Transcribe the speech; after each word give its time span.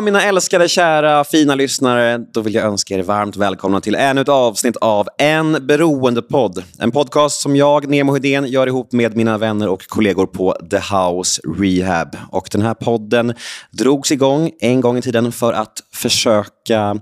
Ja, 0.00 0.04
mina 0.04 0.22
älskade, 0.22 0.68
kära, 0.68 1.24
fina 1.24 1.54
lyssnare. 1.54 2.18
Då 2.18 2.40
vill 2.40 2.54
jag 2.54 2.64
önska 2.64 2.94
er 2.94 3.02
varmt 3.02 3.36
välkomna 3.36 3.80
till 3.80 3.94
ännu 3.94 4.20
ett 4.20 4.28
avsnitt 4.28 4.76
av 4.76 5.08
En 5.18 5.66
beroendepodd. 5.66 6.64
En 6.78 6.90
podcast 6.90 7.40
som 7.40 7.56
jag, 7.56 7.88
Nemo 7.88 8.12
Hedén, 8.12 8.46
gör 8.46 8.66
ihop 8.66 8.92
med 8.92 9.16
mina 9.16 9.38
vänner 9.38 9.68
och 9.68 9.86
kollegor 9.88 10.26
på 10.26 10.56
The 10.70 10.76
House 10.76 11.42
Rehab. 11.58 12.16
Och 12.30 12.48
den 12.52 12.62
här 12.62 12.74
podden 12.74 13.34
drogs 13.70 14.12
igång 14.12 14.50
en 14.60 14.80
gång 14.80 14.98
i 14.98 15.02
tiden 15.02 15.32
för 15.32 15.52
att 15.52 15.72
försöka 15.94 17.00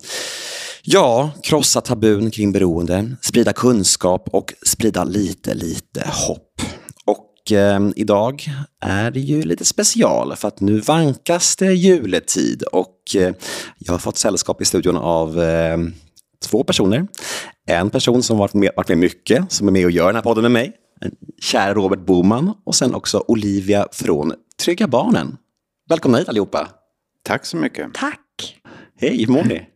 Ja, 0.83 1.30
krossa 1.42 1.80
tabun 1.80 2.30
kring 2.30 2.53
beroende, 2.53 3.17
sprida 3.23 3.53
kunskap 3.53 4.28
och 4.33 4.55
sprida 4.67 5.05
lite, 5.05 5.55
lite 5.55 6.05
hopp 6.28 6.62
eh, 7.52 7.80
idag 7.97 8.47
är 8.80 9.11
det 9.11 9.20
ju 9.20 9.43
lite 9.43 9.65
special 9.65 10.37
för 10.37 10.48
att 10.48 10.61
nu 10.61 10.80
vankas 10.80 11.56
det 11.56 11.73
juletid 11.73 12.62
och 12.62 13.16
eh, 13.16 13.34
jag 13.79 13.93
har 13.93 13.98
fått 13.98 14.16
sällskap 14.16 14.62
i 14.62 14.65
studion 14.65 14.97
av 14.97 15.41
eh, 15.41 15.79
två 16.45 16.65
personer. 16.65 17.06
En 17.66 17.91
person 17.91 18.23
som 18.23 18.39
varit 18.39 18.55
med, 18.55 18.70
varit 18.77 18.89
med 18.89 18.98
mycket, 18.98 19.53
som 19.53 19.69
är 19.69 19.73
med 19.73 19.84
och 19.84 19.91
gör 19.91 20.06
den 20.06 20.15
här 20.15 20.23
podden 20.23 20.42
med 20.42 20.53
mig. 20.53 20.73
Kära 21.41 21.75
Robert 21.75 22.06
Boman 22.06 22.55
och 22.65 22.75
sen 22.75 22.95
också 22.95 23.25
Olivia 23.28 23.87
från 23.92 24.33
Trygga 24.65 24.89
Barnen. 24.89 25.37
Välkomna 25.89 26.19
hit 26.19 26.28
allihopa. 26.28 26.69
Tack 27.22 27.47
så 27.47 27.56
mycket. 27.56 27.94
Tack. 27.94 28.56
Hej, 29.00 29.19
hur 29.19 29.33
mår 29.33 29.44
ni? 29.44 29.67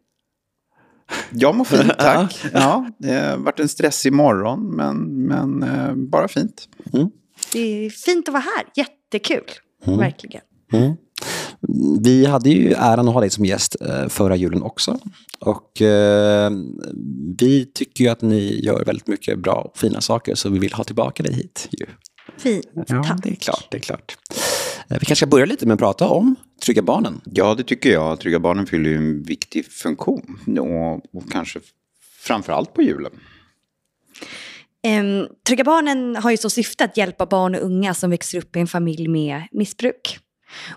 Jag 1.31 1.55
mår 1.55 1.65
fint, 1.65 1.99
tack. 1.99 2.45
ja, 2.53 2.87
det 2.99 3.13
har 3.13 3.37
varit 3.37 3.61
en 3.61 3.69
stressig 3.69 4.13
morgon, 4.13 4.77
men, 4.77 5.27
men 5.27 5.63
eh, 5.63 5.95
bara 5.95 6.29
fint. 6.29 6.69
Mm. 6.93 7.11
Det 7.53 7.87
är 7.87 7.91
fint 7.91 8.29
att 8.29 8.33
vara 8.33 8.45
här. 8.57 8.65
Jättekul. 8.77 9.45
Mm. 9.87 9.99
Verkligen. 9.99 10.43
Mm. 10.73 10.93
Vi 12.03 12.27
hade 12.27 12.51
ju 12.51 12.73
äran 12.73 13.09
att 13.09 13.15
ha 13.15 13.21
dig 13.21 13.31
som 13.31 13.45
gäst 13.45 13.77
eh, 13.81 14.09
förra 14.09 14.37
julen 14.37 14.63
också. 14.63 14.99
Och 15.41 15.83
eh, 15.83 16.51
vi 17.39 17.71
tycker 17.75 18.05
ju 18.05 18.11
att 18.11 18.23
ni 18.23 18.61
gör 18.65 18.85
väldigt 18.85 19.07
mycket 19.07 19.39
bra 19.39 19.55
och 19.55 19.79
fina 19.79 20.01
saker 20.01 20.35
så 20.35 20.49
vi 20.49 20.59
vill 20.59 20.73
ha 20.73 20.85
tillbaka 20.85 21.23
dig 21.23 21.35
hit. 21.35 21.69
Ju. 21.71 21.87
Fint, 22.39 22.67
ja, 22.75 23.03
tack. 23.05 23.23
Det 23.23 23.31
är 23.31 23.35
klart, 23.35 23.67
det 23.71 23.77
är 23.77 23.81
klart. 23.81 24.17
Eh, 24.89 24.99
vi 25.01 25.07
kanske 25.07 25.17
ska 25.17 25.27
börja 25.27 25.45
lite 25.45 25.67
med 25.67 25.75
att 25.75 25.81
prata 25.81 26.09
om 26.09 26.37
Trygga 26.65 26.83
Barnen. 26.83 27.21
Ja, 27.25 27.55
det 27.55 27.65
tycker 27.65 27.93
jag. 27.93 28.21
Trygga 28.21 28.39
Barnen 28.39 28.67
fyller 28.67 28.91
ju 28.91 28.97
en 28.97 29.23
viktig 29.23 29.67
funktion. 29.67 30.39
Och, 30.59 31.17
och 31.17 31.31
kanske 31.31 31.61
framför 32.21 32.53
allt 32.53 32.75
på 32.75 32.83
julen. 32.83 33.13
Ehm, 34.83 35.07
um, 35.07 35.29
Trygga 35.47 35.65
Barnen 35.65 36.17
har 36.17 36.31
ju 36.31 36.37
som 36.37 36.51
syfte 36.51 36.85
att 36.85 36.97
hjälpa 36.97 37.27
barn 37.27 37.55
och 37.55 37.63
unga 37.63 37.95
som 37.95 38.11
växer 38.11 38.39
upp 38.39 38.57
i 38.57 38.61
en 38.61 38.67
familj 38.67 39.09
med 39.09 39.43
missbruk. 39.53 40.19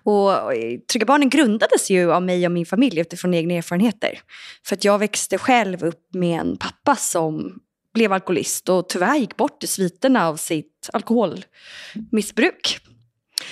Och 0.04 0.54
eh, 0.54 0.80
Trygga 0.92 1.06
Barnen 1.06 1.30
grundades 1.30 1.90
ju 1.90 2.14
av 2.14 2.24
mig 2.24 2.46
och 2.46 2.52
min 2.52 2.66
familj 2.66 3.00
utifrån 3.00 3.34
egna 3.34 3.54
erfarenheter. 3.54 4.20
För 4.66 4.76
att 4.76 4.84
jag 4.84 5.00
växte 5.00 5.38
själv 5.38 5.84
upp 5.84 6.14
med 6.14 6.40
en 6.40 6.58
pappa 6.58 6.96
som 6.96 7.60
blev 7.94 8.14
alkoholist 8.14 8.70
och 8.70 8.90
tyvärr 8.90 9.16
gick 9.16 9.38
bort 9.38 9.64
i 9.64 9.68
sviterna 9.68 10.28
av 10.28 10.36
sitt 10.36 10.90
alkoholmissbruk. 10.94 12.80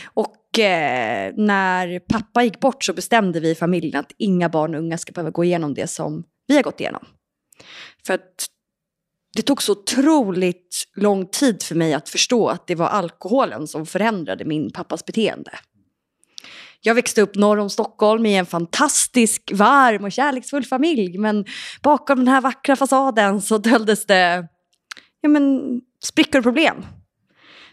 Och 0.04 0.60
eh, 0.60 1.34
när 1.38 2.00
pappa 2.00 2.44
gick 2.44 2.60
bort 2.60 2.84
så 2.84 2.94
bestämde 2.94 3.40
vi 3.40 3.50
i 3.50 3.56
familjen 3.56 4.00
att 4.00 4.12
inga 4.18 4.50
barn 4.50 4.76
och 4.76 4.82
unga 4.82 4.98
ska 4.98 5.12
behöva 5.12 5.32
gå 5.32 5.44
igenom 5.44 5.74
det 5.74 5.88
som 5.88 6.24
vi 6.48 6.56
har 6.56 6.64
gått 6.64 6.80
igenom. 6.80 7.06
För 8.06 8.14
att 8.14 8.48
det 9.36 9.42
tog 9.42 9.64
så 9.64 9.72
otroligt 9.72 10.88
lång 10.96 11.28
tid 11.28 11.64
för 11.64 11.76
mig 11.76 11.94
att 11.94 12.10
förstå 12.10 12.48
att 12.48 12.68
det 12.68 12.76
var 12.76 12.88
alkoholen 12.88 13.68
som 13.68 13.86
förändrade 13.86 14.46
min 14.46 14.72
pappas 14.72 15.06
beteende. 15.06 15.52
Jag 16.82 16.96
växte 16.96 17.22
upp 17.22 17.36
norr 17.36 17.58
om 17.58 17.70
Stockholm 17.70 18.26
i 18.26 18.36
en 18.36 18.46
fantastisk, 18.46 19.52
varm 19.54 20.04
och 20.04 20.12
kärleksfull 20.12 20.66
familj. 20.66 21.18
Men 21.18 21.46
bakom 21.82 22.18
den 22.18 22.28
här 22.28 22.42
vackra 22.42 22.76
fasaden 22.76 23.42
så 23.42 23.58
döljdes 23.58 24.06
det 24.06 24.48
ja, 25.22 25.30
men, 25.30 25.62
sprickor 26.04 26.40
och 26.40 26.44
problem. 26.44 26.76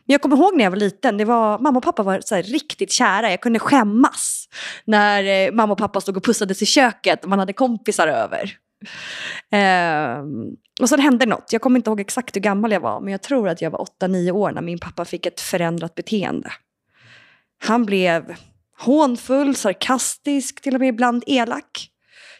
Men 0.06 0.12
jag 0.12 0.22
kommer 0.22 0.36
ihåg 0.36 0.56
när 0.56 0.64
jag 0.64 0.70
var 0.70 0.78
liten, 0.78 1.16
det 1.16 1.24
var, 1.24 1.58
mamma 1.58 1.78
och 1.78 1.84
pappa 1.84 2.02
var 2.02 2.20
så 2.24 2.34
här, 2.34 2.42
riktigt 2.42 2.92
kära. 2.92 3.30
Jag 3.30 3.40
kunde 3.40 3.58
skämmas 3.58 4.48
när 4.84 5.24
eh, 5.24 5.52
mamma 5.52 5.72
och 5.72 5.78
pappa 5.78 6.00
stod 6.00 6.16
och 6.16 6.24
pussades 6.24 6.62
i 6.62 6.66
köket 6.66 7.24
och 7.24 7.30
man 7.30 7.38
hade 7.38 7.52
kompisar 7.52 8.08
över. 8.08 8.56
Eh, 9.52 10.22
och 10.80 10.88
sen 10.88 11.00
hände 11.00 11.26
något. 11.26 11.52
Jag 11.52 11.62
kommer 11.62 11.78
inte 11.78 11.90
ihåg 11.90 12.00
exakt 12.00 12.36
hur 12.36 12.40
gammal 12.40 12.72
jag 12.72 12.80
var, 12.80 13.00
men 13.00 13.12
jag 13.12 13.22
tror 13.22 13.48
att 13.48 13.62
jag 13.62 13.70
var 13.70 13.86
8-9 14.00 14.30
år 14.30 14.50
när 14.50 14.62
min 14.62 14.78
pappa 14.78 15.04
fick 15.04 15.26
ett 15.26 15.40
förändrat 15.40 15.94
beteende. 15.94 16.52
Han 17.58 17.86
blev 17.86 18.34
hånfull, 18.78 19.56
sarkastisk, 19.56 20.60
till 20.60 20.74
och 20.74 20.80
med 20.80 20.88
ibland 20.88 21.24
elak. 21.26 21.88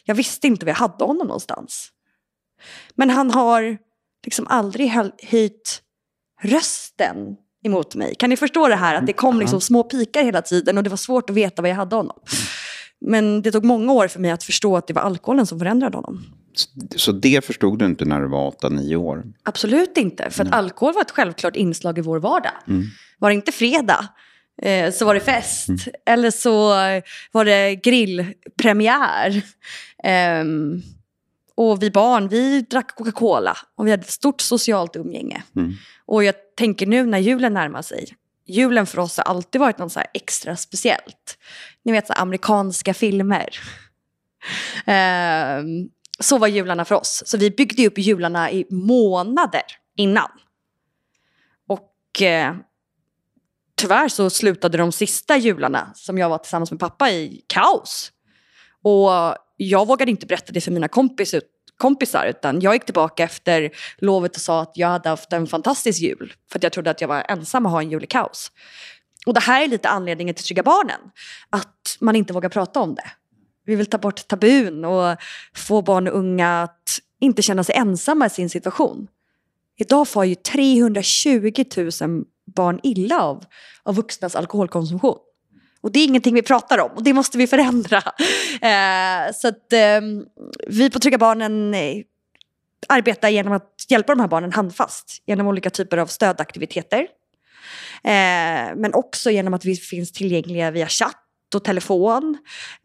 Jag 0.05 0.15
visste 0.15 0.47
inte 0.47 0.67
var 0.67 0.71
jag 0.71 0.77
hade 0.77 1.05
honom 1.05 1.27
någonstans. 1.27 1.89
Men 2.95 3.11
han 3.11 3.31
har 3.31 3.79
liksom 4.25 4.47
aldrig 4.47 4.91
höjt 5.23 5.83
rösten 6.43 7.37
emot 7.65 7.95
mig. 7.95 8.15
Kan 8.15 8.31
ni 8.31 8.37
förstå 8.37 8.69
det 8.69 8.77
här? 8.77 8.95
Att 8.95 9.07
det 9.07 9.13
kom 9.13 9.41
liksom 9.41 9.61
små 9.61 9.83
pikar 9.83 10.23
hela 10.23 10.43
tiden 10.43 10.79
och 10.79 10.85
det 10.85 10.91
var 10.91 10.97
svårt 10.97 11.31
att 11.31 11.37
veta 11.37 11.63
var 11.63 11.69
jag 11.69 11.77
hade 11.77 11.97
honom. 11.97 12.19
Men 13.01 13.43
det 13.43 13.53
tog 13.53 13.65
många 13.65 13.93
år 13.93 14.09
för 14.09 14.21
mig 14.21 14.31
att 14.31 14.45
förstå 14.45 14.77
att 14.77 14.87
det 14.87 14.93
var 14.93 15.03
alkoholen 15.03 15.47
som 15.47 15.59
förändrade 15.59 15.97
honom. 15.97 16.25
Så 16.97 17.13
det 17.13 17.45
förstod 17.45 17.79
du 17.79 17.87
inte 17.87 18.05
när 18.05 18.21
du 18.21 18.29
var 18.29 18.51
8-9 18.51 18.97
år? 18.97 19.25
Absolut 19.43 19.99
inte, 19.99 20.31
för 20.31 20.45
att 20.45 20.53
alkohol 20.53 20.95
var 20.95 21.01
ett 21.01 21.11
självklart 21.11 21.57
inslag 21.57 21.99
i 21.99 22.01
vår 22.01 22.19
vardag. 22.19 22.53
Mm. 22.69 22.83
Var 23.19 23.31
det 23.31 23.35
inte 23.35 23.53
fredag 23.53 24.09
eh, 24.63 24.93
så 24.93 25.05
var 25.05 25.15
det 25.15 25.21
fest. 25.21 25.69
Mm. 25.69 25.81
Eller 26.07 26.31
så 26.31 26.69
var 27.33 27.45
det 27.45 27.75
grillpremiär. 27.75 29.43
Um, 30.43 30.83
och 31.55 31.83
vi 31.83 31.91
barn, 31.91 32.29
vi 32.29 32.61
drack 32.61 32.97
Coca-Cola 32.97 33.57
och 33.77 33.87
vi 33.87 33.91
hade 33.91 34.01
ett 34.01 34.11
stort 34.11 34.41
socialt 34.41 34.97
umgänge. 34.97 35.43
Mm. 35.57 35.73
Och 36.07 36.25
jag 36.25 36.35
tänker 36.57 36.87
nu 36.87 37.07
när 37.07 37.19
julen 37.19 37.55
närmar 37.55 37.83
sig, 37.83 38.07
julen 38.51 38.87
för 38.87 38.99
oss 38.99 39.17
har 39.17 39.25
alltid 39.25 39.61
varit 39.61 39.79
något 39.79 39.93
så 39.93 40.03
extra 40.15 40.57
speciellt. 40.57 41.39
Ni 41.85 41.93
vet 41.93 42.07
så 42.07 42.13
amerikanska 42.13 42.95
filmer. 42.95 43.49
Um, 44.87 45.91
så 46.21 46.39
var 46.39 46.49
jularna 46.49 46.85
för 46.85 46.95
oss. 46.95 47.23
Så 47.27 47.39
vi 47.39 47.51
byggde 47.51 47.87
upp 47.87 47.99
jularna 47.99 48.51
i 48.51 48.67
månader 48.71 49.63
innan. 49.97 50.31
Och 51.69 52.23
eh, 52.23 52.55
tyvärr 53.77 54.09
så 54.09 54.31
slutade 54.31 54.79
de 54.79 54.93
sista 54.93 55.37
jularna 55.37 55.93
som 55.95 56.19
jag 56.19 56.29
var 56.29 56.39
tillsammans 56.39 56.71
med 56.71 56.81
pappa 56.81 57.11
i 57.11 57.45
kaos. 57.47 58.13
Och 58.83 59.37
jag 59.57 59.87
vågade 59.87 60.11
inte 60.11 60.27
berätta 60.27 60.53
det 60.53 60.61
för 60.61 60.71
mina 60.71 60.89
kompis, 60.89 61.35
kompisar 61.81 62.27
utan 62.27 62.61
jag 62.61 62.75
gick 62.75 62.85
tillbaka 62.85 63.25
efter 63.25 63.71
lovet 63.99 64.37
och 64.37 64.43
sa 64.43 64.63
att 64.63 64.73
jag 64.75 64.89
hade 64.89 65.09
haft 65.09 65.33
en 65.33 65.47
fantastisk 65.47 66.01
jul. 66.01 66.33
För 66.53 66.59
att 66.59 66.63
jag 66.63 66.73
trodde 66.73 66.91
att 66.91 67.01
jag 67.01 67.09
var 67.09 67.25
ensam 67.29 67.67
att 67.67 67.73
ha 67.73 67.83
en 67.83 67.91
jul 67.91 68.05
i 68.05 68.07
kaos. 68.07 68.53
Och 69.27 69.35
det 69.35 69.41
här 69.41 69.63
är 69.63 69.69
lite 69.69 69.89
anledningen 69.89 70.35
till 70.35 70.45
Trygga 70.45 70.63
Barnen. 70.63 71.01
Att 71.51 71.97
man 72.01 72.17
inte 72.17 72.33
vågar 72.33 72.49
prata 72.49 72.81
om 72.81 72.95
det. 72.95 73.11
Vi 73.67 73.77
vill 73.77 73.87
ta 73.87 73.99
bort 73.99 74.29
tabun 74.29 74.85
och 74.85 75.17
få 75.55 75.83
barn 75.83 76.09
och 76.09 76.19
unga 76.19 76.63
att 76.63 76.99
inte 77.21 77.43
känna 77.43 77.65
sig 77.65 77.75
ensamma 77.75 78.27
i 78.27 78.31
sin 78.31 78.51
situation. 78.51 79.09
Idag 79.77 80.09
får 80.09 80.25
ju 80.25 80.35
320 80.35 81.65
000 81.77 82.25
barn 82.57 82.81
illa 82.83 83.23
av, 83.23 83.45
av 83.83 83.95
vuxnas 83.95 84.37
alkoholkonsumtion. 84.37 85.19
Och 85.83 85.93
det 85.93 85.99
är 85.99 86.05
ingenting 86.05 86.35
vi 86.35 86.43
pratar 86.43 86.79
om 86.79 86.91
och 86.91 87.03
det 87.03 87.13
måste 87.13 87.39
vi 87.39 87.47
förändra. 87.47 88.03
Eh, 88.63 89.33
så 89.35 89.49
att 89.49 89.73
eh, 89.73 90.01
vi 90.67 90.91
på 90.91 90.99
Trygga 90.99 91.19
Barnen 91.19 91.75
eh, 91.75 91.97
arbetar 92.89 93.29
genom 93.29 93.53
att 93.53 93.87
hjälpa 93.89 94.15
de 94.15 94.21
här 94.21 94.29
barnen 94.29 94.53
handfast 94.53 95.23
genom 95.27 95.47
olika 95.47 95.71
typer 95.71 95.97
av 95.97 96.07
stödaktiviteter. 96.07 97.01
Eh, 98.05 98.77
men 98.77 98.95
också 98.95 99.31
genom 99.31 99.55
att 99.55 99.65
vi 99.65 99.77
finns 99.77 100.13
tillgängliga 100.13 100.71
via 100.71 100.89
chatt 100.89 101.17
och 101.55 101.65
telefon. 101.65 102.39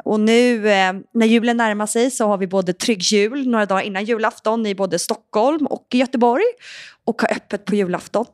Och 0.03 0.19
nu 0.19 0.69
eh, 0.69 0.93
när 1.13 1.25
julen 1.25 1.57
närmar 1.57 1.85
sig 1.85 2.11
så 2.11 2.27
har 2.27 2.37
vi 2.37 2.47
både 2.47 2.73
Trygg 2.73 3.01
Jul 3.01 3.47
några 3.49 3.65
dagar 3.65 3.81
innan 3.81 4.05
julafton 4.05 4.65
i 4.65 4.75
både 4.75 4.99
Stockholm 4.99 5.65
och 5.65 5.87
Göteborg 5.93 6.45
och 7.05 7.21
har 7.21 7.31
öppet 7.31 7.65
på 7.65 7.75
julafton. 7.75 8.25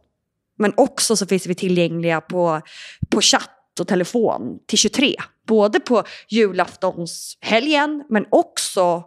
Men 0.58 0.74
också 0.78 1.16
så 1.16 1.25
finns 1.25 1.46
vi 1.46 1.56
tillgängliga 1.56 2.22
på, 2.22 2.62
på 3.10 3.22
chatt 3.22 3.61
och 3.79 3.88
telefon 3.88 4.59
till 4.68 4.77
23. 4.77 5.15
Både 5.47 5.79
på 5.79 6.03
julaftonshelgen 6.29 8.03
men 8.09 8.25
också 8.29 9.03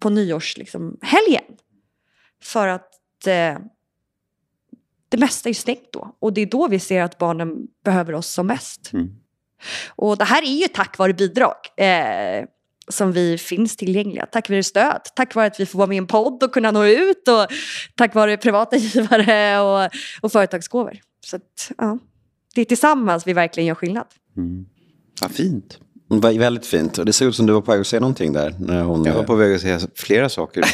på 0.00 0.10
nyårshelgen. 0.10 0.64
Liksom, 0.64 0.98
För 2.42 2.68
att 2.68 3.26
eh, 3.26 3.58
det 5.08 5.16
mesta 5.18 5.48
är 5.48 5.54
stängt 5.54 5.92
då. 5.92 6.16
Och 6.18 6.32
det 6.32 6.40
är 6.40 6.46
då 6.46 6.68
vi 6.68 6.78
ser 6.78 7.02
att 7.02 7.18
barnen 7.18 7.66
behöver 7.84 8.14
oss 8.14 8.26
som 8.26 8.46
mest. 8.46 8.92
Mm. 8.92 9.08
Och 9.88 10.18
det 10.18 10.24
här 10.24 10.42
är 10.42 10.60
ju 10.60 10.68
tack 10.68 10.98
vare 10.98 11.12
bidrag. 11.12 11.56
Eh, 11.76 12.44
som 12.88 13.12
vi 13.12 13.38
finns 13.38 13.76
tillgängliga. 13.76 14.26
Tack 14.26 14.48
vare 14.48 14.62
stöd, 14.62 15.00
tack 15.16 15.34
vare 15.34 15.46
att 15.46 15.60
vi 15.60 15.66
får 15.66 15.78
vara 15.78 15.86
med 15.86 15.94
i 15.94 15.98
en 15.98 16.06
podd 16.06 16.42
och 16.42 16.54
kunna 16.54 16.70
nå 16.70 16.84
ut 16.84 17.28
och 17.28 17.46
tack 17.96 18.14
vare 18.14 18.36
privata 18.36 18.76
givare 18.76 19.60
och, 19.60 19.90
och 20.22 20.32
företagsgåvor. 20.32 20.98
Så 21.24 21.36
att, 21.36 21.72
ja, 21.78 21.98
det 22.54 22.60
är 22.60 22.64
tillsammans 22.64 23.26
vi 23.26 23.32
verkligen 23.32 23.66
gör 23.66 23.74
skillnad. 23.74 24.06
Mm. 24.36 24.66
Vad 25.20 25.30
fint. 25.30 25.78
Det 26.08 26.16
var 26.16 26.32
väldigt 26.32 26.66
fint. 26.66 26.98
Och 26.98 27.04
det 27.04 27.12
såg 27.12 27.28
ut 27.28 27.34
som 27.34 27.46
du 27.46 27.52
var 27.52 27.60
på 27.60 27.72
väg 27.72 27.80
att 27.80 27.86
säga 27.86 28.00
någonting 28.00 28.32
där. 28.32 28.54
När 28.58 28.82
hon, 28.82 29.04
Jag 29.04 29.14
var 29.14 29.22
på 29.22 29.34
väg 29.34 29.54
att 29.54 29.60
säga 29.60 29.80
flera 29.94 30.28
saker. 30.28 30.64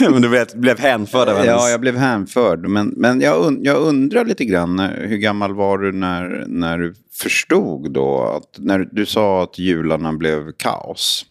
men 0.10 0.22
du 0.22 0.28
blev, 0.28 0.46
blev 0.54 0.78
hänförd 0.78 1.28
av 1.28 1.36
hennes... 1.36 1.46
Ja, 1.46 1.68
jag 1.68 1.80
blev 1.80 1.96
hänförd. 1.96 2.68
Men, 2.68 2.88
men 2.96 3.20
jag, 3.20 3.46
und 3.46 3.66
jag 3.66 3.76
undrar 3.76 4.24
lite 4.24 4.44
grann, 4.44 4.78
hur 4.78 5.16
gammal 5.16 5.54
var 5.54 5.78
du 5.78 5.92
när, 5.92 6.44
när 6.48 6.78
du 6.78 6.94
förstod 7.12 7.92
då? 7.92 8.22
Att, 8.22 8.58
när 8.58 8.78
du 8.78 9.06
sa 9.06 9.42
att 9.42 9.58
jularna 9.58 10.12
blev 10.12 10.52
kaos. 10.52 11.26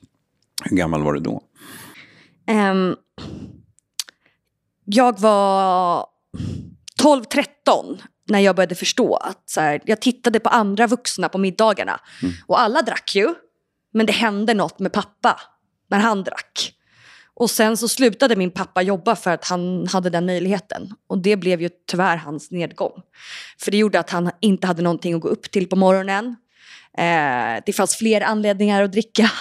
Hur 0.64 0.78
gammal 0.78 1.04
var 1.04 1.14
du 1.14 1.20
då? 1.20 1.42
Ehm, 2.48 2.96
jag 4.86 5.20
var 5.20 6.06
12-13 7.04 7.46
när 8.27 8.39
jag 8.39 8.56
började 8.56 8.75
förstå 8.75 9.16
att 9.16 9.50
så 9.50 9.62
här, 9.62 9.81
jag 9.86 10.01
tittade 10.01 10.39
på 10.39 10.50
andra 10.50 10.88
vuxna 10.88 11.30
på 11.30 11.38
middagarna. 11.38 12.00
Och 12.48 12.60
alla 12.60 12.81
drack 12.81 13.16
ju, 13.16 13.36
men 13.94 14.06
det 14.06 14.13
hände 14.13 14.54
något 14.54 14.80
med 14.80 14.94
pappa 14.94 15.39
när 15.89 16.00
han 16.00 16.24
drack. 16.24 16.72
Och 17.33 17.50
sen 17.50 17.77
så 17.77 17.88
slutade 17.88 18.36
min 18.36 18.51
pappa 18.51 18.81
jobba 18.81 19.16
för 19.16 19.31
att 19.31 19.45
han 19.45 19.88
hade 19.88 20.10
den 20.10 20.25
möjligheten. 20.25 20.94
Och 21.07 21.18
det 21.18 21.36
blev 21.36 21.62
ju 21.62 21.69
tyvärr 21.88 22.18
hans 22.18 22.51
nedgång. 22.51 23.01
För 23.60 23.72
det 23.72 23.77
gjorde 23.77 24.00
att 24.00 24.10
han 24.10 24.31
inte 24.39 24.68
hade 24.68 24.81
någonting 24.81 25.13
att 25.13 25.21
gå 25.21 25.28
upp 25.28 25.51
till 25.51 25.69
på 25.69 25.75
morgonen. 25.75 26.36
Eh, 26.98 27.63
det 27.66 27.74
fanns 27.75 27.95
fler 27.95 28.21
anledningar 28.21 28.83
att 28.83 28.92
dricka. 28.92 29.31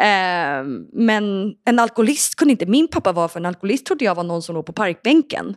Eh, 0.00 0.64
men 0.92 1.54
en 1.64 1.78
alkoholist 1.78 2.34
kunde 2.34 2.52
inte 2.52 2.66
min 2.66 2.88
pappa 2.88 3.12
vara, 3.12 3.28
för 3.28 3.40
en 3.40 3.46
alkoholist 3.46 3.86
trodde 3.86 4.04
jag 4.04 4.14
var 4.14 4.24
någon 4.24 4.42
som 4.42 4.54
låg 4.54 4.66
på 4.66 4.72
parkbänken. 4.72 5.56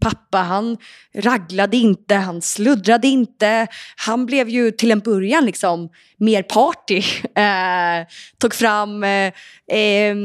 Pappa 0.00 0.38
han 0.38 0.76
raglade 1.14 1.76
inte, 1.76 2.14
han 2.14 2.42
sluddrade 2.42 3.06
inte. 3.06 3.66
Han 3.96 4.26
blev 4.26 4.48
ju 4.48 4.70
till 4.70 4.90
en 4.90 5.00
början 5.00 5.44
liksom 5.44 5.88
mer 6.16 6.42
party. 6.42 7.02
Eh, 7.38 8.06
tog 8.38 8.54
fram 8.54 9.04
eh, 9.04 9.32
eh, 9.72 10.16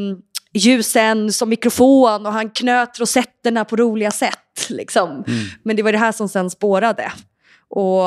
ljusen 0.54 1.34
som 1.34 1.50
mikrofon 1.50 2.26
och 2.26 2.34
han 2.34 2.50
knöt 2.50 3.00
rosetterna 3.00 3.66
på 3.66 3.76
roliga 3.76 4.12
sätt. 4.12 4.70
Liksom. 4.70 5.24
Men 5.64 5.76
det 5.76 5.84
var 5.84 5.92
det 5.92 5.98
här 5.98 6.12
som 6.12 6.30
sen 6.30 6.50
spårade. 6.50 7.12
Och 7.70 8.04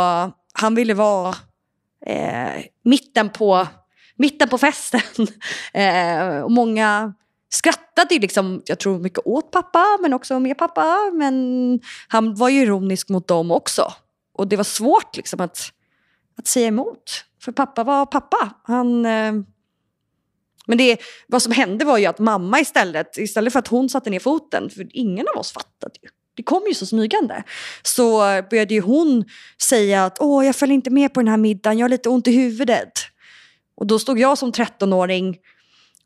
han 0.53 0.75
ville 0.75 0.95
vara 0.95 1.35
eh, 2.07 2.63
mitten, 2.85 3.31
på, 3.31 3.67
mitten 4.17 4.49
på 4.49 4.59
festen. 4.59 5.01
eh, 5.75 6.41
och 6.41 6.51
många 6.51 7.15
skrattade 7.57 8.15
ju 8.15 8.21
liksom, 8.21 8.63
jag 8.67 8.79
tror 8.79 8.99
mycket 8.99 9.27
åt 9.27 9.51
pappa 9.51 9.85
men 10.03 10.13
också 10.13 10.41
med 10.41 10.59
pappa. 10.59 11.11
Men 11.15 11.81
han 12.09 12.35
var 12.35 12.49
ju 12.49 12.61
ironisk 12.61 13.09
mot 13.09 13.29
dem 13.29 13.51
också. 13.51 13.93
Och 14.35 14.49
det 14.49 14.57
var 14.57 14.65
svårt 14.65 15.17
liksom 15.17 15.41
att, 15.41 15.59
att 16.39 16.47
säga 16.47 16.67
emot. 16.67 17.25
För 17.43 17.53
pappa 17.53 17.85
var 17.85 18.07
pappa. 18.07 18.55
Han... 18.65 19.07
Eh, 19.07 19.33
men 20.69 20.79
det, 20.79 20.99
vad 21.29 21.43
som 21.43 21.53
hände 21.53 21.85
var 21.85 21.99
ju 21.99 22.07
att 22.07 22.19
mamma 22.19 22.61
istället, 22.61 23.19
istället 23.19 23.53
för 23.53 23.59
att 23.59 23.69
hon 23.69 23.89
satte 23.89 24.11
ner 24.11 24.21
foten, 24.21 24.71
för 24.71 24.87
ingen 24.91 25.27
av 25.35 25.41
oss 25.41 25.53
fattade 25.53 25.95
ju. 26.03 26.09
Det 26.37 26.43
kom 26.43 26.63
ju 26.69 26.75
så 26.75 26.87
smygande. 26.87 27.43
Så 27.83 28.19
började 28.51 28.75
ju 28.75 28.81
hon 28.81 29.25
säga 29.63 30.05
att 30.05 30.17
Åh, 30.21 30.47
jag 30.47 30.57
följer 30.57 30.75
inte 30.75 30.91
med 30.91 31.15
på 31.15 31.21
den 31.21 31.29
här 31.29 31.37
middagen, 31.37 31.79
jag 31.79 31.85
har 31.85 31.89
lite 31.89 32.09
ont 32.09 32.29
i 32.29 32.33
huvudet. 32.33 32.93
Och 33.77 33.87
då 33.87 33.99
stod 33.99 34.19
jag 34.19 34.39
som 34.39 34.53
13-åring, 34.53 35.37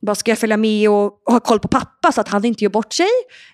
bara 0.02 0.14
ska 0.14 0.30
jag 0.30 0.38
följa 0.38 0.56
med 0.56 0.90
och, 0.90 1.04
och 1.04 1.32
ha 1.32 1.40
koll 1.40 1.60
på 1.60 1.68
pappa 1.68 2.12
så 2.12 2.20
att 2.20 2.28
han 2.28 2.44
inte 2.44 2.64
gör 2.64 2.70
bort 2.70 2.92
sig? 2.92 3.08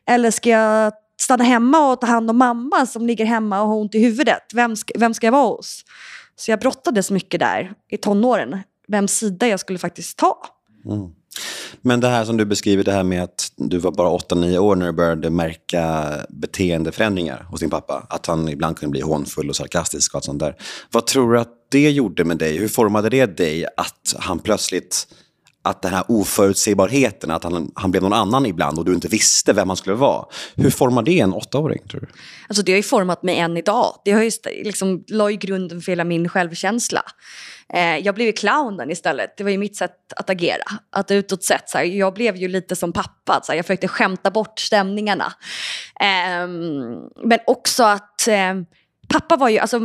Eller 0.07 0.31
ska 0.31 0.51
jag 0.51 0.93
stanna 1.21 1.45
hemma 1.45 1.93
och 1.93 2.01
ta 2.01 2.07
hand 2.07 2.31
om 2.31 2.37
mamma 2.37 2.87
som 2.87 3.07
ligger 3.07 3.25
hemma 3.25 3.63
och 3.63 3.69
har 3.69 3.77
ont 3.77 3.95
i 3.95 3.99
huvudet? 3.99 4.43
Vem 4.55 4.77
ska, 4.77 4.93
vem 4.99 5.15
ska 5.15 5.27
jag 5.27 5.33
vara 5.33 5.57
hos? 5.57 5.85
Så 6.37 6.51
jag 6.51 6.61
brottades 6.61 7.11
mycket 7.11 7.41
där 7.41 7.73
i 7.91 7.97
tonåren, 7.97 8.59
vems 8.89 9.13
sida 9.13 9.49
jag 9.49 9.61
skulle 9.61 9.79
faktiskt 9.79 10.19
ta. 10.19 10.37
Mm. 10.85 11.11
Men 11.83 12.01
det 12.01 12.09
här 12.09 12.25
som 12.25 12.37
du 12.37 12.45
beskriver, 12.45 12.85
det 12.85 12.93
här 12.93 13.05
med 13.05 13.23
att 13.23 13.53
du 13.57 13.79
var 13.79 13.93
bara 13.93 14.09
8-9 14.09 14.59
år 14.59 14.77
när 14.77 14.87
du 14.87 14.93
började 14.93 15.31
märka 15.31 16.07
beteendeförändringar 16.29 17.47
hos 17.51 17.61
din 17.61 17.71
pappa. 17.71 18.07
Att 18.11 18.27
han 18.27 18.49
ibland 18.49 18.77
kunde 18.79 18.91
bli 18.91 19.01
hånfull 19.01 19.49
och 19.49 19.57
sarkastisk 19.57 20.15
och 20.15 20.19
allt 20.19 20.25
sånt 20.25 20.41
där. 20.41 20.57
Vad 20.91 21.07
tror 21.07 21.33
du 21.33 21.41
att 21.41 21.53
det 21.71 21.91
gjorde 21.91 22.25
med 22.25 22.39
dig? 22.39 22.59
Hur 22.59 22.69
formade 22.69 23.09
det 23.09 23.27
dig 23.27 23.67
att 23.77 24.15
han 24.19 24.39
plötsligt, 24.39 25.07
att 25.67 25.83
den 25.83 25.95
här 25.95 26.05
oförutsägbarheten, 26.09 27.31
att 27.31 27.45
han, 27.45 27.71
han 27.75 27.91
blev 27.91 28.03
någon 28.03 28.13
annan 28.13 28.47
ibland 28.47 28.79
och 28.79 28.85
du 28.85 28.95
inte 28.95 29.09
visste 29.09 29.53
vem 29.53 29.69
han 29.69 29.77
skulle 29.77 29.97
vara. 29.97 30.25
Hur 30.55 30.71
formar 30.71 31.03
det 31.03 31.21
en 31.21 31.33
åttaåring 31.33 31.83
tror 31.91 32.01
du? 32.01 32.07
Alltså 32.49 32.63
det 32.63 32.73
har 32.73 32.77
ju 32.77 32.83
format 32.83 33.23
mig 33.23 33.39
än 33.39 33.57
idag. 33.57 34.01
Det 34.05 34.13
har 34.13 34.23
ju 34.23 34.31
liksom, 34.65 35.05
la 35.09 35.31
ju 35.31 35.37
grunden 35.37 35.81
för 35.81 35.93
hela 35.93 36.05
min 36.05 36.29
självkänsla. 36.29 37.03
Eh, 37.75 37.97
jag 37.97 38.15
blev 38.15 38.27
ju 38.27 38.33
clownen 38.33 38.91
istället. 38.91 39.37
Det 39.37 39.45
var 39.45 39.51
ju 39.51 39.59
mitt 39.59 39.77
sätt 39.77 40.13
att 40.17 40.31
agera. 40.31 40.65
Att 40.93 41.11
utåt 41.11 41.45
sett, 41.45 41.69
så 41.69 41.79
här, 41.79 41.85
jag 41.85 42.15
blev 42.15 42.37
ju 42.37 42.49
lite 42.49 42.77
som 42.77 42.93
pappa. 42.93 43.41
Så 43.43 43.53
här, 43.53 43.57
jag 43.57 43.67
försökte 43.67 43.89
skämta 43.89 44.31
bort 44.31 44.59
stämningarna. 44.59 45.33
Eh, 46.01 46.49
men 47.25 47.39
också 47.47 47.85
att 47.85 48.29
eh, 48.29 48.55
pappa 49.09 49.37
var 49.37 49.49
ju, 49.49 49.59
alltså 49.59 49.81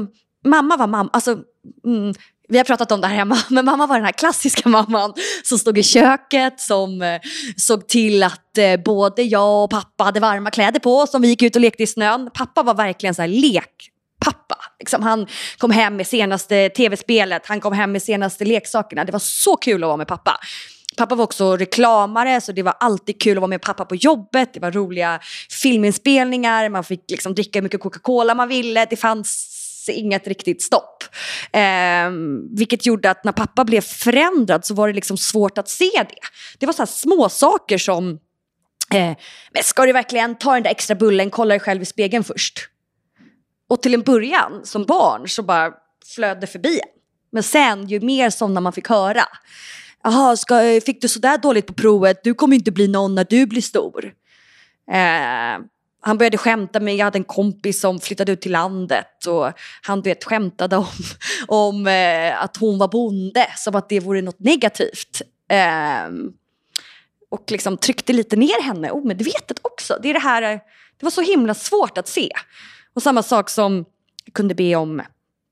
mamma 0.45 0.77
var 0.77 0.87
mamma. 0.87 1.09
Alltså, 1.13 1.37
mm, 1.85 2.13
vi 2.51 2.57
har 2.57 2.65
pratat 2.65 2.91
om 2.91 3.01
det 3.01 3.07
här 3.07 3.15
hemma, 3.15 3.37
men 3.49 3.65
mamma 3.65 3.87
var 3.87 3.95
den 3.95 4.05
här 4.05 4.11
klassiska 4.11 4.69
mamman 4.69 5.13
som 5.43 5.57
stod 5.59 5.77
i 5.77 5.83
köket, 5.83 6.59
som 6.59 7.01
eh, 7.01 7.21
såg 7.57 7.87
till 7.87 8.23
att 8.23 8.57
eh, 8.57 8.77
både 8.85 9.21
jag 9.21 9.63
och 9.63 9.69
pappa 9.69 10.03
hade 10.03 10.19
varma 10.19 10.51
kläder 10.51 10.79
på, 10.79 11.07
som 11.07 11.21
vi 11.21 11.27
gick 11.27 11.41
ut 11.41 11.55
och 11.55 11.61
lekte 11.61 11.83
i 11.83 11.87
snön. 11.87 12.29
Pappa 12.33 12.63
var 12.63 12.73
verkligen 12.73 13.15
så 13.15 13.21
här 13.21 13.29
lekpappa. 13.29 14.55
Liksom, 14.79 15.03
han 15.03 15.27
kom 15.57 15.71
hem 15.71 15.95
med 15.95 16.07
senaste 16.07 16.69
tv-spelet, 16.69 17.41
han 17.45 17.59
kom 17.59 17.73
hem 17.73 17.91
med 17.91 18.01
senaste 18.01 18.45
leksakerna. 18.45 19.03
Det 19.03 19.11
var 19.11 19.19
så 19.19 19.55
kul 19.55 19.83
att 19.83 19.87
vara 19.87 19.97
med 19.97 20.07
pappa. 20.07 20.39
Pappa 20.97 21.15
var 21.15 21.23
också 21.23 21.57
reklamare, 21.57 22.41
så 22.41 22.51
det 22.51 22.63
var 22.63 22.73
alltid 22.79 23.21
kul 23.21 23.37
att 23.37 23.41
vara 23.41 23.49
med 23.49 23.61
pappa 23.61 23.85
på 23.85 23.95
jobbet. 23.95 24.53
Det 24.53 24.59
var 24.59 24.71
roliga 24.71 25.19
filminspelningar, 25.61 26.69
man 26.69 26.83
fick 26.83 27.11
liksom 27.11 27.35
dricka 27.35 27.59
hur 27.59 27.63
mycket 27.63 27.81
Coca-Cola 27.81 28.35
man 28.35 28.47
ville. 28.47 28.85
Det 28.85 28.95
fanns 28.95 29.50
inget 29.89 30.27
riktigt 30.27 30.61
stopp. 30.61 31.03
Eh, 31.53 32.11
vilket 32.57 32.85
gjorde 32.85 33.11
att 33.11 33.23
när 33.23 33.31
pappa 33.31 33.65
blev 33.65 33.81
förändrad 33.81 34.65
så 34.65 34.73
var 34.73 34.87
det 34.87 34.93
liksom 34.93 35.17
svårt 35.17 35.57
att 35.57 35.69
se 35.69 35.89
det. 35.93 36.27
Det 36.59 36.65
var 36.65 36.73
så 36.73 36.81
här 36.81 36.87
små 36.87 37.29
saker 37.29 37.77
som, 37.77 38.09
eh, 38.93 39.17
men 39.51 39.63
ska 39.63 39.85
du 39.85 39.93
verkligen 39.93 40.35
ta 40.35 40.53
den 40.53 40.63
där 40.63 40.71
extra 40.71 40.95
bullen, 40.95 41.29
kolla 41.29 41.49
dig 41.49 41.59
själv 41.59 41.81
i 41.81 41.85
spegeln 41.85 42.23
först. 42.23 42.67
Och 43.69 43.81
till 43.81 43.93
en 43.93 44.01
början, 44.01 44.61
som 44.63 44.85
barn, 44.85 45.29
så 45.29 45.43
bara 45.43 45.71
flöd 46.15 46.41
det 46.41 46.47
förbi 46.47 46.79
en. 46.79 47.01
Men 47.31 47.43
sen, 47.43 47.87
ju 47.87 47.99
mer 47.99 48.29
sådana 48.29 48.59
man 48.59 48.73
fick 48.73 48.89
höra. 48.89 49.23
Jaha, 50.03 50.37
fick 50.85 51.01
du 51.01 51.07
sådär 51.07 51.37
dåligt 51.37 51.67
på 51.67 51.73
provet? 51.73 52.23
Du 52.23 52.33
kommer 52.33 52.55
inte 52.55 52.71
bli 52.71 52.87
någon 52.87 53.15
när 53.15 53.25
du 53.29 53.45
blir 53.45 53.61
stor. 53.61 54.13
Eh, 54.91 55.65
han 56.01 56.17
började 56.17 56.37
skämta 56.37 56.79
med, 56.79 56.95
jag 56.95 57.05
hade 57.05 57.17
en 57.17 57.23
kompis 57.23 57.81
som 57.81 57.99
flyttade 57.99 58.31
ut 58.31 58.41
till 58.41 58.51
landet 58.51 59.25
och 59.27 59.51
han 59.81 60.01
vet, 60.01 60.23
skämtade 60.23 60.77
om, 60.77 60.85
om 61.47 61.87
eh, 61.87 62.43
att 62.43 62.57
hon 62.57 62.77
var 62.77 62.87
bonde, 62.87 63.47
som 63.57 63.75
att 63.75 63.89
det 63.89 63.99
vore 63.99 64.21
något 64.21 64.39
negativt. 64.39 65.21
Eh, 65.49 66.09
och 67.29 67.51
liksom 67.51 67.77
tryckte 67.77 68.13
lite 68.13 68.35
ner 68.35 68.61
henne, 68.61 68.91
oh, 68.91 68.97
omedvetet 68.97 69.59
också. 69.61 69.99
Det, 70.01 70.09
är 70.09 70.13
det, 70.13 70.19
här, 70.19 70.41
det 70.41 71.03
var 71.03 71.11
så 71.11 71.21
himla 71.21 71.53
svårt 71.53 71.97
att 71.97 72.07
se. 72.07 72.29
Och 72.93 73.03
samma 73.03 73.23
sak 73.23 73.49
som 73.49 73.85
jag 74.25 74.33
kunde 74.33 74.55
be 74.55 74.75
om 74.75 75.01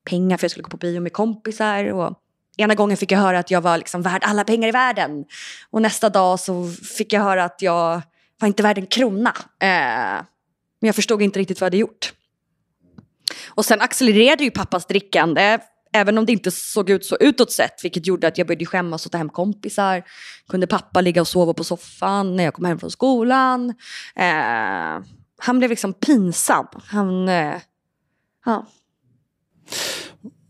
pengar 0.05 0.37
för 0.37 0.43
jag 0.43 0.51
skulle 0.51 0.63
gå 0.63 0.69
på 0.69 0.77
bio 0.77 1.01
med 1.01 1.13
kompisar. 1.13 1.85
Och 1.85 2.13
ena 2.57 2.75
gången 2.75 2.97
fick 2.97 3.11
jag 3.11 3.19
höra 3.19 3.39
att 3.39 3.51
jag 3.51 3.61
var 3.61 3.77
liksom 3.77 4.01
värd 4.01 4.23
alla 4.23 4.43
pengar 4.43 4.67
i 4.67 4.71
världen. 4.71 5.25
Och 5.69 5.81
nästa 5.81 6.09
dag 6.09 6.39
så 6.39 6.67
fick 6.97 7.13
jag 7.13 7.21
höra 7.21 7.43
att 7.43 7.61
jag 7.61 8.01
var 8.39 8.47
inte 8.47 8.63
värd 8.63 8.77
en 8.77 8.87
krona. 8.87 9.35
Eh, 9.59 10.25
men 10.81 10.87
jag 10.87 10.95
förstod 10.95 11.21
inte 11.21 11.39
riktigt 11.39 11.61
vad 11.61 11.65
jag 11.65 11.69
hade 11.71 11.77
gjort. 11.77 12.13
Och 13.47 13.65
sen 13.65 13.81
accelererade 13.81 14.43
ju 14.43 14.51
pappas 14.51 14.85
drickande. 14.85 15.59
Även 15.93 16.17
om 16.17 16.25
det 16.25 16.31
inte 16.31 16.51
såg 16.51 16.89
ut 16.89 17.05
så 17.05 17.17
utåt 17.19 17.51
sett, 17.51 17.83
vilket 17.83 18.07
gjorde 18.07 18.27
att 18.27 18.37
jag 18.37 18.47
började 18.47 18.65
skämmas 18.65 19.05
och 19.05 19.11
ta 19.11 19.17
hem 19.17 19.29
kompisar. 19.29 20.03
Kunde 20.49 20.67
pappa 20.67 21.01
ligga 21.01 21.21
och 21.21 21.27
sova 21.27 21.53
på 21.53 21.63
soffan 21.63 22.35
när 22.35 22.43
jag 22.43 22.53
kom 22.53 22.65
hem 22.65 22.79
från 22.79 22.91
skolan. 22.91 23.69
Eh, 24.15 25.03
han 25.37 25.59
blev 25.59 25.69
liksom 25.69 25.93
pinsam. 25.93 26.67
Han, 26.73 27.29
eh, 27.29 27.55
ja. 28.45 28.67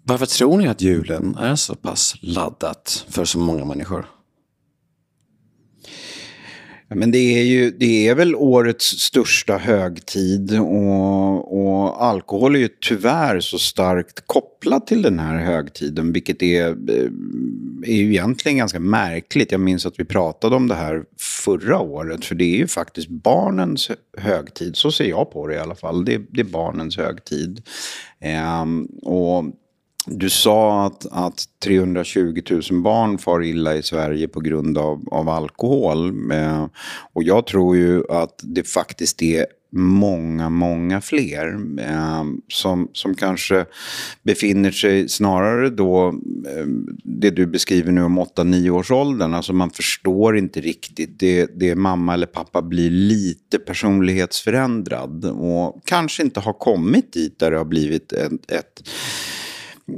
Varför 0.04 0.26
tror 0.26 0.58
ni 0.58 0.68
att 0.68 0.82
julen 0.82 1.36
är 1.36 1.56
så 1.56 1.76
pass 1.76 2.16
laddat 2.22 3.06
för 3.10 3.26
så 3.26 3.40
många 3.40 3.66
människor? 3.66 4.19
Men 6.96 7.12
det 7.12 7.40
är 7.40 7.44
ju 7.44 7.72
det 7.72 8.08
är 8.08 8.16
väl 8.16 8.36
årets 8.36 8.86
största 8.86 9.58
högtid 9.58 10.60
och, 10.60 11.62
och 11.62 12.04
alkohol 12.06 12.56
är 12.56 12.60
ju 12.60 12.70
tyvärr 12.82 13.40
så 13.40 13.60
starkt 13.60 14.24
kopplat 14.26 14.88
till 14.88 15.02
den 15.02 15.20
här 15.20 15.38
högtiden, 15.38 16.14
vilket 16.14 16.44
är, 16.44 16.68
eh, 16.68 17.10
är 17.84 17.96
ju 17.96 18.10
egentligen 18.10 18.58
ganska 18.58 18.80
märkligt. 18.80 19.52
Jag 19.52 19.62
minns 19.62 19.86
att 19.86 20.00
vi 20.00 20.06
pratade 20.06 20.56
om 20.56 20.68
det 20.68 20.76
här 20.76 21.04
förra 21.46 21.80
året, 21.80 22.26
för 22.26 22.36
det 22.36 22.44
är 22.44 22.58
ju 22.58 22.68
faktiskt 22.68 23.10
barnens 23.10 23.92
högtid. 24.18 24.76
Så 24.76 24.92
ser 24.92 25.10
jag 25.10 25.32
på 25.32 25.48
det 25.48 25.56
i 25.56 25.60
alla 25.60 25.76
fall. 25.76 26.06
Det, 26.06 26.22
det 26.30 26.42
är 26.42 26.46
barnens 26.46 26.98
högtid. 26.98 27.62
Ehm, 28.20 28.86
och 28.86 29.44
du 30.06 30.30
sa 30.30 30.86
att, 30.86 31.06
att 31.12 31.46
320 31.64 32.42
000 32.50 32.82
barn 32.82 33.18
far 33.18 33.44
illa 33.44 33.76
i 33.76 33.84
Sverige 33.84 34.28
på 34.28 34.40
grund 34.40 34.78
av, 34.78 35.08
av 35.12 35.30
alkohol. 35.30 36.32
Eh, 36.32 36.68
och 37.14 37.24
jag 37.24 37.48
tror 37.48 37.78
ju 37.78 38.04
att 38.10 38.40
det 38.44 38.68
faktiskt 38.68 39.22
är 39.22 39.46
många, 39.72 40.50
många 40.50 41.02
fler 41.02 41.60
eh, 41.80 42.24
som, 42.48 42.90
som 42.94 43.16
kanske 43.16 43.66
befinner 44.24 44.72
sig 44.72 45.10
snarare 45.10 45.70
då, 45.70 46.08
eh, 46.48 46.66
det 47.04 47.30
du 47.30 47.46
beskriver 47.46 47.92
nu 47.92 48.04
om 48.04 48.20
8-9 48.20 48.70
års 48.70 48.92
åldern, 48.92 49.34
alltså 49.34 49.54
man 49.54 49.70
förstår 49.70 50.38
inte 50.38 50.62
riktigt, 50.62 51.20
det, 51.20 51.60
det 51.60 51.76
mamma 51.76 52.14
eller 52.14 52.28
pappa 52.28 52.62
blir 52.62 52.90
lite 52.90 53.60
personlighetsförändrad 53.60 55.26
och 55.26 55.82
kanske 55.86 56.24
inte 56.24 56.40
har 56.40 56.54
kommit 56.54 57.14
dit 57.14 57.40
där 57.40 57.52
det 57.52 57.58
har 57.58 57.66
blivit 57.66 58.12
ett, 58.12 58.52
ett 58.52 58.90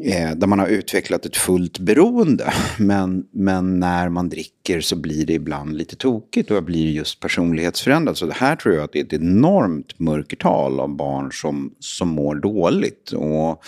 eh, 0.03 0.31
där 0.31 0.47
man 0.47 0.59
har 0.59 0.67
utvecklat 0.67 1.25
ett 1.25 1.35
fullt 1.35 1.79
beroende. 1.79 2.53
Men, 2.77 3.25
men 3.31 3.79
när 3.79 4.09
man 4.09 4.29
dricker 4.29 4.81
så 4.81 4.95
blir 4.95 5.25
det 5.25 5.33
ibland 5.33 5.77
lite 5.77 5.95
tokigt 5.95 6.51
och 6.51 6.63
blir 6.63 6.91
just 6.91 7.19
personlighetsförändrat. 7.19 8.17
Så 8.17 8.25
det 8.25 8.33
här 8.33 8.55
tror 8.55 8.75
jag 8.75 8.83
att 8.83 8.93
det 8.93 8.99
är 8.99 9.03
ett 9.03 9.13
enormt 9.13 9.99
mörkertal 9.99 10.79
av 10.79 10.95
barn 10.95 11.31
som, 11.31 11.73
som 11.79 12.07
mår 12.07 12.35
dåligt. 12.35 13.11
Och 13.11 13.63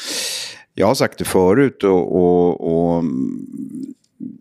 jag 0.73 0.87
har 0.87 0.95
sagt 0.95 1.17
det 1.17 1.25
förut 1.25 1.83
och, 1.83 2.15
och, 2.15 2.97
och 2.97 3.03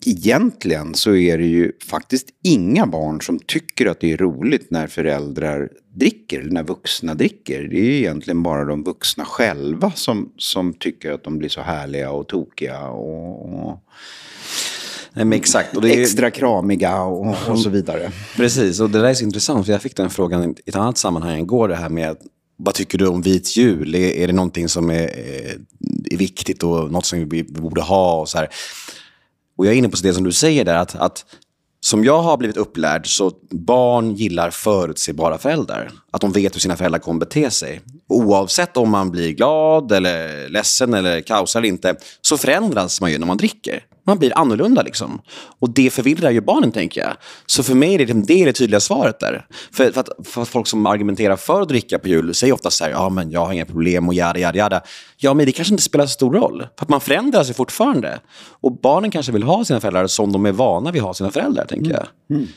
egentligen 0.06 0.94
så 0.94 1.14
är 1.14 1.38
det 1.38 1.46
ju 1.46 1.72
faktiskt 1.90 2.28
inga 2.42 2.86
barn 2.86 3.20
som 3.20 3.38
tycker 3.38 3.86
att 3.86 4.00
det 4.00 4.12
är 4.12 4.16
roligt 4.16 4.70
när 4.70 4.86
föräldrar 4.86 5.68
dricker, 5.94 6.40
eller 6.40 6.50
när 6.50 6.62
vuxna 6.62 7.14
dricker. 7.14 7.62
Det 7.62 7.76
är 7.76 7.90
egentligen 7.90 8.42
bara 8.42 8.64
de 8.64 8.84
vuxna 8.84 9.24
själva 9.24 9.90
som, 9.90 10.32
som 10.36 10.74
tycker 10.74 11.12
att 11.12 11.24
de 11.24 11.38
blir 11.38 11.48
så 11.48 11.60
härliga 11.60 12.10
och 12.10 12.28
tokiga 12.28 12.88
och, 12.88 13.68
och 13.68 13.78
Nej, 15.14 15.24
men 15.24 15.38
exakt. 15.38 15.76
Och 15.76 15.82
det 15.82 15.94
är... 15.94 16.00
Extra 16.00 16.30
kramiga 16.30 17.02
och, 17.02 17.36
och, 17.48 17.58
så 17.58 17.70
vidare. 17.70 18.12
Precis, 18.36 18.80
och 18.80 18.90
det 18.90 19.00
där 19.00 19.08
är 19.08 19.14
så 19.14 19.24
intressant, 19.24 19.66
för 19.66 19.72
jag 19.72 19.82
fick 19.82 19.96
den 19.96 20.10
frågan 20.10 20.50
i 20.50 20.54
ett 20.66 20.76
annat 20.76 20.98
sammanhang 20.98 21.38
igår, 21.38 21.68
det 21.68 21.76
här 21.76 21.88
med 21.88 22.16
vad 22.56 22.74
tycker 22.74 22.98
du 22.98 23.06
om 23.06 23.22
vit 23.22 23.56
jul? 23.56 23.94
Är, 23.94 24.10
är 24.10 24.26
det 24.26 24.32
någonting 24.32 24.68
som 24.68 24.90
är, 24.90 25.10
är 26.10 26.16
viktigt 26.16 26.62
och 26.62 26.92
något 26.92 27.06
som 27.06 27.28
vi 27.28 27.44
borde 27.44 27.82
ha? 27.82 28.20
Och 28.20 28.28
så 28.28 28.38
här. 28.38 28.48
Och 29.56 29.66
jag 29.66 29.72
är 29.74 29.78
inne 29.78 29.88
på 29.88 29.96
det 30.02 30.14
som 30.14 30.24
du 30.24 30.32
säger 30.32 30.64
där, 30.64 30.74
att, 30.74 30.94
att 30.94 31.24
som 31.84 32.04
jag 32.04 32.22
har 32.22 32.36
blivit 32.36 32.56
upplärd 32.56 33.16
så 33.16 33.32
barn 33.50 34.14
gillar 34.14 34.50
förutsebara 34.50 35.38
föräldrar. 35.38 35.90
Att 36.10 36.20
de 36.20 36.32
vet 36.32 36.54
hur 36.54 36.60
sina 36.60 36.76
föräldrar 36.76 36.98
kommer 36.98 37.20
bete 37.20 37.50
sig. 37.50 37.80
Oavsett 38.08 38.76
om 38.76 38.90
man 38.90 39.10
blir 39.10 39.30
glad, 39.30 39.92
eller 39.92 40.48
ledsen 40.48 40.94
eller 40.94 41.20
kaosar 41.20 41.60
eller 41.60 41.68
inte, 41.68 41.96
så 42.20 42.36
förändras 42.36 43.00
man 43.00 43.12
ju 43.12 43.18
när 43.18 43.26
man 43.26 43.36
dricker. 43.36 43.84
Man 44.06 44.18
blir 44.18 44.38
annorlunda 44.38 44.82
liksom. 44.82 45.22
Och 45.58 45.70
det 45.70 45.90
förvirrar 45.90 46.30
ju 46.30 46.40
barnen, 46.40 46.72
tänker 46.72 47.00
jag. 47.00 47.12
Så 47.46 47.62
för 47.62 47.74
mig 47.74 47.94
är 47.94 47.98
det 47.98 48.04
liksom, 48.04 48.22
det, 48.22 48.42
är 48.42 48.46
det 48.46 48.52
tydliga 48.52 48.80
svaret 48.80 49.20
där. 49.20 49.46
För, 49.72 49.92
för, 49.92 50.00
att, 50.00 50.08
för 50.24 50.42
att 50.42 50.48
folk 50.48 50.66
som 50.66 50.86
argumenterar 50.86 51.36
för 51.36 51.62
att 51.62 51.68
dricka 51.68 51.98
på 51.98 52.08
jul 52.08 52.34
säger 52.34 52.52
ofta 52.52 52.70
så 52.70 52.84
här, 52.84 52.90
ja 52.90 53.08
men 53.08 53.30
jag 53.30 53.44
har 53.44 53.52
inga 53.52 53.64
problem 53.64 54.08
och 54.08 54.14
jada, 54.14 54.38
jada, 54.38 54.58
jada. 54.58 54.82
Ja, 55.16 55.34
men 55.34 55.46
det 55.46 55.52
kanske 55.52 55.74
inte 55.74 55.82
spelar 55.82 56.06
så 56.06 56.12
stor 56.12 56.32
roll. 56.32 56.66
För 56.78 56.84
att 56.84 56.88
man 56.88 57.00
förändras 57.00 57.50
ju 57.50 57.54
fortfarande. 57.54 58.20
Och 58.60 58.80
barnen 58.80 59.10
kanske 59.10 59.32
vill 59.32 59.42
ha 59.42 59.64
sina 59.64 59.80
föräldrar 59.80 60.06
som 60.06 60.32
de 60.32 60.46
är 60.46 60.52
vana 60.52 60.90
vid 60.90 61.00
att 61.00 61.06
ha 61.06 61.14
sina 61.14 61.30
föräldrar, 61.30 61.64
tänker 61.64 61.90
jag. 61.90 62.06
Mm. 62.30 62.42
Mm. 62.42 62.48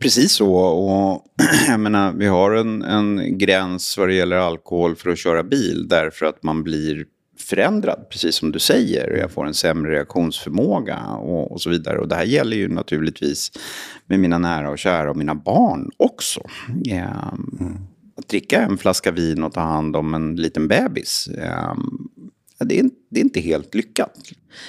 Precis 0.00 0.32
så. 0.32 0.54
Och 0.54 1.24
jag 1.68 1.80
menar, 1.80 2.12
vi 2.12 2.26
har 2.26 2.52
en, 2.52 2.82
en 2.82 3.38
gräns 3.38 3.98
vad 3.98 4.08
det 4.08 4.14
gäller 4.14 4.36
alkohol 4.36 4.96
för 4.96 5.10
att 5.10 5.18
köra 5.18 5.42
bil 5.42 5.88
därför 5.88 6.26
att 6.26 6.42
man 6.42 6.62
blir 6.62 7.04
förändrad, 7.42 8.06
precis 8.10 8.34
som 8.34 8.52
du 8.52 8.58
säger. 8.58 9.16
Jag 9.16 9.30
får 9.30 9.46
en 9.46 9.54
sämre 9.54 9.92
reaktionsförmåga 9.92 10.98
och, 11.06 11.52
och, 11.52 11.60
så 11.60 11.70
vidare. 11.70 11.98
Och 11.98 12.08
det 12.08 12.14
här 12.14 12.24
gäller 12.24 12.56
ju 12.56 12.68
naturligtvis 12.68 13.52
med 14.06 14.20
mina 14.20 14.38
nära 14.38 14.70
och 14.70 14.78
kära 14.78 15.10
och 15.10 15.16
mina 15.16 15.34
barn 15.34 15.90
också. 15.96 16.40
Um, 16.68 17.78
att 18.16 18.28
dricka 18.28 18.62
en 18.62 18.78
flaska 18.78 19.10
vin 19.10 19.42
och 19.42 19.52
ta 19.52 19.60
hand 19.60 19.96
om 19.96 20.14
en 20.14 20.36
liten 20.36 20.68
bebis, 20.68 21.28
um, 21.72 22.08
det, 22.64 22.78
är, 22.78 22.90
det 23.10 23.20
är 23.20 23.24
inte 23.24 23.40
helt 23.40 23.74
lyckat. 23.74 24.12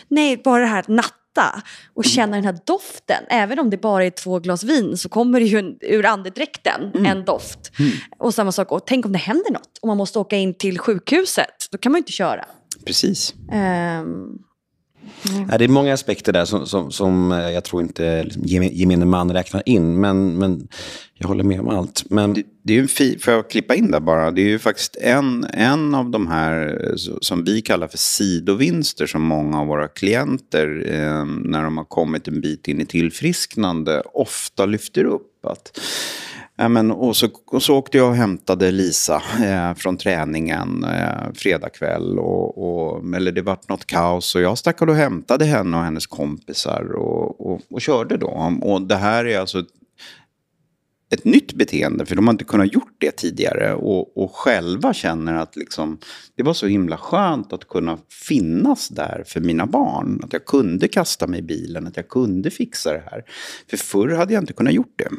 Nej, 0.08 0.42
bara 0.44 0.62
det 0.62 0.68
här 0.68 0.80
att 0.80 0.88
natta 0.88 1.64
och 1.94 2.06
känna 2.06 2.36
den 2.36 2.46
här 2.46 2.58
doften. 2.66 3.24
Även 3.30 3.60
om 3.60 3.70
det 3.70 3.78
bara 3.78 4.06
är 4.06 4.10
två 4.10 4.40
glas 4.40 4.64
vin 4.64 4.98
så 4.98 5.10
kommer 5.10 5.40
det 5.40 5.46
ju 5.46 5.60
en, 5.60 5.78
ur 5.82 6.06
andedräkten 6.06 6.92
mm. 6.94 7.06
en 7.06 7.26
doft. 7.26 7.72
Mm. 7.80 7.92
Och 8.18 8.34
samma 8.34 8.52
sak, 8.52 8.72
och 8.72 8.88
tänk 8.88 9.06
om 9.06 9.12
det 9.12 9.18
händer 9.18 9.52
något 9.52 9.78
och 9.82 9.88
man 9.88 9.98
måste 9.98 10.20
åka 10.20 10.38
in 10.38 10.54
till 10.54 10.80
sjukhuset. 10.80 11.68
Då 11.72 11.78
kan 11.78 11.92
man 11.92 11.98
ju 11.98 12.02
inte 12.02 12.12
köra. 12.12 12.46
Precis. 12.86 13.34
Um, 13.52 14.40
mm. 15.34 15.48
det 15.58 15.64
är 15.64 15.68
många 15.68 15.94
aspekter 15.94 16.34
där 16.34 16.46
som, 16.46 16.68
som, 16.68 16.92
som 16.92 17.32
eh, 17.32 17.50
jag 17.50 17.64
tror 17.64 17.82
inte 17.82 18.24
liksom, 18.24 18.44
gemene 18.46 19.06
man 19.06 19.32
räknar 19.32 19.64
in. 19.66 20.00
Men, 20.00 20.38
men 20.38 20.68
jag 21.14 21.28
håller 21.28 21.44
med 21.44 21.60
om 21.60 21.70
allt. 21.70 22.04
Men... 22.10 22.34
Det, 22.34 22.44
det 22.66 22.78
är 22.78 22.82
en 22.82 22.88
fi, 22.88 23.20
får 23.20 23.34
jag 23.34 23.50
klippa 23.50 23.76
in 23.76 23.92
där 23.92 24.00
bara? 24.00 24.32
Det 24.32 24.42
är 24.42 24.50
ju 24.50 24.60
faktiskt 24.60 24.96
en, 24.96 25.46
en 25.54 25.96
av 25.96 26.10
de 26.10 26.28
här 26.28 26.94
som 27.22 27.44
vi 27.44 27.62
kallar 27.62 27.88
för 27.88 27.98
sidovinster 27.98 29.06
som 29.06 29.22
många 29.22 29.60
av 29.60 29.68
våra 29.68 29.88
klienter 29.88 30.86
eh, 30.88 31.26
när 31.26 31.64
de 31.64 31.78
har 31.78 31.86
kommit 31.86 32.28
en 32.28 32.42
bit 32.42 32.68
in 32.68 32.82
i 32.82 32.86
tillfrisknande 32.86 34.02
ofta 34.14 34.66
lyfter 34.66 35.04
upp. 35.04 35.46
att 35.46 35.80
Ja, 36.56 36.70
men, 36.70 36.92
och, 36.92 37.16
så, 37.16 37.28
och 37.46 37.64
så 37.64 37.78
åkte 37.78 37.98
jag 37.98 38.10
och 38.10 38.16
hämtade 38.16 38.72
Lisa 38.72 39.22
eh, 39.44 39.74
från 39.74 39.98
träningen 39.98 40.84
eh, 40.84 41.34
fredag 41.34 41.70
kväll. 41.70 42.20
Och, 42.20 42.58
och, 42.58 43.16
eller 43.16 43.32
det 43.32 43.42
vart 43.42 43.70
något 43.70 43.86
kaos 43.86 44.36
och 44.36 44.42
jag 44.42 44.58
stack 44.58 44.82
och 44.82 44.96
hämtade 44.96 45.46
henne 45.46 45.78
och 45.78 45.84
hennes 45.84 46.08
kompisar 46.08 46.92
och, 46.96 47.52
och, 47.52 47.62
och 47.70 47.82
körde 47.82 48.18
då. 48.18 48.58
Och 48.62 48.82
det 48.82 48.96
här 48.96 49.26
är 49.26 49.40
alltså 49.40 49.60
ett, 49.60 49.68
ett 51.14 51.26
nytt 51.26 51.54
beteende, 51.54 52.06
för 52.06 52.16
de 52.16 52.28
har 52.28 52.34
inte 52.34 52.44
kunnat 52.44 52.74
gjort 52.74 52.96
det 52.98 53.12
tidigare. 53.12 53.74
Och, 53.74 54.18
och 54.18 54.36
själva 54.36 54.94
känner 54.94 55.36
att 55.36 55.56
liksom, 55.56 55.98
det 56.36 56.44
var 56.44 56.54
så 56.54 56.68
himla 56.68 56.98
skönt 56.98 57.54
att 57.54 57.68
kunna 57.68 57.98
finnas 58.28 58.90
där 58.90 59.24
för 59.28 59.40
mina 59.42 59.66
barn. 59.66 60.22
Att 60.24 60.34
jag 60.34 60.46
kunde 60.46 60.88
kasta 60.88 61.28
mig 61.28 61.40
i 61.40 61.44
bilen, 61.44 61.88
att 61.88 61.98
jag 61.98 62.08
kunde 62.08 62.52
fixa 62.52 62.94
det 62.94 63.04
här. 63.12 63.24
För 63.70 63.78
förr 63.78 64.10
hade 64.10 64.34
jag 64.34 64.44
inte 64.44 64.54
kunnat 64.54 64.74
gjort 64.74 64.94
det. 64.96 65.10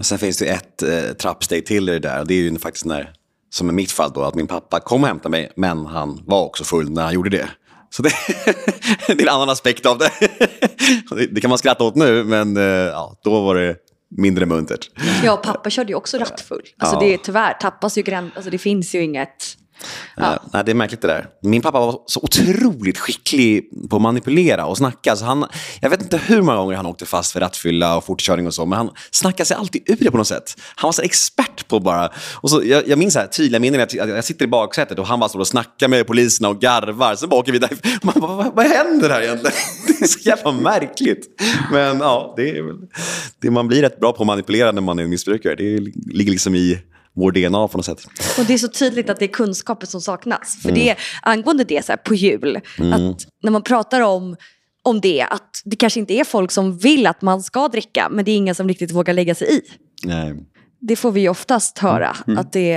Sen 0.00 0.18
finns 0.18 0.38
det 0.38 0.46
ett 0.46 0.82
eh, 0.82 1.12
trappsteg 1.12 1.66
till 1.66 1.88
i 1.88 1.92
det 1.92 1.98
där. 1.98 2.24
Det 2.24 2.34
är 2.34 2.38
ju 2.38 2.58
faktiskt 2.58 2.84
när, 2.84 3.12
som 3.50 3.70
i 3.70 3.72
mitt 3.72 3.92
fall 3.92 4.12
då, 4.14 4.22
att 4.22 4.34
min 4.34 4.46
pappa 4.46 4.80
kom 4.80 5.02
och 5.02 5.08
hämtade 5.08 5.30
mig, 5.30 5.52
men 5.56 5.86
han 5.86 6.22
var 6.26 6.44
också 6.44 6.64
full 6.64 6.90
när 6.90 7.02
han 7.02 7.14
gjorde 7.14 7.30
det. 7.30 7.48
Så 7.90 8.02
det, 8.02 8.10
det 9.06 9.12
är 9.12 9.22
en 9.22 9.28
annan 9.28 9.50
aspekt 9.50 9.86
av 9.86 9.98
det. 11.10 11.26
det 11.30 11.40
kan 11.40 11.48
man 11.48 11.58
skratta 11.58 11.84
åt 11.84 11.94
nu, 11.94 12.24
men 12.24 12.56
eh, 12.56 12.62
ja, 12.64 13.20
då 13.24 13.40
var 13.40 13.54
det 13.54 13.76
mindre 14.16 14.46
muntert. 14.46 14.90
Ja, 15.24 15.36
pappa 15.36 15.70
körde 15.70 15.88
ju 15.88 15.94
också 15.94 16.18
rattfull. 16.18 16.62
Alltså 16.78 16.96
ja. 16.96 17.00
det 17.00 17.18
tyvärr 17.18 17.52
tappas 17.52 17.98
ju 17.98 18.02
gräns, 18.02 18.32
alltså 18.36 18.50
det 18.50 18.58
finns 18.58 18.94
ju 18.94 19.02
inget 19.02 19.56
Ja. 20.16 20.22
Uh, 20.22 20.38
nej, 20.52 20.64
det 20.64 20.70
är 20.70 20.74
märkligt 20.74 21.02
det 21.02 21.08
där. 21.08 21.26
Min 21.42 21.62
pappa 21.62 21.80
var 21.80 21.98
så 22.06 22.20
otroligt 22.22 22.98
skicklig 22.98 23.70
på 23.90 23.96
att 23.96 24.02
manipulera 24.02 24.66
och 24.66 24.76
snacka. 24.76 25.16
Så 25.16 25.24
han, 25.24 25.46
jag 25.80 25.90
vet 25.90 26.02
inte 26.02 26.16
hur 26.16 26.42
många 26.42 26.58
gånger 26.58 26.76
han 26.76 26.86
åkte 26.86 27.06
fast 27.06 27.32
för 27.32 27.40
rattfylla 27.40 27.96
och 27.96 28.04
fortkörning 28.04 28.46
och 28.46 28.54
så, 28.54 28.66
men 28.66 28.78
han 28.78 28.90
snackade 29.10 29.44
sig 29.44 29.56
alltid 29.56 29.82
ur 29.86 29.96
det 30.00 30.10
på 30.10 30.16
något 30.16 30.26
sätt. 30.26 30.56
Han 30.74 30.88
var 30.88 30.92
så 30.92 31.02
expert 31.02 31.68
på 31.68 31.80
bara... 31.80 32.10
Och 32.34 32.50
så, 32.50 32.62
jag, 32.64 32.88
jag 32.88 32.98
minns 32.98 33.14
här, 33.14 33.26
tydliga 33.26 33.60
minnen 33.60 33.86
jag, 33.92 34.08
jag, 34.08 34.24
sitter 34.24 34.44
i 34.44 34.48
baksätet 34.48 34.98
och 34.98 35.06
han 35.06 35.20
bara 35.20 35.28
står 35.28 35.40
och 35.40 35.48
snackar 35.48 35.88
med 35.88 36.06
poliserna 36.06 36.48
och 36.48 36.60
garvar. 36.60 37.14
Sen 37.14 37.28
bara 37.28 37.40
åker 37.40 37.52
vi 37.52 37.58
där. 37.58 37.70
Man, 38.02 38.14
vad, 38.16 38.36
vad, 38.36 38.54
vad 38.54 38.66
händer 38.66 39.10
här 39.10 39.22
egentligen? 39.22 39.56
Det 39.86 40.04
är 40.04 40.08
så 40.08 40.18
jävla 40.20 40.52
märkligt. 40.52 41.40
Men 41.72 41.98
ja, 41.98 42.34
det 42.36 42.50
är, 42.50 42.64
det, 43.40 43.50
man 43.50 43.68
blir 43.68 43.82
rätt 43.82 44.00
bra 44.00 44.12
på 44.12 44.22
att 44.22 44.26
manipulera 44.26 44.72
när 44.72 44.80
man 44.82 44.98
är 44.98 45.06
missbrukare. 45.06 45.54
Det 45.54 45.80
ligger 46.14 46.30
liksom 46.30 46.54
i 46.54 46.78
vår 47.16 47.32
DNA 47.32 47.68
på 47.68 47.78
något 47.78 47.86
sätt. 47.86 48.06
Och 48.38 48.44
det 48.44 48.54
är 48.54 48.58
så 48.58 48.68
tydligt 48.68 49.10
att 49.10 49.18
det 49.18 49.24
är 49.24 49.32
kunskapen 49.32 49.86
som 49.86 50.00
saknas. 50.00 50.58
För 50.62 50.68
mm. 50.68 50.80
det, 50.80 50.96
angående 51.22 51.64
det 51.64 51.84
så 51.84 51.92
här, 51.92 51.96
på 51.96 52.14
jul, 52.14 52.60
mm. 52.78 52.92
att 52.92 53.26
när 53.42 53.50
man 53.50 53.62
pratar 53.62 54.00
om 54.00 54.36
om 54.82 55.00
det, 55.00 55.22
att 55.22 55.62
det 55.64 55.76
kanske 55.76 56.00
inte 56.00 56.14
är 56.14 56.24
folk 56.24 56.50
som 56.50 56.78
vill 56.78 57.06
att 57.06 57.22
man 57.22 57.42
ska 57.42 57.68
dricka, 57.68 58.08
men 58.10 58.24
det 58.24 58.30
är 58.30 58.36
ingen 58.36 58.54
som 58.54 58.68
riktigt 58.68 58.92
vågar 58.92 59.14
lägga 59.14 59.34
sig 59.34 59.56
i. 59.56 59.62
Nej. 60.04 60.34
Det 60.82 60.96
får 60.96 61.12
vi 61.12 61.28
oftast 61.28 61.78
höra. 61.78 62.16
Mm. 62.26 62.38
Att 62.38 62.52
det, 62.52 62.68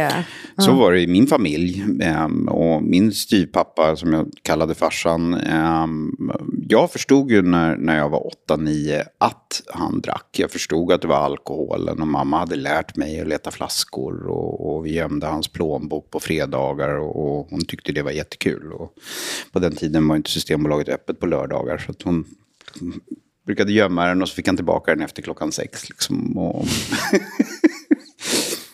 ja. 0.55 0.63
Så 0.63 0.73
var 0.73 0.91
det 0.91 1.01
i 1.01 1.07
min 1.07 1.27
familj. 1.27 1.85
Ehm, 2.01 2.47
och 2.47 2.83
min 2.83 3.11
styvpappa, 3.11 3.95
som 3.95 4.13
jag 4.13 4.31
kallade 4.41 4.75
farsan. 4.75 5.33
Ehm, 5.33 6.11
jag 6.69 6.91
förstod 6.91 7.31
ju 7.31 7.41
när, 7.41 7.77
när 7.77 7.97
jag 7.97 8.09
var 8.09 8.31
8-9 8.49 9.03
att 9.17 9.61
han 9.73 10.01
drack. 10.01 10.29
Jag 10.37 10.51
förstod 10.51 10.91
att 10.91 11.01
det 11.01 11.07
var 11.07 11.17
alkoholen. 11.17 12.01
Och 12.01 12.07
mamma 12.07 12.39
hade 12.39 12.55
lärt 12.55 12.95
mig 12.95 13.21
att 13.21 13.27
leta 13.27 13.51
flaskor. 13.51 14.27
Och, 14.27 14.75
och 14.75 14.85
vi 14.85 14.93
gömde 14.93 15.27
hans 15.27 15.47
plånbok 15.47 16.11
på 16.11 16.19
fredagar. 16.19 16.99
Och, 16.99 17.39
och, 17.39 17.47
hon 17.49 17.65
tyckte 17.65 17.91
det 17.91 18.01
var 18.01 18.11
jättekul. 18.11 18.71
Och 18.71 18.93
på 19.51 19.59
den 19.59 19.75
tiden 19.75 20.07
var 20.07 20.15
inte 20.15 20.31
Systembolaget 20.31 20.89
öppet 20.89 21.19
på 21.19 21.25
lördagar. 21.25 21.77
Så 21.77 21.93
hon 22.03 22.25
brukade 23.45 23.71
gömma 23.71 24.07
den 24.07 24.21
och 24.21 24.29
så 24.29 24.35
fick 24.35 24.47
han 24.47 24.55
tillbaka 24.55 24.95
den 24.95 25.03
efter 25.03 25.21
klockan 25.21 25.51
sex. 25.51 25.89
Liksom. 25.89 26.37
Och 26.37 26.65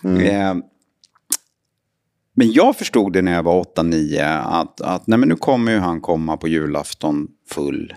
Mm. 0.04 0.22
Eh, 0.26 0.64
Men 2.36 2.52
jag 2.52 2.76
förstod 2.76 3.14
det 3.14 3.22
när 3.22 3.34
jag 3.34 3.44
var 3.44 3.64
8-9 3.64 4.42
att, 4.46 4.82
att 4.82 5.08
nej, 5.08 5.20
men 5.20 5.30
nu 5.30 5.36
kommer 5.36 5.72
ju 5.72 5.78
han 5.78 6.02
komma 6.02 6.38
på 6.38 6.48
julafton 6.48 7.28
full 7.50 7.94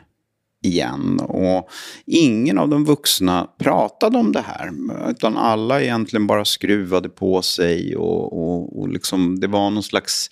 igen. 0.64 1.21
Och 1.21 1.68
ingen 2.06 2.59
av 2.59 2.68
de 2.68 2.85
vuxna 2.85 3.49
pratade 3.59 4.18
om 4.18 4.32
det 4.32 4.40
här. 4.47 4.71
Utan 5.11 5.37
alla 5.37 5.82
egentligen 5.82 6.26
bara 6.26 6.44
skruvade 6.44 7.09
på 7.09 7.42
sig. 7.42 7.97
Och, 7.97 8.32
och, 8.32 8.80
och 8.80 8.88
liksom, 8.88 9.40
det 9.40 9.47
var 9.47 9.71
någon 9.71 9.82
slags 9.82 10.30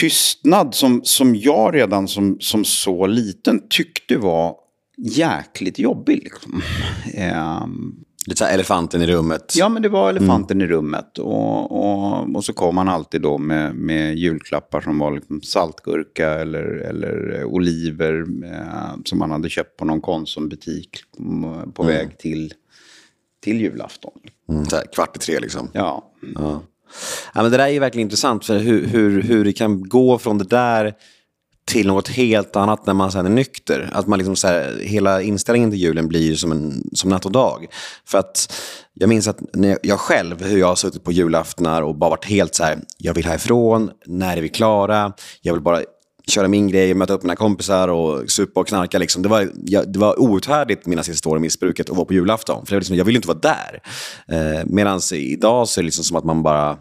tystnad 0.00 0.74
som, 0.74 1.00
som 1.04 1.34
jag 1.36 1.74
redan 1.74 2.08
som, 2.08 2.36
som 2.40 2.64
så 2.64 3.06
liten 3.06 3.62
tyckte 3.70 4.16
var 4.16 4.56
jäkligt 4.98 5.78
jobbig. 5.78 6.20
Liksom. 6.24 6.62
Eh, 7.14 7.66
Lite 8.26 8.38
så 8.38 8.44
elefanten 8.44 9.02
i 9.02 9.06
rummet. 9.06 9.54
Ja, 9.56 9.68
men 9.68 9.82
det 9.82 9.88
var 9.88 10.10
elefanten 10.10 10.56
mm. 10.56 10.70
i 10.70 10.72
rummet. 10.72 11.18
Och, 11.18 11.72
och, 11.72 12.36
och 12.36 12.44
så 12.44 12.52
kom 12.52 12.76
han 12.76 12.88
alltid 12.88 13.22
då 13.22 13.38
med, 13.38 13.74
med 13.74 14.14
julklappar 14.18 14.80
som 14.80 14.98
var 14.98 15.10
liksom 15.12 15.42
saltgurka 15.42 16.30
eller, 16.30 16.64
eller 16.64 17.44
oliver 17.44 18.24
eh, 18.44 18.96
som 19.04 19.18
man 19.18 19.30
hade 19.30 19.48
köpt 19.48 19.76
på 19.76 19.84
någon 19.84 20.00
Konsumbutik 20.00 20.90
på 21.74 21.82
mm. 21.82 21.94
väg 21.94 22.18
till, 22.18 22.52
till 23.42 23.60
julafton. 23.60 24.12
Mm, 24.48 24.64
så 24.64 24.76
här, 24.76 24.84
kvart 24.94 25.16
i 25.16 25.18
tre 25.18 25.40
liksom. 25.40 25.70
Ja. 25.72 26.12
ja. 26.34 26.62
Ja, 27.34 27.42
men 27.42 27.50
det 27.50 27.56
där 27.56 27.68
är 27.68 27.80
verkligen 27.80 28.06
intressant, 28.06 28.44
för 28.44 28.58
hur, 28.58 28.86
hur, 28.86 29.22
hur 29.22 29.44
det 29.44 29.52
kan 29.52 29.88
gå 29.88 30.18
från 30.18 30.38
det 30.38 30.44
där 30.44 30.94
till 31.64 31.86
något 31.86 32.08
helt 32.08 32.56
annat 32.56 32.86
när 32.86 32.94
man 32.94 33.12
sen 33.12 33.26
är 33.26 33.30
nykter. 33.30 33.90
Att 33.92 34.06
man 34.06 34.18
liksom 34.18 34.36
så 34.36 34.48
här, 34.48 34.78
hela 34.82 35.22
inställningen 35.22 35.70
till 35.70 35.80
julen 35.80 36.08
blir 36.08 36.34
som, 36.34 36.52
en, 36.52 36.82
som 36.92 37.10
natt 37.10 37.26
och 37.26 37.32
dag. 37.32 37.66
För 38.06 38.18
att 38.18 38.52
jag 38.94 39.08
minns 39.08 39.28
att 39.28 39.38
när 39.54 39.78
jag 39.82 40.00
själv, 40.00 40.42
hur 40.44 40.58
jag 40.58 40.66
har 40.66 40.74
suttit 40.74 41.04
på 41.04 41.12
julaftnar 41.12 41.82
och 41.82 41.94
bara 41.94 42.10
varit 42.10 42.24
helt 42.24 42.54
så 42.54 42.64
här, 42.64 42.78
jag 42.98 43.14
vill 43.14 43.26
härifrån, 43.26 43.90
när 44.06 44.36
är 44.36 44.42
vi 44.42 44.48
klara, 44.48 45.12
jag 45.42 45.52
vill 45.52 45.62
bara 45.62 45.80
köra 46.26 46.48
min 46.48 46.68
grej, 46.68 46.94
möta 46.94 47.12
upp 47.12 47.22
mina 47.22 47.36
kompisar 47.36 47.88
och 47.88 48.30
supa 48.30 48.60
och 48.60 48.68
knarka. 48.68 48.98
Liksom. 48.98 49.22
Det, 49.22 49.28
var, 49.28 49.50
jag, 49.64 49.92
det 49.92 49.98
var 49.98 50.20
outhärdligt 50.20 50.86
mina 50.86 51.02
sista 51.02 51.28
år 51.28 51.36
i 51.36 51.40
missbruket 51.40 51.90
att 51.90 51.96
vara 51.96 52.06
på 52.06 52.14
julafton. 52.14 52.66
För 52.66 52.74
jag, 52.74 52.80
liksom, 52.80 52.96
jag 52.96 53.04
ville 53.04 53.16
inte 53.16 53.28
vara 53.28 53.38
där. 53.38 53.82
Eh, 54.28 54.64
Medan 54.66 55.00
idag 55.12 55.68
så 55.68 55.80
är 55.80 55.82
det 55.82 55.86
liksom 55.86 56.04
som 56.04 56.16
att 56.16 56.24
man 56.24 56.42
bara 56.42 56.78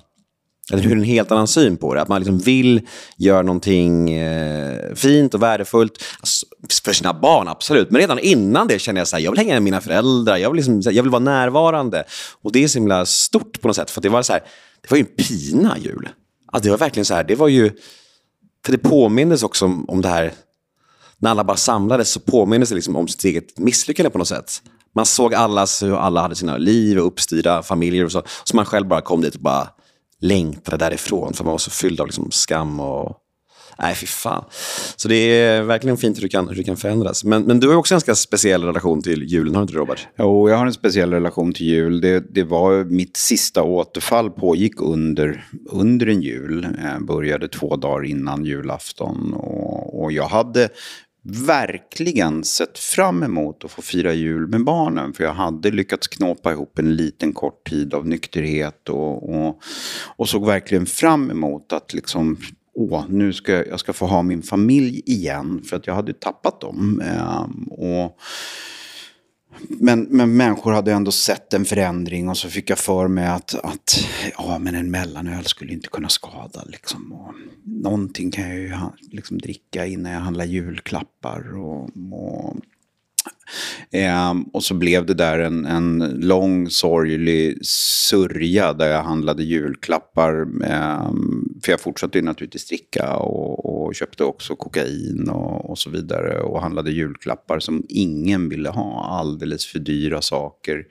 eller 0.72 0.84
hur 0.84 0.91
en 0.91 1.03
helt 1.03 1.32
annan 1.32 1.48
syn 1.48 1.77
på 1.77 1.93
det. 1.93 2.01
Att 2.01 2.08
man 2.08 2.22
liksom 2.22 2.38
vill 2.39 2.82
göra 3.17 3.41
någonting 3.41 4.12
eh, 4.12 4.96
fint 4.96 5.34
och 5.34 5.41
värdefullt. 5.41 6.03
Alltså, 6.20 6.46
för 6.84 6.93
sina 6.93 7.13
barn, 7.13 7.48
absolut. 7.48 7.91
Men 7.91 8.01
redan 8.01 8.20
innan 8.20 8.67
det 8.67 8.79
kände 8.79 9.00
jag 9.01 9.05
att 9.05 9.24
jag 9.24 9.32
vill 9.32 9.39
hänga 9.39 9.53
med 9.53 9.63
mina 9.63 9.82
föräldrar. 9.82 10.38
Jag 10.38 10.50
vill, 10.50 10.65
liksom, 10.65 10.93
jag 10.93 11.03
vill 11.03 11.12
vara 11.12 11.24
närvarande. 11.24 12.03
Och 12.41 12.51
det 12.51 12.63
är 12.63 12.67
så 12.67 12.79
himla 12.79 13.05
stort 13.05 13.62
på 13.62 13.67
något 13.67 13.75
sätt. 13.75 13.91
För 13.91 14.01
det 14.01 14.10
var 14.10 14.22
så 14.22 14.34
här, 14.34 14.41
det 14.82 14.91
var 14.91 14.98
ju 14.98 15.01
en 15.01 15.25
pina 15.25 15.77
jul. 15.77 16.10
Alltså, 16.51 16.63
det 16.63 16.72
var 16.72 16.77
verkligen 16.77 17.05
så 17.05 17.13
här, 17.13 17.24
det 17.24 17.36
var 17.36 17.48
ju... 17.48 17.72
För 18.65 18.72
det 18.72 18.77
påmindes 18.77 19.43
också 19.43 19.65
om, 19.65 19.89
om 19.89 20.01
det 20.01 20.08
här, 20.10 20.34
när 21.17 21.29
alla 21.29 21.43
bara 21.43 21.58
samlades 21.58 22.10
så 22.10 22.20
påmindes 22.20 22.70
det 22.70 22.75
liksom 22.75 22.96
om 22.96 23.08
sitt 23.08 23.24
eget 23.24 23.58
misslyckande 23.58 24.10
på 24.10 24.17
något 24.17 24.27
sätt. 24.27 24.62
Man 24.96 25.05
såg 25.05 25.34
allas, 25.34 25.84
hur 25.84 25.96
alla 25.96 26.22
hade 26.22 26.36
sina 26.36 26.58
liv 26.58 26.98
och 26.98 27.08
uppstyrda 27.08 27.63
familjer 27.63 28.05
och 28.05 28.12
så. 28.12 28.24
Så 28.43 28.55
man 28.55 28.65
själv 28.65 28.88
bara 28.88 29.01
kom 29.01 29.22
dit 29.22 29.36
och 29.36 29.41
bara 29.41 29.70
längtade 30.24 30.77
därifrån 30.77 31.34
för 31.34 31.44
man 31.44 31.51
var 31.51 31.58
så 31.58 31.72
fylld 31.72 32.01
av 32.01 32.08
liksom 32.08 32.32
skam 32.32 32.80
och... 32.80 33.20
Nej, 33.80 33.96
fy 33.96 34.06
fan. 34.06 34.43
Så 34.95 35.08
det 35.08 35.15
är 35.15 35.62
verkligen 35.62 35.98
fint 35.98 36.17
hur 36.17 36.21
du 36.21 36.30
kan, 36.30 36.48
hur 36.48 36.56
du 36.56 36.63
kan 36.63 36.78
förändras. 36.78 37.24
Men, 37.24 37.43
men 37.43 37.60
du 37.60 37.69
har 37.69 37.76
också 37.76 37.93
en 37.93 37.95
ganska 37.95 38.15
speciell 38.15 38.63
relation 38.63 39.02
till 39.02 39.24
julen, 39.24 39.56
har 39.56 39.62
du 39.62 39.63
inte 39.63 39.74
Robert? 39.74 40.08
Jo, 40.17 40.50
jag 40.50 40.58
har 40.58 40.65
en 40.65 40.74
speciell 40.74 41.13
relation 41.13 41.54
till 41.54 41.65
jul. 41.65 42.02
Det, 42.02 42.34
det 42.34 42.43
var 42.43 42.84
mitt 42.84 43.17
sista 43.17 43.63
återfall 43.63 44.30
pågick 44.30 44.82
under, 44.82 45.45
under 45.69 46.08
en 46.08 46.21
jul. 46.21 46.67
Jag 46.84 47.06
började 47.06 47.48
två 47.48 47.76
dagar 47.76 48.06
innan 48.06 48.45
julafton. 48.45 49.34
Och, 49.34 50.04
och 50.04 50.12
jag 50.12 50.28
hade 50.28 50.69
verkligen 51.24 52.44
sett 52.44 52.80
fram 52.80 53.24
emot 53.24 53.66
att 53.66 53.72
få 53.72 53.82
fira 53.82 54.14
jul 54.14 54.48
med 54.48 54.64
barnen. 54.64 55.14
För 55.14 55.24
jag 55.24 55.34
hade 55.34 55.72
lyckats 55.72 56.08
knåpa 56.08 56.52
ihop 56.52 56.80
en 56.80 56.96
liten 56.96 57.34
kort 57.34 57.70
tid 57.70 57.94
av 57.94 58.08
nykterhet. 58.08 58.90
Och, 58.90 59.36
och, 59.36 59.62
och 60.16 60.30
såg 60.30 60.46
verkligen 60.46 60.86
fram 60.86 61.32
emot 61.32 61.74
att 61.74 61.94
liksom, 61.94 62.38
åh, 62.74 63.04
nu 63.10 63.34
ska 63.34 63.66
jag 63.66 63.80
ska 63.80 63.94
få 63.94 64.06
ha 64.06 64.24
min 64.24 64.42
familj 64.42 65.02
igen. 65.06 65.62
För 65.70 65.78
att 65.78 65.88
jag 65.88 65.96
hade 65.96 66.14
tappat 66.14 66.62
dem. 66.62 67.02
Ehm, 67.06 67.68
och 67.68 68.18
men, 69.68 70.02
men 70.02 70.38
människor 70.38 70.72
hade 70.72 70.94
ändå 70.94 71.12
sett 71.12 71.54
en 71.54 71.66
förändring 71.66 72.30
och 72.30 72.38
så 72.38 72.50
fick 72.50 72.70
jag 72.70 72.78
för 72.80 73.08
mig 73.08 73.28
att, 73.28 73.56
att 73.63 74.06
ja, 74.38 74.60
men 74.60 74.76
en 74.76 74.92
mellanöl 74.92 75.46
skulle 75.46 75.74
inte 75.74 75.89
kunna 75.89 76.10
skada. 76.10 76.63
Liksom. 76.66 77.12
Och 77.12 77.34
någonting 77.63 78.32
kan 78.32 78.50
jag 78.50 78.58
ju 78.58 78.74
liksom, 79.12 79.38
dricka 79.38 79.86
innan 79.86 80.12
jag 80.12 80.20
handlar 80.20 80.46
julklappar. 80.46 81.58
Och, 81.58 81.89
och 82.12 82.56
Eh, 83.92 84.34
och 84.54 84.64
så 84.64 84.74
blev 84.74 85.06
det 85.06 85.14
där 85.14 85.40
en, 85.40 85.66
en 85.66 85.98
lång 86.20 86.70
sorglig 86.70 87.66
sörja 87.66 88.74
där 88.74 88.88
jag 88.88 89.04
handlade 89.04 89.44
julklappar. 89.44 90.42
Eh, 90.64 91.12
för 91.64 91.72
jag 91.72 91.82
fortsatte 91.82 92.18
ju 92.18 92.24
naturligtvis 92.24 92.68
dricka 92.68 93.16
och, 93.16 93.86
och 93.86 93.96
köpte 93.96 94.24
också 94.24 94.56
kokain 94.56 95.30
och, 95.30 95.70
och, 95.70 95.78
så 95.78 95.90
vidare. 95.90 96.40
Och 96.40 96.62
handlade 96.62 96.92
julklappar 96.92 97.60
som 97.60 97.86
ingen 97.90 98.50
ville 98.50 98.70
ha. 98.70 99.06
Alldeles 99.20 99.66
för 99.66 99.80
dyra 99.80 100.22
saker 100.22 100.86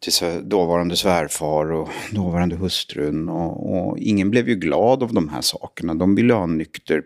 till 0.00 0.48
dåvarande 0.48 0.96
svärfar 0.96 1.72
och 1.72 1.88
dåvarande 2.10 2.56
hustrun. 2.56 3.28
Och, 3.28 3.76
och, 3.76 3.98
ingen 3.98 4.30
blev 4.30 4.48
ju 4.48 4.54
glad 4.54 5.02
av 5.02 5.14
de 5.14 5.28
här 5.28 5.40
sakerna. 5.40 5.94
De 5.94 6.14
ville 6.14 6.34
ha 6.34 6.44
en 6.44 6.58
nykter 6.58 7.02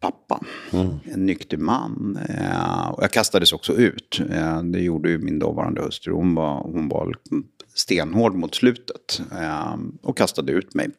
pappa. 0.00 0.40
Mm. 0.72 0.88
En 1.04 1.26
nykter 1.26 1.56
man. 1.56 2.18
Eh, 2.28 2.88
och 2.88 3.02
jag 3.02 3.10
kastades 3.10 3.52
också 3.52 3.72
ut. 3.72 4.20
Eh, 4.30 4.62
det 4.62 4.80
gjorde 4.80 5.10
ju 5.10 5.18
min 5.18 5.38
dåvarande 5.38 5.82
hustru. 5.82 6.12
Hon 6.12 6.34
var, 6.34 6.62
hon 6.62 6.88
var 6.88 7.16
stenhård 7.74 8.34
mot 8.34 8.54
slutet. 8.54 9.22
Eh, 9.32 9.76
och 10.02 10.16
kastade 10.16 10.52
ut 10.52 10.74
mig. 10.74 10.90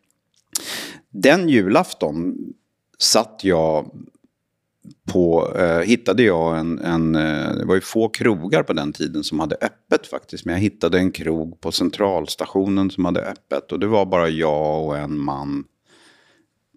Den 1.09 1.49
julafton 1.49 2.37
satt 2.97 3.41
jag 3.43 3.91
på, 5.11 5.53
hittade 5.85 6.23
jag 6.23 6.59
en, 6.59 6.79
en, 6.79 7.13
det 7.57 7.65
var 7.65 7.75
ju 7.75 7.81
få 7.81 8.09
krogar 8.09 8.63
på 8.63 8.73
den 8.73 8.93
tiden 8.93 9.23
som 9.23 9.39
hade 9.39 9.55
öppet 9.55 10.07
faktiskt. 10.07 10.45
Men 10.45 10.53
jag 10.53 10.61
hittade 10.61 10.97
en 10.97 11.11
krog 11.11 11.61
på 11.61 11.71
centralstationen 11.71 12.91
som 12.91 13.05
hade 13.05 13.21
öppet. 13.21 13.71
Och 13.71 13.79
det 13.79 13.87
var 13.87 14.05
bara 14.05 14.29
jag 14.29 14.85
och 14.85 14.97
en 14.97 15.19
man 15.19 15.63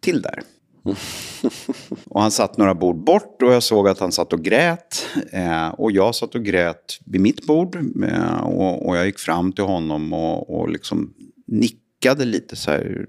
till 0.00 0.22
där 0.22 0.42
och 2.04 2.20
han 2.20 2.30
satt 2.30 2.56
några 2.56 2.74
bord 2.74 3.04
bort 3.04 3.42
och 3.42 3.52
jag 3.52 3.62
såg 3.62 3.88
att 3.88 3.98
han 3.98 4.12
satt 4.12 4.32
och 4.32 4.44
grät. 4.44 5.06
Eh, 5.32 5.68
och 5.68 5.92
jag 5.92 6.14
satt 6.14 6.34
och 6.34 6.44
grät 6.44 6.98
vid 7.04 7.20
mitt 7.20 7.46
bord. 7.46 7.76
Eh, 8.04 8.40
och, 8.42 8.88
och, 8.88 8.96
jag 8.96 9.06
gick 9.06 9.18
fram 9.18 9.52
till 9.52 9.64
honom 9.64 10.12
och, 10.12 10.60
och 10.60 10.68
liksom 10.68 11.14
nickade 11.46 12.24
lite 12.24 12.56
så 12.56 12.70
här. 12.70 13.06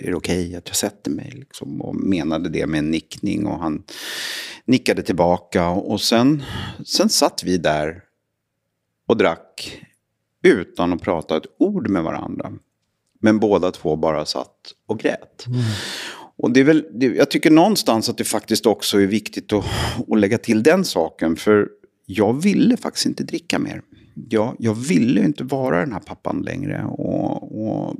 Är 0.00 0.10
det 0.10 0.14
okej 0.14 0.46
okay 0.46 0.56
att 0.56 0.68
jag 0.68 0.76
sätter 0.76 1.10
mig? 1.10 1.32
Liksom, 1.34 1.80
och 1.80 1.96
menade 1.96 2.48
det 2.48 2.66
med 2.66 2.78
en 2.78 2.90
nickning. 2.90 3.46
Och 3.46 3.58
han 3.58 3.82
nickade 4.64 5.02
tillbaka. 5.02 5.68
Och 5.68 6.00
sen, 6.00 6.42
sen 6.86 7.08
satt 7.08 7.42
vi 7.44 7.58
där 7.58 8.02
och 9.08 9.16
drack 9.16 9.82
utan 10.42 10.92
att 10.92 11.02
prata 11.02 11.36
ett 11.36 11.46
ord 11.58 11.88
med 11.88 12.02
varandra. 12.02 12.52
Men 13.20 13.38
båda 13.38 13.70
två 13.70 13.96
bara 13.96 14.24
satt 14.24 14.56
och 14.86 14.98
grät. 14.98 15.46
Mm. 15.46 15.60
Och 16.38 16.50
det 16.50 16.60
är 16.60 16.64
väl, 16.64 16.86
det, 16.92 17.06
jag 17.06 17.30
tycker 17.30 17.50
någonstans 17.50 18.08
att 18.08 18.18
det 18.18 18.24
faktiskt 18.24 18.66
också 18.66 19.00
är 19.00 19.06
viktigt 19.06 19.52
att, 19.52 19.64
att 20.10 20.18
lägga 20.18 20.38
till 20.38 20.62
den 20.62 20.84
saken. 20.84 21.36
För 21.36 21.68
jag 22.06 22.42
ville 22.42 22.76
faktiskt 22.76 23.06
inte 23.06 23.24
dricka 23.24 23.58
mer. 23.58 23.82
Jag, 24.28 24.56
jag 24.58 24.74
ville 24.74 25.24
inte 25.24 25.44
vara 25.44 25.80
den 25.80 25.92
här 25.92 26.00
pappan 26.00 26.42
längre. 26.42 26.84
Och, 26.84 27.66
och 27.66 27.96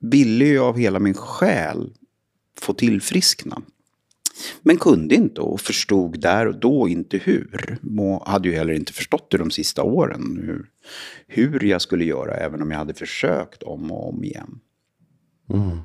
ville 0.00 0.44
ju 0.44 0.58
av 0.58 0.78
hela 0.78 0.98
min 0.98 1.14
själ 1.14 1.92
få 2.60 2.72
tillfriskna. 2.72 3.62
Men 4.62 4.78
kunde 4.78 5.14
inte 5.14 5.40
och 5.40 5.60
förstod 5.60 6.20
där 6.20 6.46
och 6.46 6.60
då 6.60 6.88
inte 6.88 7.18
hur. 7.18 7.78
Och 7.98 8.28
hade 8.28 8.48
ju 8.48 8.54
heller 8.54 8.72
inte 8.72 8.92
förstått 8.92 9.30
det 9.30 9.38
de 9.38 9.50
sista 9.50 9.82
åren. 9.82 10.42
Hur, 10.46 10.70
hur 11.26 11.64
jag 11.64 11.82
skulle 11.82 12.04
göra 12.04 12.36
även 12.36 12.62
om 12.62 12.70
jag 12.70 12.78
hade 12.78 12.94
försökt 12.94 13.62
om 13.62 13.92
och 13.92 14.08
om 14.08 14.24
igen. 14.24 14.60
Mm. 15.50 15.78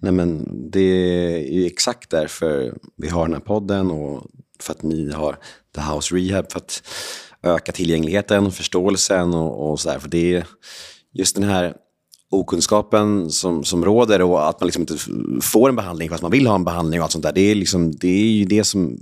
Nej, 0.00 0.12
men 0.12 0.48
det 0.70 0.80
är 0.80 1.52
ju 1.52 1.66
exakt 1.66 2.10
därför 2.10 2.74
vi 2.96 3.08
har 3.08 3.24
den 3.26 3.34
här 3.34 3.40
podden 3.40 3.90
och 3.90 4.26
för 4.60 4.72
att 4.72 4.82
ni 4.82 5.12
har 5.12 5.38
The 5.74 5.80
House 5.80 6.14
Rehab, 6.14 6.52
för 6.52 6.58
att 6.58 6.82
öka 7.42 7.72
tillgängligheten, 7.72 8.52
förståelsen 8.52 9.34
och, 9.34 9.70
och 9.70 9.80
sådär. 9.80 9.98
För 9.98 10.08
det 10.08 10.34
är 10.34 10.46
just 11.12 11.34
den 11.34 11.44
här 11.44 11.74
okunskapen 12.30 13.30
som, 13.30 13.64
som 13.64 13.84
råder 13.84 14.22
och 14.22 14.48
att 14.48 14.60
man 14.60 14.66
liksom 14.66 14.80
inte 14.80 14.96
får 15.42 15.68
en 15.68 15.76
behandling 15.76 16.10
fast 16.10 16.22
man 16.22 16.30
vill 16.30 16.46
ha 16.46 16.54
en 16.54 16.64
behandling 16.64 17.00
och 17.00 17.04
allt 17.04 17.12
sånt 17.12 17.24
där. 17.24 17.32
Det 17.32 17.40
är, 17.40 17.54
liksom, 17.54 17.92
det 17.92 18.08
är 18.08 18.32
ju 18.32 18.44
det 18.44 18.64
som 18.64 18.98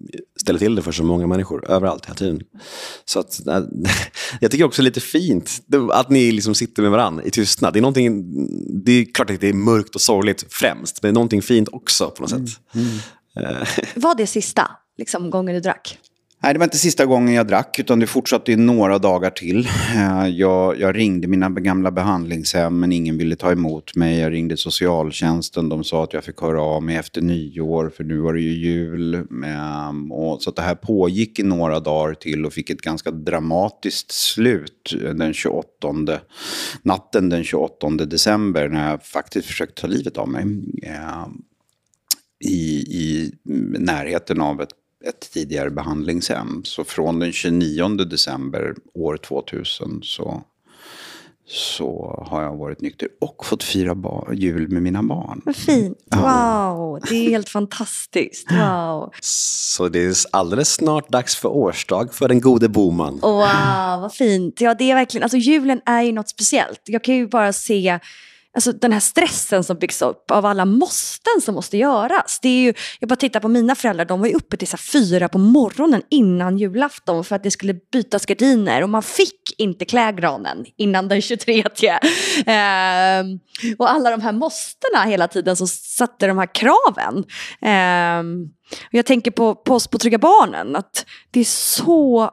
ställer 0.50 0.58
till 0.58 0.74
det 0.74 0.82
för 0.82 0.92
så 0.92 1.04
många 1.04 1.26
människor 1.26 1.70
överallt 1.70 2.06
hela 2.06 2.14
tiden. 2.14 2.40
Så 3.04 3.20
att, 3.20 3.46
äh, 3.46 3.62
jag 4.40 4.50
tycker 4.50 4.64
också 4.64 4.82
lite 4.82 5.00
fint 5.00 5.62
att 5.92 6.10
ni 6.10 6.32
liksom 6.32 6.54
sitter 6.54 6.82
med 6.82 6.90
varandra 6.90 7.24
i 7.24 7.30
tystnad. 7.30 7.72
Det 7.72 7.78
är, 7.78 7.80
någonting, 7.80 8.24
det 8.84 8.92
är 8.92 9.14
klart 9.14 9.30
att 9.30 9.40
det 9.40 9.48
är 9.48 9.52
mörkt 9.52 9.94
och 9.94 10.00
sorgligt 10.00 10.46
främst, 10.50 11.02
men 11.02 11.08
det 11.08 11.12
är 11.12 11.14
någonting 11.14 11.42
fint 11.42 11.68
också 11.72 12.10
på 12.10 12.22
något 12.22 12.30
sätt. 12.30 12.60
Mm. 12.74 12.88
Mm. 13.36 13.64
Var 13.94 14.14
det 14.14 14.26
sista 14.26 14.70
liksom, 14.98 15.30
gången 15.30 15.54
du 15.54 15.60
drack? 15.60 15.98
Nej, 16.42 16.52
det 16.52 16.58
var 16.58 16.64
inte 16.64 16.78
sista 16.78 17.06
gången 17.06 17.34
jag 17.34 17.46
drack, 17.46 17.78
utan 17.78 17.98
det 17.98 18.06
fortsatte 18.06 18.52
i 18.52 18.56
några 18.56 18.98
dagar 18.98 19.30
till. 19.30 19.68
Eh, 19.94 20.28
jag, 20.28 20.80
jag, 20.80 20.96
ringde 20.96 21.28
mina 21.28 21.48
gamla 21.48 21.90
behandlingshem, 21.90 22.80
men 22.80 22.92
ingen 22.92 23.18
ville 23.18 23.36
ta 23.36 23.52
emot 23.52 23.96
mig. 23.96 24.18
Jag 24.18 24.32
ringde 24.32 24.56
socialtjänsten, 24.56 25.68
de 25.68 25.84
sa 25.84 26.04
att 26.04 26.12
jag 26.12 26.24
fick 26.24 26.40
höra 26.40 26.62
av 26.62 26.82
mig 26.82 26.96
efter 26.96 27.20
nyår, 27.22 27.92
för 27.96 28.04
nu 28.04 28.18
var 28.18 28.34
det 28.34 28.40
ju 28.40 28.52
jul. 28.52 29.14
Ehm, 29.44 30.12
och 30.12 30.42
så 30.42 30.50
det 30.50 30.62
här 30.62 30.74
pågick 30.74 31.38
i 31.38 31.42
några 31.42 31.80
dagar 31.80 32.14
till 32.14 32.46
och 32.46 32.52
fick 32.52 32.70
ett 32.70 32.82
ganska 32.82 33.10
dramatiskt 33.10 34.10
slut 34.10 34.94
eh, 35.04 35.10
den 35.10 35.32
28, 35.32 35.94
natten 36.82 37.28
den 37.28 37.44
28 37.44 37.88
december, 37.90 38.68
när 38.68 38.90
jag 38.90 39.02
faktiskt 39.04 39.46
försökte 39.46 39.80
ta 39.80 39.86
livet 39.86 40.16
av 40.16 40.28
mig. 40.28 40.42
Ehm, 40.82 41.42
I, 42.44 42.80
i 42.80 43.32
närheten 43.78 44.40
av 44.40 44.60
ett 44.60 44.79
ett 45.08 45.32
tidigare 45.32 45.70
behandlingshem. 45.70 46.64
Så 46.64 46.84
från 46.84 47.18
den 47.18 47.32
29 47.32 47.88
december 47.88 48.74
år 48.94 49.16
2000 49.16 50.00
så, 50.02 50.42
så 51.46 52.22
har 52.28 52.42
jag 52.42 52.56
varit 52.56 52.80
nykter 52.80 53.08
och 53.20 53.46
fått 53.46 53.62
fira 53.62 53.96
jul 54.34 54.68
med 54.68 54.82
mina 54.82 55.02
barn. 55.02 55.42
Vad 55.44 55.56
fint. 55.56 55.98
Wow, 56.14 57.00
det 57.08 57.14
är 57.14 57.30
helt 57.30 57.48
fantastiskt. 57.48 58.50
Wow. 58.52 59.12
Så 59.20 59.88
det 59.88 59.98
är 59.98 60.14
alldeles 60.32 60.72
snart 60.72 61.08
dags 61.08 61.36
för 61.36 61.48
årsdag 61.48 62.14
för 62.14 62.28
den 62.28 62.40
gode 62.40 62.68
Boman. 62.68 63.18
Wow, 63.22 64.00
vad 64.00 64.14
fint. 64.14 64.60
Ja, 64.60 64.74
det 64.74 64.90
är 64.90 64.94
verkligen, 64.94 65.22
alltså 65.22 65.38
julen 65.38 65.80
är 65.86 66.02
ju 66.02 66.12
något 66.12 66.28
speciellt. 66.28 66.80
Jag 66.84 67.04
kan 67.04 67.14
ju 67.14 67.26
bara 67.26 67.52
se 67.52 67.98
Alltså 68.54 68.72
den 68.72 68.92
här 68.92 69.00
stressen 69.00 69.64
som 69.64 69.76
byggs 69.78 70.02
upp 70.02 70.30
av 70.30 70.46
alla 70.46 70.64
måsten 70.64 71.40
som 71.42 71.54
måste 71.54 71.76
göras. 71.76 72.38
Det 72.42 72.48
är 72.48 72.62
ju, 72.62 72.74
jag 73.00 73.08
bara 73.08 73.16
tittar 73.16 73.40
på 73.40 73.48
mina 73.48 73.74
föräldrar, 73.74 74.04
de 74.04 74.20
var 74.20 74.26
ju 74.26 74.34
uppe 74.34 74.56
till 74.56 74.68
så 74.68 74.76
fyra 74.76 75.28
på 75.28 75.38
morgonen 75.38 76.02
innan 76.08 76.58
julafton 76.58 77.24
för 77.24 77.36
att 77.36 77.42
det 77.42 77.50
skulle 77.50 77.74
bytas 77.92 78.26
gardiner 78.26 78.82
och 78.82 78.88
man 78.88 79.02
fick 79.02 79.54
inte 79.58 79.84
klä 79.84 80.12
granen 80.12 80.64
innan 80.76 81.08
den 81.08 81.22
23. 81.22 81.64
Ehm, 82.46 83.38
och 83.78 83.90
alla 83.90 84.10
de 84.10 84.20
här 84.20 84.32
måstena 84.32 85.04
hela 85.04 85.28
tiden 85.28 85.56
som 85.56 85.68
satte 85.68 86.26
de 86.26 86.38
här 86.38 86.54
kraven. 86.54 87.24
Ehm, 87.60 88.48
jag 88.90 89.06
tänker 89.06 89.30
på, 89.30 89.54
på 89.54 89.74
oss 89.74 89.86
på 89.86 89.98
Trygga 89.98 90.18
Barnen, 90.18 90.76
att 90.76 91.06
det 91.30 91.40
är 91.40 91.44
så 91.44 92.30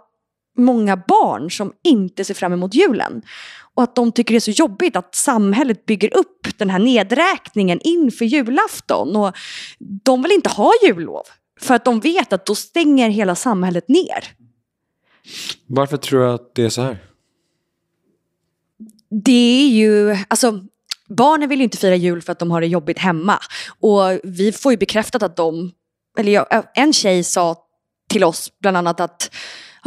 många 0.58 0.98
barn 0.98 1.52
som 1.52 1.74
inte 1.84 2.26
ser 2.26 2.34
fram 2.34 2.54
emot 2.54 2.74
julen. 2.74 3.22
Och 3.78 3.84
att 3.84 3.96
de 3.96 4.12
tycker 4.12 4.34
det 4.34 4.38
är 4.38 4.40
så 4.40 4.52
jobbigt 4.52 4.96
att 4.96 5.16
samhället 5.16 5.86
bygger 5.86 6.18
upp 6.18 6.48
den 6.58 6.70
här 6.70 6.80
nedräkningen 6.80 7.80
inför 7.84 8.26
julafton. 8.26 9.16
Och 9.16 9.36
de 9.80 10.22
vill 10.22 10.32
inte 10.32 10.50
ha 10.50 10.72
jullov. 10.84 11.24
För 11.60 11.76
att 11.76 11.86
de 11.86 12.00
vet 12.00 12.34
att 12.34 12.46
då 12.46 12.56
stänger 12.56 13.10
hela 13.10 13.36
samhället 13.36 13.90
ner. 13.90 14.24
Varför 15.68 15.98
tror 15.98 16.20
du 16.20 16.30
att 16.30 16.56
det 16.56 16.64
är 16.64 16.70
så 16.70 16.82
här? 16.82 16.98
Det 19.10 19.62
är 19.64 19.68
ju, 19.68 20.18
alltså 20.28 20.60
barnen 21.10 21.50
vill 21.50 21.60
ju 21.60 21.64
inte 21.64 21.78
fira 21.78 21.96
jul 21.96 22.22
för 22.22 22.32
att 22.32 22.40
de 22.40 22.52
har 22.52 22.62
det 22.62 22.68
jobbigt 22.68 23.00
hemma. 23.00 23.40
Och 23.80 24.20
vi 24.24 24.52
får 24.52 24.72
ju 24.72 24.78
bekräftat 24.78 25.24
att 25.24 25.36
de, 25.36 25.72
eller 26.18 26.32
jag, 26.32 26.64
en 26.76 26.94
tjej 26.94 27.24
sa 27.24 27.56
till 28.10 28.24
oss 28.24 28.52
bland 28.60 28.78
annat 28.78 29.00
att 29.00 29.32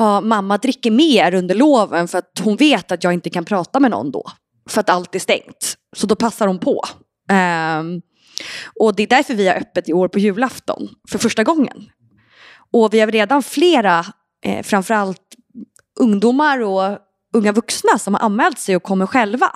ja, 0.00 0.20
mamma 0.20 0.58
dricker 0.58 0.90
mer 0.90 1.34
under 1.34 1.54
loven 1.54 2.08
för 2.08 2.18
att 2.18 2.38
hon 2.44 2.56
vet 2.56 2.92
att 2.92 3.04
jag 3.04 3.12
inte 3.12 3.30
kan 3.30 3.44
prata 3.44 3.80
med 3.80 3.90
någon 3.90 4.10
då. 4.10 4.24
För 4.68 4.80
att 4.80 4.90
allt 4.90 5.14
är 5.14 5.18
stängt. 5.18 5.76
Så 5.96 6.06
då 6.06 6.16
passar 6.16 6.46
hon 6.46 6.58
på. 6.58 6.84
Um, 7.32 8.02
och 8.80 8.94
det 8.94 9.02
är 9.02 9.06
därför 9.06 9.34
vi 9.34 9.48
har 9.48 9.54
öppet 9.54 9.88
i 9.88 9.92
år 9.92 10.08
på 10.08 10.18
julafton, 10.18 10.88
för 11.08 11.18
första 11.18 11.44
gången. 11.44 11.90
Och 12.72 12.94
vi 12.94 13.00
har 13.00 13.06
redan 13.06 13.42
flera, 13.42 14.06
eh, 14.44 14.62
framförallt 14.62 15.22
ungdomar 16.00 16.60
och 16.60 16.98
unga 17.34 17.52
vuxna 17.52 17.98
som 17.98 18.14
har 18.14 18.20
anmält 18.20 18.58
sig 18.58 18.76
och 18.76 18.82
kommer 18.82 19.06
själva. 19.06 19.50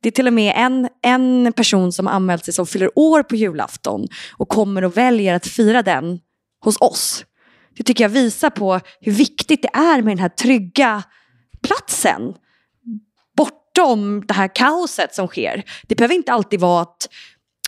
Det 0.00 0.08
är 0.08 0.10
till 0.10 0.26
och 0.26 0.32
med 0.32 0.54
en, 0.56 0.88
en 1.02 1.52
person 1.52 1.92
som 1.92 2.06
har 2.06 2.14
anmält 2.14 2.44
sig 2.44 2.54
som 2.54 2.66
fyller 2.66 2.98
år 2.98 3.22
på 3.22 3.36
julafton 3.36 4.08
och 4.36 4.48
kommer 4.48 4.84
och 4.84 4.96
väljer 4.96 5.34
att 5.34 5.46
fira 5.46 5.82
den 5.82 6.20
hos 6.64 6.76
oss. 6.80 7.24
Det 7.78 7.84
tycker 7.84 8.04
jag 8.04 8.08
visar 8.08 8.50
på 8.50 8.80
hur 9.00 9.12
viktigt 9.12 9.62
det 9.62 9.70
är 9.72 10.02
med 10.02 10.16
den 10.16 10.18
här 10.18 10.28
trygga 10.28 11.02
platsen. 11.62 12.34
Bortom 13.36 14.26
det 14.26 14.34
här 14.34 14.54
kaoset 14.54 15.14
som 15.14 15.26
sker. 15.28 15.64
Det 15.88 15.94
behöver 15.94 16.14
inte 16.14 16.32
alltid 16.32 16.60
vara 16.60 16.82
att, 16.82 17.08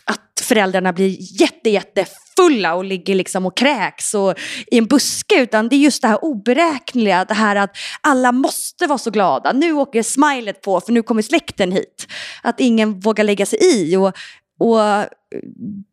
att 0.05 0.41
föräldrarna 0.41 0.93
blir 0.93 1.41
jätte, 1.41 1.69
jättefulla 1.69 2.75
och 2.75 2.85
ligger 2.85 3.15
liksom 3.15 3.45
och 3.45 3.57
kräks 3.57 4.13
och, 4.13 4.39
i 4.71 4.77
en 4.77 4.85
buske. 4.85 5.41
Utan 5.41 5.69
det 5.69 5.75
är 5.75 5.77
just 5.77 6.01
det 6.01 6.07
här 6.07 6.23
oberäkneliga, 6.23 7.25
det 7.25 7.33
här 7.33 7.55
att 7.55 7.77
alla 8.01 8.31
måste 8.31 8.87
vara 8.87 8.97
så 8.97 9.11
glada. 9.11 9.51
Nu 9.53 9.73
åker 9.73 10.03
smilet 10.03 10.61
på 10.61 10.81
för 10.81 10.91
nu 10.91 11.03
kommer 11.03 11.21
släkten 11.21 11.71
hit. 11.71 12.07
Att 12.43 12.59
ingen 12.59 12.99
vågar 12.99 13.23
lägga 13.23 13.45
sig 13.45 13.59
i. 13.61 13.95
Och, 13.95 14.13
och 14.61 14.83
eh, 14.83 15.07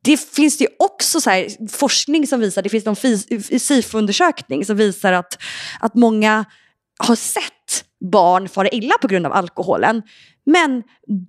det 0.04 0.16
finns 0.16 0.58
det 0.58 0.64
ju 0.64 0.70
också 0.78 1.20
så 1.20 1.30
här, 1.30 1.68
forskning 1.68 2.26
som 2.26 2.40
visar, 2.40 2.62
det 2.62 2.68
finns 2.68 2.84
någon 2.84 2.96
eh, 3.04 3.58
SIFO-undersökning 3.58 4.64
som 4.64 4.76
visar 4.76 5.12
att, 5.12 5.38
att 5.80 5.94
många 5.94 6.44
har 6.98 7.14
sett 7.14 7.84
barn 8.12 8.48
fara 8.48 8.68
illa 8.68 8.94
på 9.00 9.08
grund 9.08 9.26
av 9.26 9.32
alkoholen. 9.32 10.02
Men 10.46 10.82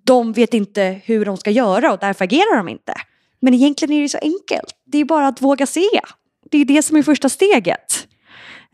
de 0.05 0.33
vet 0.33 0.53
inte 0.53 1.01
hur 1.05 1.25
de 1.25 1.37
ska 1.37 1.51
göra 1.51 1.93
och 1.93 1.99
därför 1.99 2.25
agerar 2.25 2.57
de 2.57 2.69
inte. 2.69 2.93
Men 3.41 3.53
egentligen 3.53 3.93
är 3.93 4.01
det 4.01 4.09
så 4.09 4.17
enkelt. 4.17 4.75
Det 4.85 4.97
är 4.97 5.05
bara 5.05 5.27
att 5.27 5.41
våga 5.41 5.65
se. 5.65 5.89
Det 6.51 6.57
är 6.57 6.65
det 6.65 6.81
som 6.81 6.97
är 6.97 7.03
första 7.03 7.29
steget. 7.29 8.07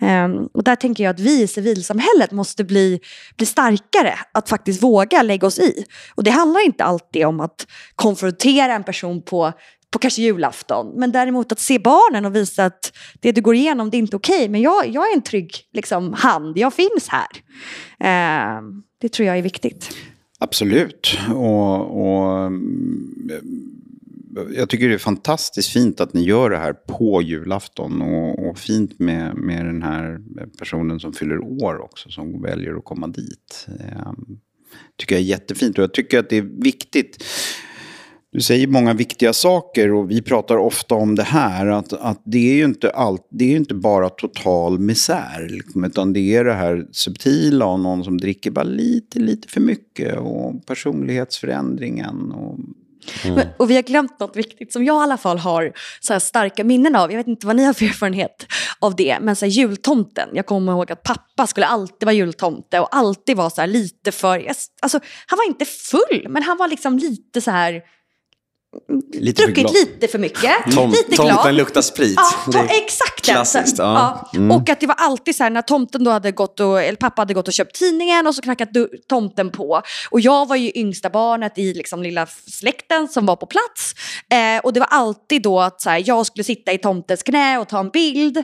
Um, 0.01 0.49
och 0.53 0.63
där 0.63 0.75
tänker 0.75 1.03
jag 1.03 1.13
att 1.13 1.19
vi 1.19 1.41
i 1.41 1.47
civilsamhället 1.47 2.31
måste 2.31 2.63
bli, 2.63 2.99
bli 3.37 3.45
starkare, 3.45 4.13
att 4.31 4.49
faktiskt 4.49 4.83
våga 4.83 5.21
lägga 5.21 5.47
oss 5.47 5.59
i. 5.59 5.85
Och 6.15 6.23
det 6.23 6.31
handlar 6.31 6.65
inte 6.65 6.83
alltid 6.83 7.25
om 7.25 7.39
att 7.39 7.67
konfrontera 7.95 8.73
en 8.73 8.83
person 8.83 9.21
på, 9.21 9.53
på 9.91 9.99
kanske 9.99 10.21
julafton, 10.21 10.93
men 10.95 11.11
däremot 11.11 11.51
att 11.51 11.59
se 11.59 11.79
barnen 11.79 12.25
och 12.25 12.35
visa 12.35 12.65
att 12.65 12.91
det 13.19 13.31
du 13.31 13.41
går 13.41 13.55
igenom 13.55 13.89
det 13.89 13.97
är 13.97 13.99
inte 13.99 14.15
okej, 14.15 14.35
okay, 14.35 14.49
men 14.49 14.61
jag, 14.61 14.87
jag 14.87 15.09
är 15.09 15.15
en 15.15 15.21
trygg 15.21 15.51
liksom, 15.73 16.13
hand, 16.13 16.57
jag 16.57 16.73
finns 16.73 17.07
här. 17.07 17.27
Um, 18.59 18.83
det 19.01 19.09
tror 19.09 19.27
jag 19.27 19.37
är 19.37 19.41
viktigt. 19.41 19.89
Absolut. 20.39 21.17
Och, 21.29 22.01
och 22.01 22.37
mm, 22.37 23.74
jag 24.55 24.69
tycker 24.69 24.87
det 24.87 24.93
är 24.93 24.97
fantastiskt 24.97 25.69
fint 25.69 26.01
att 26.01 26.13
ni 26.13 26.23
gör 26.23 26.49
det 26.49 26.57
här 26.57 26.73
på 26.73 27.21
julafton. 27.21 28.01
Och, 28.01 28.49
och, 28.49 28.57
fint 28.57 28.99
med, 28.99 29.35
med 29.35 29.65
den 29.65 29.81
här 29.81 30.19
personen 30.59 30.99
som 30.99 31.13
fyller 31.13 31.39
år 31.39 31.83
också, 31.83 32.09
som 32.09 32.41
väljer 32.41 32.77
att 32.77 32.85
komma 32.85 33.07
dit. 33.07 33.67
Eh, 33.79 34.11
tycker 34.97 35.15
jag 35.15 35.21
är 35.21 35.25
jättefint 35.25 35.77
och 35.77 35.83
jag 35.83 35.93
tycker 35.93 36.19
att 36.19 36.29
det 36.29 36.37
är 36.37 36.63
viktigt. 36.63 37.23
Du 38.31 38.41
säger 38.41 38.67
många 38.67 38.93
viktiga 38.93 39.33
saker 39.33 39.93
och 39.93 40.11
vi 40.11 40.21
pratar 40.21 40.57
ofta 40.57 40.95
om 40.95 41.15
det 41.15 41.23
här. 41.23 41.67
Att, 41.67 41.93
att 41.93 42.21
det 42.25 42.51
är 42.51 42.55
ju 42.55 42.65
inte, 42.65 42.89
allt, 42.89 43.27
det 43.31 43.53
är 43.53 43.55
inte 43.55 43.75
bara 43.75 44.09
total 44.09 44.79
misär. 44.79 45.47
Liksom, 45.49 45.83
utan 45.83 46.13
det 46.13 46.35
är 46.35 46.43
det 46.45 46.53
här 46.53 46.87
subtila 46.91 47.65
och 47.65 47.79
någon 47.79 48.03
som 48.03 48.17
dricker 48.17 48.51
bara 48.51 48.65
lite, 48.65 49.19
lite 49.19 49.47
för 49.47 49.61
mycket. 49.61 50.17
Och 50.17 50.65
personlighetsförändringen. 50.65 52.31
Och 52.31 52.59
Mm. 53.23 53.35
Men, 53.35 53.47
och 53.57 53.69
vi 53.69 53.75
har 53.75 53.83
glömt 53.83 54.19
något 54.19 54.35
viktigt 54.35 54.73
som 54.73 54.85
jag 54.85 55.01
i 55.01 55.03
alla 55.03 55.17
fall 55.17 55.37
har 55.37 55.73
så 55.99 56.19
starka 56.19 56.63
minnen 56.63 56.95
av. 56.95 57.11
Jag 57.11 57.17
vet 57.17 57.27
inte 57.27 57.47
vad 57.47 57.55
ni 57.55 57.63
har 57.63 57.73
för 57.73 57.85
erfarenhet 57.85 58.45
av 58.79 58.95
det. 58.95 59.17
Men 59.21 59.35
så 59.35 59.45
här, 59.45 59.51
jultomten. 59.51 60.29
Jag 60.33 60.45
kommer 60.45 60.71
ihåg 60.71 60.91
att 60.91 61.03
pappa 61.03 61.47
skulle 61.47 61.65
alltid 61.65 62.05
vara 62.05 62.13
jultomte 62.13 62.79
och 62.79 62.95
alltid 62.95 63.37
vara 63.37 63.49
så 63.49 63.65
lite 63.65 64.11
för... 64.11 64.47
Alltså, 64.81 64.99
han 65.27 65.37
var 65.37 65.47
inte 65.47 65.65
full, 65.65 66.27
men 66.29 66.43
han 66.43 66.57
var 66.57 66.67
liksom 66.67 66.97
lite 66.97 67.41
så 67.41 67.51
här 67.51 67.81
Lite 69.13 69.43
druckit 69.43 69.73
lite 69.73 70.07
för 70.07 70.19
mycket. 70.19 70.51
Tom, 70.73 70.89
lite 70.91 71.15
glad. 71.15 71.29
Tomten 71.29 71.55
luktar 71.55 71.81
sprit. 71.81 72.15
Ja, 72.45 72.51
to, 72.51 72.59
exakt. 72.59 73.25
Klassiskt. 73.25 73.77
Ja. 73.77 74.27
ja. 74.33 74.39
Mm. 74.39 74.51
Och 74.51 74.69
att 74.69 74.79
det 74.79 74.87
var 74.87 74.95
alltid 74.95 75.35
så 75.35 75.43
här 75.43 75.49
när 75.49 75.61
tomten 75.61 76.03
då 76.03 76.11
hade 76.11 76.31
gått 76.31 76.59
och, 76.59 76.81
eller 76.81 76.95
pappa 76.95 77.21
hade 77.21 77.33
gått 77.33 77.47
och 77.47 77.53
köpt 77.53 77.75
tidningen 77.75 78.27
och 78.27 78.35
så 78.35 78.41
knackade 78.41 78.87
tomten 79.07 79.51
på. 79.51 79.81
Och 80.11 80.21
jag 80.21 80.47
var 80.47 80.55
ju 80.55 80.71
yngsta 80.75 81.09
barnet 81.09 81.57
i 81.57 81.73
liksom 81.73 82.03
lilla 82.03 82.25
släkten 82.47 83.07
som 83.07 83.25
var 83.25 83.35
på 83.35 83.45
plats. 83.45 83.95
Eh, 84.31 84.63
och 84.63 84.73
det 84.73 84.79
var 84.79 84.87
alltid 84.91 85.41
då 85.41 85.59
att 85.59 85.81
så 85.81 85.89
här, 85.89 86.03
jag 86.05 86.25
skulle 86.25 86.43
sitta 86.43 86.71
i 86.71 86.77
tomtens 86.77 87.23
knä 87.23 87.57
och 87.57 87.67
ta 87.67 87.79
en 87.79 87.89
bild. 87.89 88.37
Eh, 88.37 88.43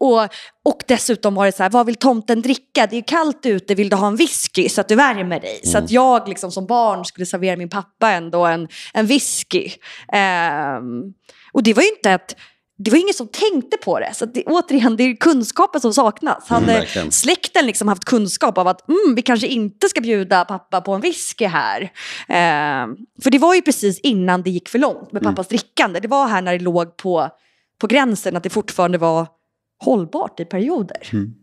och, 0.00 0.22
och 0.64 0.82
dessutom 0.88 1.34
var 1.34 1.46
det 1.46 1.52
så 1.52 1.62
här, 1.62 1.70
vad 1.70 1.86
vill 1.86 1.94
tomten 1.96 2.42
dricka? 2.42 2.86
Det 2.86 2.96
är 2.96 3.02
kallt 3.02 3.46
ute, 3.46 3.74
vill 3.74 3.88
du 3.88 3.96
ha 3.96 4.06
en 4.06 4.16
whisky 4.16 4.68
så 4.68 4.80
att 4.80 4.88
du 4.88 4.94
värmer 4.94 5.40
dig? 5.40 5.60
Mm. 5.62 5.72
Så 5.72 5.78
att 5.78 5.90
jag 5.90 6.28
liksom 6.28 6.50
som 6.52 6.66
barn 6.66 7.04
skulle 7.04 7.26
servera 7.26 7.56
min 7.56 7.68
pappa 7.68 8.10
ändå 8.10 8.46
en, 8.46 8.68
en 8.94 9.06
whisky. 9.06 9.70
Um, 10.12 11.14
och 11.52 11.62
det 11.62 11.74
var 11.74 11.82
ju 11.82 11.88
inte 11.88 12.14
att 12.14 12.36
det 12.84 12.90
var 12.90 12.98
ingen 12.98 13.14
som 13.14 13.28
tänkte 13.28 13.76
på 13.76 13.98
det. 14.00 14.14
Så 14.14 14.26
det, 14.26 14.44
återigen, 14.44 14.96
det 14.96 15.04
är 15.04 15.16
kunskapen 15.16 15.80
som 15.80 15.94
saknas. 15.94 16.48
Hade 16.48 16.64
Mm, 16.64 16.80
verkligen. 16.80 17.12
släkten 17.12 17.66
liksom 17.66 17.88
haft 17.88 18.04
kunskap 18.04 18.58
av 18.58 18.68
att 18.68 18.88
mm, 18.88 19.14
vi 19.14 19.22
kanske 19.22 19.46
inte 19.46 19.88
ska 19.88 20.00
bjuda 20.00 20.44
pappa 20.44 20.80
på 20.80 20.92
en 20.92 21.00
whisky 21.00 21.46
här. 21.46 21.82
Eh, 22.28 22.86
för 23.22 23.30
det 23.30 23.38
var 23.38 23.54
ju 23.54 23.62
precis 23.62 24.00
innan 24.00 24.42
det 24.42 24.50
gick 24.50 24.68
för 24.68 24.78
långt 24.78 25.12
med 25.12 25.22
pappas 25.22 25.48
drickande. 25.48 26.00
Det 26.00 26.08
var 26.08 26.26
här 26.28 26.42
när 26.42 26.52
det 26.52 26.64
låg 26.64 26.96
på, 26.96 27.28
på 27.80 27.86
gränsen 27.86 28.36
att 28.36 28.42
det 28.42 28.50
fortfarande 28.50 28.98
var 28.98 29.26
hållbart 29.84 30.40
i 30.40 30.44
perioder. 30.44 31.08
Mm. 31.12 31.34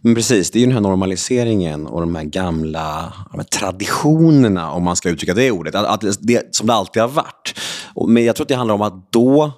Men 0.00 0.14
precis, 0.14 0.50
det 0.50 0.58
är 0.58 0.60
ju 0.60 0.66
den 0.66 0.74
här 0.74 0.80
normaliseringen 0.80 1.86
och 1.86 2.00
de 2.00 2.14
här 2.14 2.24
gamla 2.24 3.12
de 3.30 3.38
här 3.38 3.46
traditionerna, 3.46 4.72
om 4.72 4.82
man 4.82 4.96
ska 4.96 5.08
uttrycka 5.08 5.34
det 5.34 5.50
ordet, 5.50 5.74
att, 5.74 6.04
att 6.04 6.18
det, 6.20 6.56
som 6.56 6.66
det 6.66 6.74
alltid 6.74 7.02
har 7.02 7.08
varit. 7.08 7.60
Men 8.08 8.24
jag 8.24 8.36
tror 8.36 8.44
att 8.44 8.48
det 8.48 8.54
handlar 8.54 8.74
om 8.74 8.82
att 8.82 9.12
då, 9.12 9.52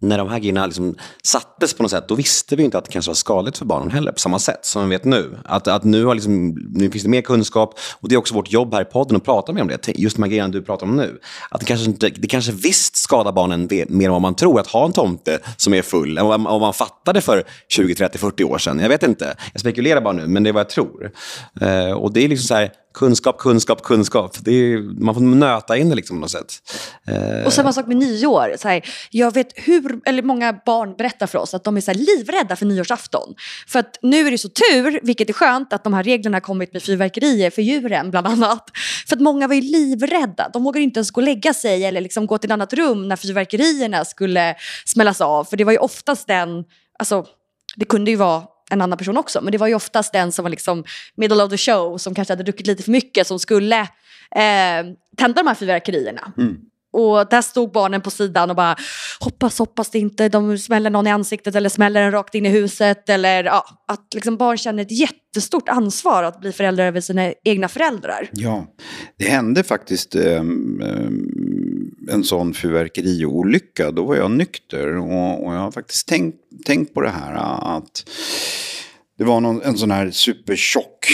när 0.00 0.18
de 0.18 0.28
här 0.28 0.38
grejerna 0.38 0.66
liksom 0.66 0.94
sattes 1.22 1.74
på 1.74 1.82
något 1.82 1.90
sätt, 1.90 2.08
då 2.08 2.14
visste 2.14 2.56
vi 2.56 2.62
inte 2.62 2.78
att 2.78 2.84
det 2.84 2.90
kanske 2.90 3.08
var 3.08 3.14
skadligt 3.14 3.58
för 3.58 3.64
barnen 3.64 3.90
heller, 3.90 4.12
på 4.12 4.18
samma 4.18 4.38
sätt 4.38 4.66
som 4.66 4.82
vi 4.82 4.96
vet 4.96 5.04
nu. 5.04 5.38
Att, 5.44 5.68
att 5.68 5.84
nu, 5.84 6.04
har 6.04 6.14
liksom, 6.14 6.48
nu 6.74 6.90
finns 6.90 7.04
det 7.04 7.10
mer 7.10 7.20
kunskap, 7.20 7.78
och 8.00 8.08
det 8.08 8.14
är 8.14 8.16
också 8.16 8.34
vårt 8.34 8.52
jobb 8.52 8.74
här 8.74 8.82
i 8.82 8.84
podden 8.84 9.16
att 9.16 9.24
prata 9.24 9.52
mer 9.52 9.62
om 9.62 9.68
det. 9.68 9.88
Just 9.88 10.16
de 10.16 10.22
här 10.22 10.30
grejerna 10.30 10.48
du 10.48 10.62
pratar 10.62 10.86
om 10.86 10.96
nu. 10.96 11.20
Att 11.50 11.60
det 11.60 11.66
kanske, 11.66 11.86
inte, 11.86 12.08
det 12.08 12.28
kanske 12.28 12.52
visst 12.52 12.96
skadar 12.96 13.32
barnen 13.32 13.68
mer 13.88 14.06
än 14.06 14.12
vad 14.12 14.22
man 14.22 14.34
tror, 14.34 14.60
att 14.60 14.66
ha 14.66 14.86
en 14.86 14.92
tomte 14.92 15.38
som 15.56 15.74
är 15.74 15.82
full, 15.82 16.18
än 16.18 16.26
vad 16.26 16.40
vad 16.40 16.60
man 16.60 16.74
fattade 16.74 17.20
för 17.20 17.44
20, 17.68 17.94
30, 17.94 18.18
40 18.18 18.44
år 18.44 18.58
sedan. 18.58 18.78
Jag 18.78 18.88
vet 18.88 19.02
inte, 19.02 19.36
jag 19.52 19.60
spekulerar 19.60 20.00
bara 20.00 20.12
nu, 20.12 20.26
men 20.26 20.42
det 20.42 20.50
är 20.50 20.52
vad 20.52 20.60
jag 20.60 20.70
tror. 20.70 21.10
Uh, 21.62 21.92
och 21.92 22.12
det 22.12 22.24
är 22.24 22.28
liksom 22.28 22.46
så 22.46 22.54
här, 22.54 22.70
kunskap, 22.94 23.38
kunskap, 23.38 23.82
kunskap. 23.82 24.36
Det 24.40 24.52
är, 24.52 25.02
man 25.02 25.14
får 25.14 25.22
nöta 25.22 25.76
in 25.76 25.88
det 25.88 25.94
liksom 25.94 26.16
på 26.16 26.20
något 26.20 26.30
sätt. 26.30 26.54
Uh... 27.10 27.46
Och 27.46 27.52
samma 27.52 27.72
sak 27.72 27.86
med 27.86 27.96
nyår. 27.96 28.56
Så 28.58 28.68
här, 28.68 28.84
jag 29.10 29.34
vet 29.34 29.52
hur, 29.54 29.87
eller 30.06 30.22
många 30.22 30.52
barn 30.66 30.94
berättar 30.98 31.26
för 31.26 31.38
oss 31.38 31.54
att 31.54 31.64
de 31.64 31.76
är 31.76 31.80
så 31.80 31.90
här 31.90 31.98
livrädda 31.98 32.56
för 32.56 32.66
nyårsafton. 32.66 33.34
För 33.66 33.78
att 33.78 33.98
nu 34.02 34.26
är 34.26 34.30
det 34.30 34.38
så 34.38 34.48
tur, 34.48 35.00
vilket 35.02 35.28
är 35.28 35.32
skönt, 35.32 35.72
att 35.72 35.84
de 35.84 35.94
här 35.94 36.02
reglerna 36.02 36.36
har 36.36 36.40
kommit 36.40 36.72
med 36.72 36.82
fyrverkerier 36.82 37.50
för 37.50 37.62
djuren 37.62 38.10
bland 38.10 38.26
annat. 38.26 38.70
För 39.08 39.16
att 39.16 39.22
många 39.22 39.48
var 39.48 39.54
ju 39.54 39.60
livrädda. 39.60 40.50
De 40.52 40.64
vågade 40.64 40.82
inte 40.82 40.98
ens 40.98 41.10
gå 41.10 41.20
och 41.20 41.24
lägga 41.24 41.54
sig 41.54 41.84
eller 41.84 42.00
liksom 42.00 42.26
gå 42.26 42.38
till 42.38 42.50
ett 42.50 42.52
annat 42.52 42.72
rum 42.72 43.08
när 43.08 43.16
fyrverkerierna 43.16 44.04
skulle 44.04 44.54
smällas 44.84 45.20
av. 45.20 45.44
För 45.44 45.56
det 45.56 45.64
var 45.64 45.72
ju 45.72 45.78
oftast 45.78 46.26
den, 46.26 46.64
alltså 46.98 47.26
det 47.76 47.84
kunde 47.84 48.10
ju 48.10 48.16
vara 48.16 48.42
en 48.70 48.80
annan 48.80 48.98
person 48.98 49.16
också, 49.16 49.40
men 49.42 49.52
det 49.52 49.58
var 49.58 49.66
ju 49.66 49.74
oftast 49.74 50.12
den 50.12 50.32
som 50.32 50.42
var 50.42 50.50
liksom 50.50 50.84
middle 51.16 51.42
of 51.42 51.50
the 51.50 51.56
show, 51.56 51.98
som 51.98 52.14
kanske 52.14 52.32
hade 52.32 52.42
druckit 52.42 52.66
lite 52.66 52.82
för 52.82 52.90
mycket, 52.90 53.26
som 53.26 53.38
skulle 53.38 53.80
eh, 53.80 54.84
tända 55.16 55.42
de 55.42 55.46
här 55.46 55.54
fyrverkerierna. 55.54 56.32
Mm. 56.38 56.56
Och 56.92 57.28
där 57.28 57.42
stod 57.42 57.72
barnen 57.72 58.00
på 58.00 58.10
sidan 58.10 58.50
och 58.50 58.56
bara 58.56 58.76
hoppas, 59.20 59.58
hoppas 59.58 59.90
det 59.90 59.98
inte 59.98 60.28
de 60.28 60.58
smäller 60.58 60.90
någon 60.90 61.06
i 61.06 61.10
ansiktet 61.10 61.54
eller 61.54 61.68
smäller 61.68 62.02
den 62.02 62.12
rakt 62.12 62.34
in 62.34 62.46
i 62.46 62.48
huset. 62.48 63.08
Eller 63.08 63.44
ja, 63.44 63.64
att 63.88 64.14
liksom 64.14 64.36
barn 64.36 64.58
känner 64.58 64.82
ett 64.82 64.98
jättestort 64.98 65.68
ansvar 65.68 66.22
att 66.22 66.40
bli 66.40 66.52
föräldrar 66.52 66.84
över 66.84 67.00
sina 67.00 67.32
egna 67.44 67.68
föräldrar. 67.68 68.30
Ja, 68.32 68.66
det 69.16 69.28
hände 69.28 69.62
faktiskt 69.62 70.14
eh, 70.14 70.42
en 72.10 72.24
sån 72.24 72.54
fyrverkeriolycka. 72.54 73.90
Då 73.90 74.04
var 74.04 74.16
jag 74.16 74.30
nykter 74.30 74.96
och, 74.96 75.46
och 75.46 75.54
jag 75.54 75.60
har 75.60 75.70
faktiskt 75.70 76.08
tänkt, 76.08 76.38
tänkt 76.66 76.94
på 76.94 77.00
det 77.00 77.10
här 77.10 77.34
att 77.76 78.04
det 79.18 79.24
var 79.24 79.40
någon, 79.40 79.62
en 79.62 79.78
sån 79.78 79.90
här 79.90 80.10
supertjock 80.10 81.06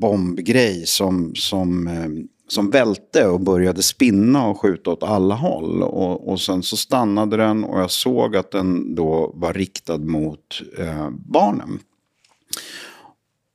bombgrej 0.00 0.86
som, 0.86 1.34
som, 1.34 1.88
eh, 1.88 2.08
som 2.48 2.70
välte 2.70 3.26
och 3.26 3.40
började 3.40 3.82
spinna 3.82 4.46
och 4.46 4.60
skjuta 4.60 4.90
åt 4.90 5.02
alla 5.02 5.34
håll. 5.34 5.82
Och, 5.82 6.28
och 6.32 6.40
sen 6.40 6.62
så 6.62 6.76
stannade 6.76 7.36
den 7.36 7.64
och 7.64 7.80
jag 7.80 7.90
såg 7.90 8.36
att 8.36 8.50
den 8.50 8.94
då 8.94 9.32
var 9.34 9.52
riktad 9.52 9.98
mot 9.98 10.62
eh, 10.78 11.10
barnen. 11.10 11.78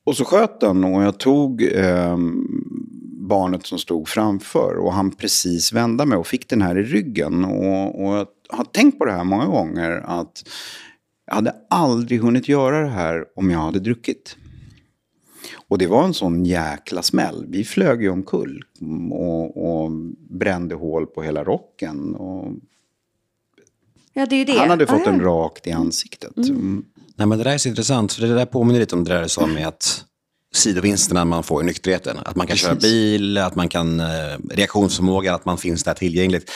Och 0.06 0.16
så 0.16 0.24
sköt 0.24 0.60
den 0.60 0.84
och 0.84 1.02
jag 1.02 1.18
tog 1.18 1.62
eh, 1.62 2.16
barnet 3.28 3.66
som 3.66 3.78
stod 3.78 4.08
framför 4.08 4.76
och 4.76 4.92
han 4.92 5.10
precis 5.10 5.72
vända 5.72 6.06
mig 6.06 6.18
och 6.18 6.26
fick 6.26 6.48
den 6.48 6.62
här 6.62 6.78
i 6.78 6.82
ryggen. 6.82 7.44
Och, 7.44 8.04
och 8.04 8.14
jag 8.14 8.26
har 8.48 8.64
tänkt 8.64 8.98
på 8.98 9.04
det 9.04 9.12
här 9.12 9.24
många 9.24 9.46
gånger 9.46 9.90
att 10.06 10.42
jag 11.26 11.34
hade 11.34 11.54
aldrig 11.70 12.20
hunnit 12.20 12.48
göra 12.48 12.80
det 12.80 12.90
här 12.90 13.24
om 13.36 13.50
jag 13.50 13.58
hade 13.58 13.80
druckit. 13.80 14.36
Och 15.68 15.78
det 15.78 15.86
var 15.86 16.04
en 16.04 16.14
sån 16.14 16.44
jäkla 16.44 17.02
smäll. 17.02 17.44
Vi 17.48 17.64
flög 17.64 18.02
ju 18.02 18.10
omkull 18.10 18.62
och, 19.12 19.82
och 19.84 19.90
brände 20.30 20.74
hål 20.74 21.06
på 21.06 21.22
hela 21.22 21.44
rocken. 21.44 22.14
Och 22.14 22.52
Ja, 24.16 24.26
det 24.26 24.34
är 24.34 24.38
ju 24.38 24.44
det. 24.44 24.58
han 24.58 24.70
hade 24.70 24.86
fått 24.86 25.06
Ah, 25.06 25.10
en 25.10 25.18
ja. 25.20 25.24
rakt 25.26 25.66
i 25.66 25.72
ansiktet. 25.72 26.36
Mm. 26.36 26.84
Nej, 27.16 27.26
men 27.26 27.38
det 27.38 27.44
där 27.44 27.50
är 27.52 27.58
så 27.58 27.68
intressant, 27.68 28.12
för 28.12 28.22
det 28.26 28.34
där 28.34 28.46
påminner 28.46 28.80
lite 28.80 28.94
om 28.94 29.04
det 29.04 29.14
där 29.14 29.22
du 29.22 29.28
sa 29.28 29.46
med 29.46 29.66
att 29.68 30.04
sidovinsterna 30.54 31.24
man 31.24 31.42
får 31.42 31.62
i 31.62 31.66
nykterheten. 31.66 32.16
Att 32.24 32.36
man 32.36 32.46
kan 32.46 32.56
köra 32.56 32.74
Precis. 32.74 32.90
bil, 32.90 33.38
att 33.38 33.56
man 33.56 33.68
kan 33.68 34.00
eh, 34.00 34.06
reaktionsförmåga, 34.50 35.34
att 35.34 35.44
man 35.44 35.58
finns 35.58 35.84
där 35.84 35.94
tillgängligt. 35.94 36.50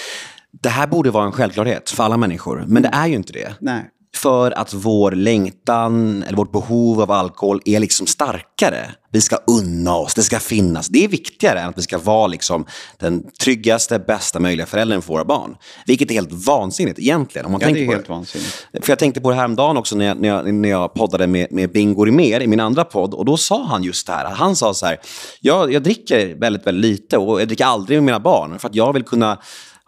Det 0.62 0.68
här 0.68 0.86
borde 0.86 1.10
vara 1.10 1.24
en 1.26 1.32
självklarhet 1.32 1.90
för 1.90 2.04
alla 2.04 2.16
människor, 2.16 2.64
men 2.68 2.82
det 2.82 2.88
är 2.92 3.06
ju 3.06 3.14
inte 3.14 3.32
det. 3.32 3.54
Nej. 3.60 3.90
För 4.16 4.50
att 4.58 4.74
vår 4.74 5.12
längtan 5.12 6.22
eller 6.22 6.36
vårt 6.36 6.52
behov 6.52 7.00
av 7.00 7.10
alkohol 7.10 7.60
är 7.64 7.80
liksom 7.80 8.06
starkare. 8.06 8.90
Vi 9.12 9.20
ska 9.20 9.36
unna 9.46 9.96
oss, 9.96 10.14
det 10.14 10.22
ska 10.22 10.38
finnas. 10.38 10.88
Det 10.88 11.04
är 11.04 11.08
viktigare 11.08 11.60
än 11.60 11.68
att 11.68 11.78
vi 11.78 11.82
ska 11.82 11.98
vara 11.98 12.26
liksom 12.26 12.66
den 12.98 13.24
tryggaste, 13.42 13.98
bästa 13.98 14.40
möjliga 14.40 14.66
föräldern 14.66 15.02
för 15.02 15.12
våra 15.12 15.24
barn. 15.24 15.56
Vilket 15.86 16.10
är 16.10 16.14
helt 16.14 16.32
vansinnigt 16.32 16.98
egentligen. 16.98 17.46
Om 17.46 17.52
man 17.52 17.60
Ja, 17.60 17.66
tänker 17.66 17.80
det 17.80 17.84
är 17.84 17.88
på 17.88 17.92
helt 17.92 18.08
vansinnigt. 18.08 18.66
för 18.82 18.88
jag 18.90 18.98
tänkte 18.98 19.20
på 19.20 19.30
det 19.30 19.36
här 19.36 19.44
om 19.44 19.56
dagen 19.56 19.76
också 19.76 19.96
när 19.96 20.04
jag, 20.04 20.20
när 20.20 20.28
jag, 20.28 20.54
när 20.54 20.68
jag 20.68 20.94
poddade 20.94 21.26
med, 21.26 21.52
med 21.52 21.72
Bingo 21.72 22.04
Rimér 22.04 22.40
i 22.40 22.46
min 22.46 22.60
andra 22.60 22.84
podd. 22.84 23.14
Och 23.14 23.24
då 23.24 23.36
sa 23.36 23.64
han 23.64 23.82
just 23.82 24.06
det 24.06 24.12
här. 24.12 24.24
Han 24.30 24.56
sa 24.56 24.74
så 24.74 24.86
här, 24.86 25.00
jag, 25.40 25.72
jag 25.72 25.82
dricker 25.82 26.34
väldigt, 26.34 26.66
väldigt 26.66 26.90
lite 26.90 27.18
och 27.18 27.40
jag 27.40 27.48
dricker 27.48 27.64
aldrig 27.64 27.96
med 27.98 28.04
mina 28.04 28.20
barn. 28.20 28.58
För 28.58 28.68
att 28.68 28.74
jag 28.74 28.92
vill 28.92 29.02
kunna 29.02 29.38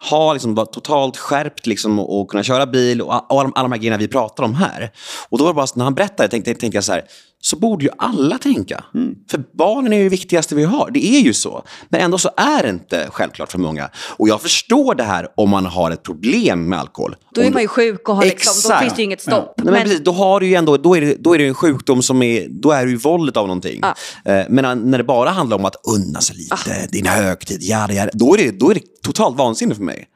ha, 0.09 0.33
liksom, 0.33 0.55
vara 0.55 0.65
totalt 0.65 1.17
skärpt 1.17 1.67
liksom, 1.67 1.99
och, 1.99 2.21
och 2.21 2.27
kunna 2.27 2.43
köra 2.43 2.65
bil 2.65 3.01
och, 3.01 3.07
och 3.31 3.39
alla, 3.39 3.51
alla 3.55 3.63
de 3.63 3.71
här 3.71 3.79
grejerna 3.79 3.97
vi 3.97 4.07
pratar 4.07 4.43
om 4.43 4.55
här. 4.55 4.91
Och 5.29 5.37
då 5.37 5.43
var 5.43 5.51
det 5.51 5.55
bara 5.55 5.67
så, 5.67 5.77
när 5.77 5.83
han 5.83 5.93
berättade 5.93 6.29
tänkte, 6.29 6.53
tänkte 6.53 6.77
jag 6.77 6.83
så 6.83 6.91
här, 6.91 7.05
så 7.41 7.55
borde 7.55 7.85
ju 7.85 7.91
alla 7.97 8.37
tänka. 8.37 8.83
För 9.31 9.43
barnen 9.53 9.93
är 9.93 9.97
ju 9.97 10.03
det 10.03 10.09
viktigaste 10.09 10.55
vi 10.55 10.63
har. 10.63 10.91
Det 10.91 11.05
är 11.05 11.19
ju 11.19 11.33
så. 11.33 11.63
Men 11.89 12.01
ändå 12.01 12.17
så 12.17 12.29
är 12.37 12.63
det 12.63 12.69
inte 12.69 13.07
självklart 13.11 13.51
för 13.51 13.59
många. 13.59 13.89
Och 14.17 14.29
jag 14.29 14.41
förstår 14.41 14.95
det 14.95 15.03
här 15.03 15.27
om 15.37 15.49
man 15.49 15.65
har 15.65 15.91
ett 15.91 16.03
problem 16.03 16.69
med 16.69 16.79
alkohol. 16.79 17.15
Då 17.35 17.41
är 17.41 17.47
Om 17.47 17.53
man 17.53 17.61
ju 17.61 17.67
sjuk 17.67 18.09
och 18.09 18.15
har 18.15 18.25
liksom, 18.25 18.71
då 18.71 18.79
finns 18.79 18.93
det 18.93 18.99
ju 18.99 19.03
inget 19.03 19.21
stopp. 19.21 19.53
Nej, 19.57 19.73
men 19.73 19.83
precis, 19.83 20.03
då, 20.03 20.11
har 20.11 20.39
du 20.39 20.47
ju 20.47 20.55
ändå, 20.55 20.77
då, 20.77 20.97
är 20.97 21.01
det, 21.01 21.15
då 21.19 21.33
är 21.33 21.37
det 21.37 21.47
en 21.47 21.53
sjukdom 21.53 22.01
som 22.01 22.21
är, 22.21 22.47
då 22.49 22.71
är 22.71 22.87
ju 22.87 22.95
våldet 22.95 23.37
av 23.37 23.47
någonting. 23.47 23.81
Ja. 23.81 23.95
Eh, 24.31 24.45
Men 24.49 24.91
när 24.91 24.97
det 24.97 25.03
bara 25.03 25.29
handlar 25.29 25.57
om 25.57 25.65
att 25.65 25.75
unna 25.95 26.21
sig 26.21 26.35
lite, 26.35 26.87
din 26.91 27.05
högtid, 27.05 27.63
jada, 27.63 27.93
jada, 27.93 28.11
då, 28.13 28.33
är 28.33 28.37
det, 28.37 28.59
då 28.59 28.69
är 28.69 28.73
det 28.73 29.01
totalt 29.03 29.37
vansinne 29.37 29.75
för 29.75 29.83
mig. 29.83 30.07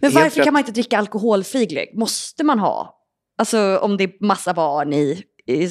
Men 0.00 0.12
varför 0.12 0.44
kan 0.44 0.52
man 0.52 0.60
inte 0.60 0.72
dricka 0.72 0.98
alkoholfri 0.98 1.66
glögg? 1.66 1.98
Måste 1.98 2.44
man 2.44 2.58
ha? 2.58 2.92
Alltså 3.38 3.78
om 3.78 3.96
det 3.96 4.04
är 4.04 4.26
massa 4.26 4.54
barn 4.54 4.92
i, 4.92 5.22
i 5.46 5.70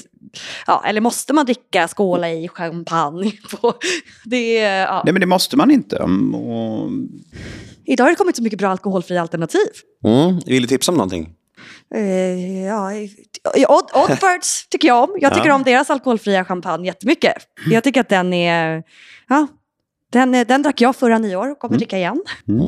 ja, 0.67 0.83
eller 0.85 1.01
måste 1.01 1.33
man 1.33 1.45
dricka 1.45 1.87
skåla 1.87 2.31
i 2.31 2.47
champagne? 2.47 3.31
På, 3.61 3.73
det 4.25 4.53
ja. 4.59 5.01
Nej, 5.05 5.13
men 5.13 5.19
det 5.19 5.25
måste 5.27 5.57
man 5.57 5.71
inte. 5.71 5.97
Mm, 5.97 6.35
Och 6.35 6.89
Idag 7.85 8.03
har 8.05 8.09
det 8.11 8.15
kommit 8.15 8.35
så 8.35 8.43
mycket 8.43 8.59
bra 8.59 8.69
alkoholfria 8.69 9.21
alternativ. 9.21 9.67
Mm. 10.05 10.39
Vill 10.45 10.61
du 10.61 10.67
tipsa 10.67 10.91
om 10.91 10.97
någonting? 10.97 11.33
Eh, 11.95 12.63
ja, 12.65 12.91
Odd, 13.67 13.89
Oddbirds 13.93 14.67
tycker 14.69 14.87
jag 14.87 15.03
om. 15.03 15.17
Jag 15.21 15.33
tycker 15.33 15.47
Ja. 15.47 15.55
om 15.55 15.63
deras 15.63 15.89
alkoholfria 15.89 16.45
champagne 16.45 16.85
jättemycket. 16.87 17.33
Jag 17.69 17.83
tycker 17.83 18.01
att 18.01 18.09
den 18.09 18.33
är... 18.33 18.83
Ja, 19.29 19.47
den, 20.11 20.31
den 20.31 20.61
drack 20.63 20.81
jag 20.81 20.95
förra 20.95 21.17
nyår 21.17 21.51
och 21.51 21.59
kommer 21.59 21.77
dricka 21.77 21.97
igen. 21.97 22.23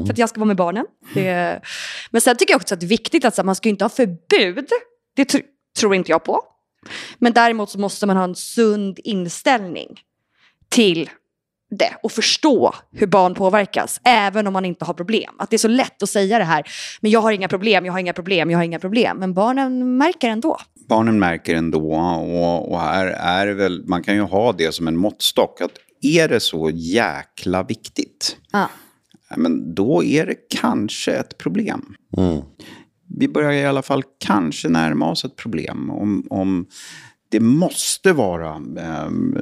För 0.05 0.11
att 0.13 0.17
jag 0.17 0.29
ska 0.29 0.39
vara 0.39 0.47
med 0.47 0.55
barnen. 0.57 0.85
Det, 1.13 1.61
men 2.11 2.21
sen 2.21 2.35
tycker 2.37 2.53
jag 2.53 2.61
också 2.61 2.73
att 2.73 2.79
det 2.79 2.85
är 2.85 2.87
viktigt 2.87 3.25
att 3.25 3.45
man 3.45 3.55
ska 3.55 3.69
inte 3.69 3.83
ha 3.83 3.89
förbud. 3.89 4.67
Det 5.15 5.33
tr- 5.33 5.41
tror 5.79 5.95
inte 5.95 6.11
jag 6.11 6.23
på. 6.23 6.41
Men 7.19 7.33
däremot 7.33 7.69
så 7.69 7.79
måste 7.79 8.05
man 8.05 8.17
ha 8.17 8.23
en 8.23 8.35
sund 8.35 8.99
inställning 9.03 9.99
till 10.69 11.09
det 11.69 11.93
och 12.03 12.11
förstå 12.11 12.73
hur 12.91 13.07
barn 13.07 13.35
påverkas, 13.35 14.01
även 14.03 14.47
om 14.47 14.53
man 14.53 14.65
inte 14.65 14.85
har 14.85 14.93
problem. 14.93 15.35
Att 15.39 15.49
det 15.49 15.55
är 15.55 15.57
så 15.57 15.67
lätt 15.67 16.03
att 16.03 16.09
säga 16.09 16.37
det 16.39 16.43
här, 16.43 16.63
men 17.01 17.11
jag 17.11 17.21
har 17.21 17.31
inga 17.31 17.47
problem, 17.47 17.85
jag 17.85 17.93
har 17.93 17.99
inga 17.99 18.13
problem, 18.13 18.51
jag 18.51 18.57
har 18.57 18.63
inga 18.63 18.79
problem. 18.79 19.17
Men 19.17 19.33
barnen 19.33 19.97
märker 19.97 20.29
ändå. 20.29 20.57
barnen 20.89 21.19
märker 21.19 21.55
ändå, 21.55 21.93
och, 21.93 22.71
och 22.71 22.79
här 22.79 23.07
är 23.07 23.47
väl, 23.53 23.83
man 23.87 24.03
kan 24.03 24.15
ju 24.15 24.21
ha 24.21 24.51
det 24.51 24.71
som 24.71 24.87
en 24.87 24.97
måttstock, 24.97 25.61
att 25.61 25.71
är 26.01 26.27
det 26.27 26.39
så 26.39 26.69
jäkla 26.73 27.63
viktigt, 27.63 28.37
Ja. 28.51 28.69
ja, 29.29 29.37
men 29.37 29.75
då 29.75 30.03
är 30.03 30.25
det 30.25 30.35
kanske 30.61 31.11
ett 31.11 31.37
problem. 31.37 31.95
Mm. 32.17 32.41
Vi 33.07 33.27
börjar 33.27 33.51
i 33.51 33.65
alla 33.65 33.81
fall 33.81 34.03
kanske 34.19 34.69
närma 34.69 35.09
oss 35.09 35.25
ett 35.25 35.35
problem. 35.35 35.89
Om, 35.89 36.27
om 36.29 36.65
det 37.29 37.39
måste 37.39 38.13
vara, 38.13 38.55
ehm, 38.79 39.37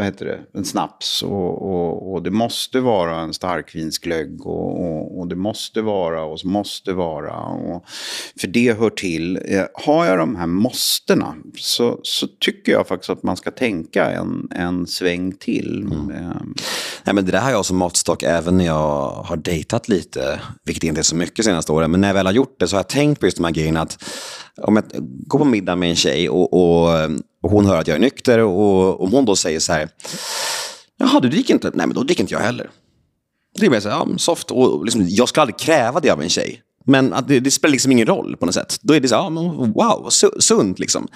vad 0.00 0.06
heter 0.06 0.26
det, 0.26 0.58
en 0.58 0.64
snaps 0.64 1.22
och, 1.22 1.62
och, 1.62 2.12
och 2.12 2.22
det 2.22 2.30
måste 2.30 2.80
vara 2.80 3.20
en 3.20 3.34
starkvinsglögg 3.34 4.46
och, 4.46 4.80
och, 4.80 5.18
och, 5.18 5.28
det 5.28 5.36
måste 5.36 5.82
vara 5.82 6.24
och 6.24 6.44
måste 6.44 6.92
vara. 6.92 7.36
Och, 7.36 7.84
för 8.40 8.48
det 8.48 8.78
hör 8.78 8.90
till. 8.90 9.36
Eh, 9.36 9.64
har 9.74 10.06
jag 10.06 10.18
de 10.18 10.36
här 10.36 10.46
måstena 10.46 11.34
så, 11.56 12.00
så 12.02 12.26
tycker 12.26 12.72
jag 12.72 12.86
faktiskt 12.86 13.10
att 13.10 13.22
man 13.22 13.36
ska 13.36 13.50
tänka 13.50 14.10
en, 14.10 14.48
en 14.50 14.86
sväng 14.86 15.32
till. 15.32 15.82
Mm. 15.82 16.10
Eh, 16.10 16.40
Nej, 17.04 17.14
men 17.14 17.24
det 17.24 17.32
där 17.32 17.40
har 17.40 17.50
jag 17.50 17.66
som 17.66 17.76
måttstock 17.76 18.22
även 18.22 18.56
när 18.56 18.66
jag 18.66 19.10
har 19.10 19.36
dejtat 19.36 19.88
lite, 19.88 20.40
vilket 20.64 20.84
inte 20.84 21.00
är 21.00 21.02
så 21.02 21.16
mycket 21.16 21.44
senaste 21.44 21.72
åren. 21.72 21.90
Men 21.90 22.00
när 22.00 22.08
jag 22.08 22.14
väl 22.14 22.26
har 22.26 22.32
gjort 22.32 22.56
det 22.58 22.68
så 22.68 22.76
har 22.76 22.78
jag 22.78 22.88
tänkt 22.88 23.20
på 23.20 23.26
just 23.26 23.36
de 23.36 23.44
här 23.44 23.52
grejerna. 23.52 23.80
Att 23.80 24.04
om 24.62 24.76
jag 24.76 24.84
går 25.26 25.38
på 25.38 25.44
middag 25.44 25.76
med 25.76 25.90
en 25.90 25.96
tjej 25.96 26.28
och, 26.28 26.52
och, 26.52 26.88
och 27.42 27.50
hon 27.50 27.66
hör 27.66 27.80
att 27.80 27.88
jag 27.88 27.94
är 27.94 28.00
nykter 28.00 28.38
och 28.38 29.04
om 29.04 29.12
hon 29.12 29.24
då 29.24 29.36
säger 29.36 29.60
så 29.60 29.72
här, 29.72 29.88
jaha 30.98 31.20
du 31.20 31.28
dricker 31.28 31.54
inte? 31.54 31.70
Nej 31.74 31.86
men 31.86 31.94
då 31.94 32.02
dricker 32.02 32.22
inte 32.22 32.34
jag 32.34 32.40
heller. 32.40 32.70
Det 33.58 33.66
är 33.66 33.70
mer 33.70 33.80
så 33.80 33.88
här, 33.88 33.96
ja, 33.96 34.08
soft. 34.18 34.50
Och 34.50 34.84
liksom, 34.84 35.06
jag 35.08 35.28
skulle 35.28 35.42
aldrig 35.42 35.58
kräva 35.58 36.00
det 36.00 36.10
av 36.10 36.22
en 36.22 36.28
tjej. 36.28 36.62
Men 36.84 37.12
att 37.12 37.28
det, 37.28 37.40
det, 37.40 37.50
spelar 37.50 37.72
liksom 37.72 37.92
ingen 37.92 38.06
roll 38.06 38.36
på 38.36 38.46
något 38.46 38.54
sätt. 38.54 38.78
Då 38.82 38.94
är 38.94 39.00
det 39.00 39.08
så 39.08 39.14
här, 39.14 39.22
ja, 39.22 39.30
men 39.30 39.72
wow, 39.72 40.08
sunt 40.38 40.78
liksom. 40.78 41.08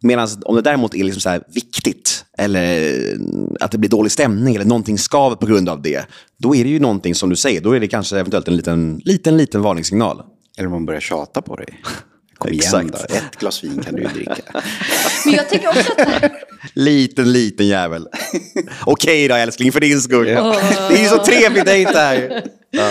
Medan 0.00 0.28
om 0.44 0.56
det 0.56 0.62
däremot 0.62 0.94
är 0.94 1.04
liksom 1.04 1.20
så 1.20 1.40
viktigt, 1.54 2.24
eller 2.38 2.94
eh, 3.12 3.18
att 3.60 3.70
det 3.70 3.78
blir 3.78 3.90
dålig 3.90 4.12
stämning, 4.12 4.54
eller 4.54 4.64
någonting 4.64 4.98
skaver 4.98 5.36
på 5.36 5.46
grund 5.46 5.68
av 5.68 5.82
det, 5.82 6.06
då 6.38 6.54
är 6.54 6.64
det 6.64 6.70
ju 6.70 6.80
någonting 6.80 7.14
som 7.14 7.30
du 7.30 7.36
säger, 7.36 7.60
då 7.60 7.72
är 7.72 7.80
det 7.80 7.88
kanske 7.88 8.18
eventuellt 8.18 8.48
en 8.48 8.56
liten, 8.56 9.00
liten, 9.04 9.36
liten 9.36 9.62
varningssignal. 9.62 10.22
Eller 10.58 10.66
om 10.66 10.72
man 10.72 10.86
börjar 10.86 11.00
tjata 11.00 11.42
på 11.42 11.56
dig. 11.56 11.82
Kom 12.40 12.50
igen 12.52 12.64
Exakt. 12.64 13.08
då, 13.08 13.14
ett 13.14 13.36
glas 13.38 13.64
vin 13.64 13.82
kan 13.82 13.94
du 13.94 14.02
ju 14.02 14.08
dricka. 14.08 14.42
Men 15.24 15.34
jag 15.34 15.48
tycker 15.48 15.68
också 15.68 15.92
att... 15.96 16.32
liten, 16.74 17.32
liten 17.32 17.66
jävel. 17.66 18.08
Okej 18.84 19.28
då 19.28 19.34
älskling, 19.34 19.72
för 19.72 19.80
din 19.80 20.00
skull. 20.00 20.28
Ja. 20.28 20.56
Det 20.88 20.94
är 20.94 21.02
ju 21.02 21.08
så 21.08 21.24
trevligt 21.24 21.64
dejt 21.64 21.92
här. 21.98 22.42
Ja. 22.70 22.88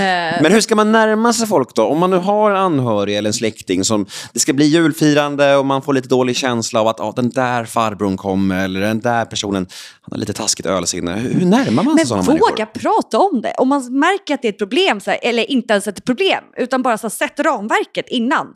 Eh. 0.00 0.42
Men 0.42 0.52
hur 0.52 0.60
ska 0.60 0.74
man 0.74 0.92
närma 0.92 1.32
sig 1.32 1.46
folk 1.46 1.74
då? 1.74 1.84
Om 1.84 1.98
man 1.98 2.10
nu 2.10 2.16
har 2.16 2.50
en 2.50 2.56
anhörig 2.56 3.16
eller 3.16 3.30
en 3.30 3.34
släkting 3.34 3.84
som 3.84 4.06
det 4.32 4.40
ska 4.40 4.52
bli 4.52 4.66
julfirande 4.66 5.56
och 5.56 5.66
man 5.66 5.82
får 5.82 5.94
lite 5.94 6.08
dålig 6.08 6.36
känsla 6.36 6.80
av 6.80 6.88
att 6.88 7.00
ah, 7.00 7.12
den 7.16 7.30
där 7.30 7.64
farbrorn 7.64 8.16
kommer 8.16 8.64
eller 8.64 8.80
den 8.80 9.00
där 9.00 9.24
personen 9.24 9.66
han 10.00 10.10
har 10.10 10.18
lite 10.18 10.32
taskigt 10.32 10.66
ölsinne. 10.66 11.14
Hur, 11.14 11.34
hur 11.34 11.46
närmar 11.46 11.82
man 11.82 11.96
sig 11.98 12.06
sådana 12.06 12.22
människor? 12.22 12.46
Men 12.46 12.56
våga 12.56 12.66
prata 12.66 13.18
om 13.18 13.40
det. 13.42 13.54
Om 13.58 13.68
man 13.68 13.98
märker 13.98 14.34
att 14.34 14.42
det 14.42 14.48
är 14.48 14.52
ett 14.52 14.58
problem, 14.58 15.00
här, 15.06 15.18
eller 15.22 15.50
inte 15.50 15.72
ens 15.72 15.86
ett 15.86 16.04
problem, 16.04 16.44
utan 16.56 16.82
bara 16.82 16.98
så 16.98 17.06
här, 17.06 17.10
sätt 17.10 17.40
ramverket 17.40 18.08
innan. 18.08 18.54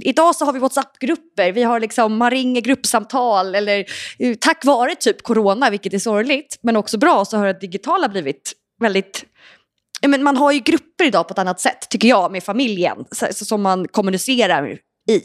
Idag 0.00 0.36
så 0.36 0.44
har 0.44 0.52
vi 0.52 0.58
WhatsApp-grupper, 0.58 1.52
vi 1.52 1.62
har 1.62 1.80
liksom, 1.80 2.16
man 2.16 2.30
ringer 2.30 2.60
gruppsamtal 2.60 3.54
eller 3.54 3.84
eh, 4.18 4.34
tack 4.40 4.64
vare 4.64 4.94
typ 4.94 5.22
corona, 5.22 5.70
vilket 5.70 5.94
är 5.94 5.98
sorgligt, 5.98 6.58
men 6.62 6.76
också 6.76 6.98
bra, 6.98 7.24
så 7.24 7.36
har 7.36 7.46
det 7.46 7.60
digitala 7.60 8.08
blivit 8.08 8.52
väldigt 8.80 9.24
men 10.08 10.22
man 10.22 10.36
har 10.36 10.52
ju 10.52 10.60
grupper 10.60 11.04
idag 11.04 11.28
på 11.28 11.32
ett 11.32 11.38
annat 11.38 11.60
sätt, 11.60 11.88
tycker 11.90 12.08
jag, 12.08 12.32
med 12.32 12.44
familjen, 12.44 13.04
så, 13.10 13.44
som 13.44 13.62
man 13.62 13.88
kommunicerar 13.88 14.78
i. 15.10 15.22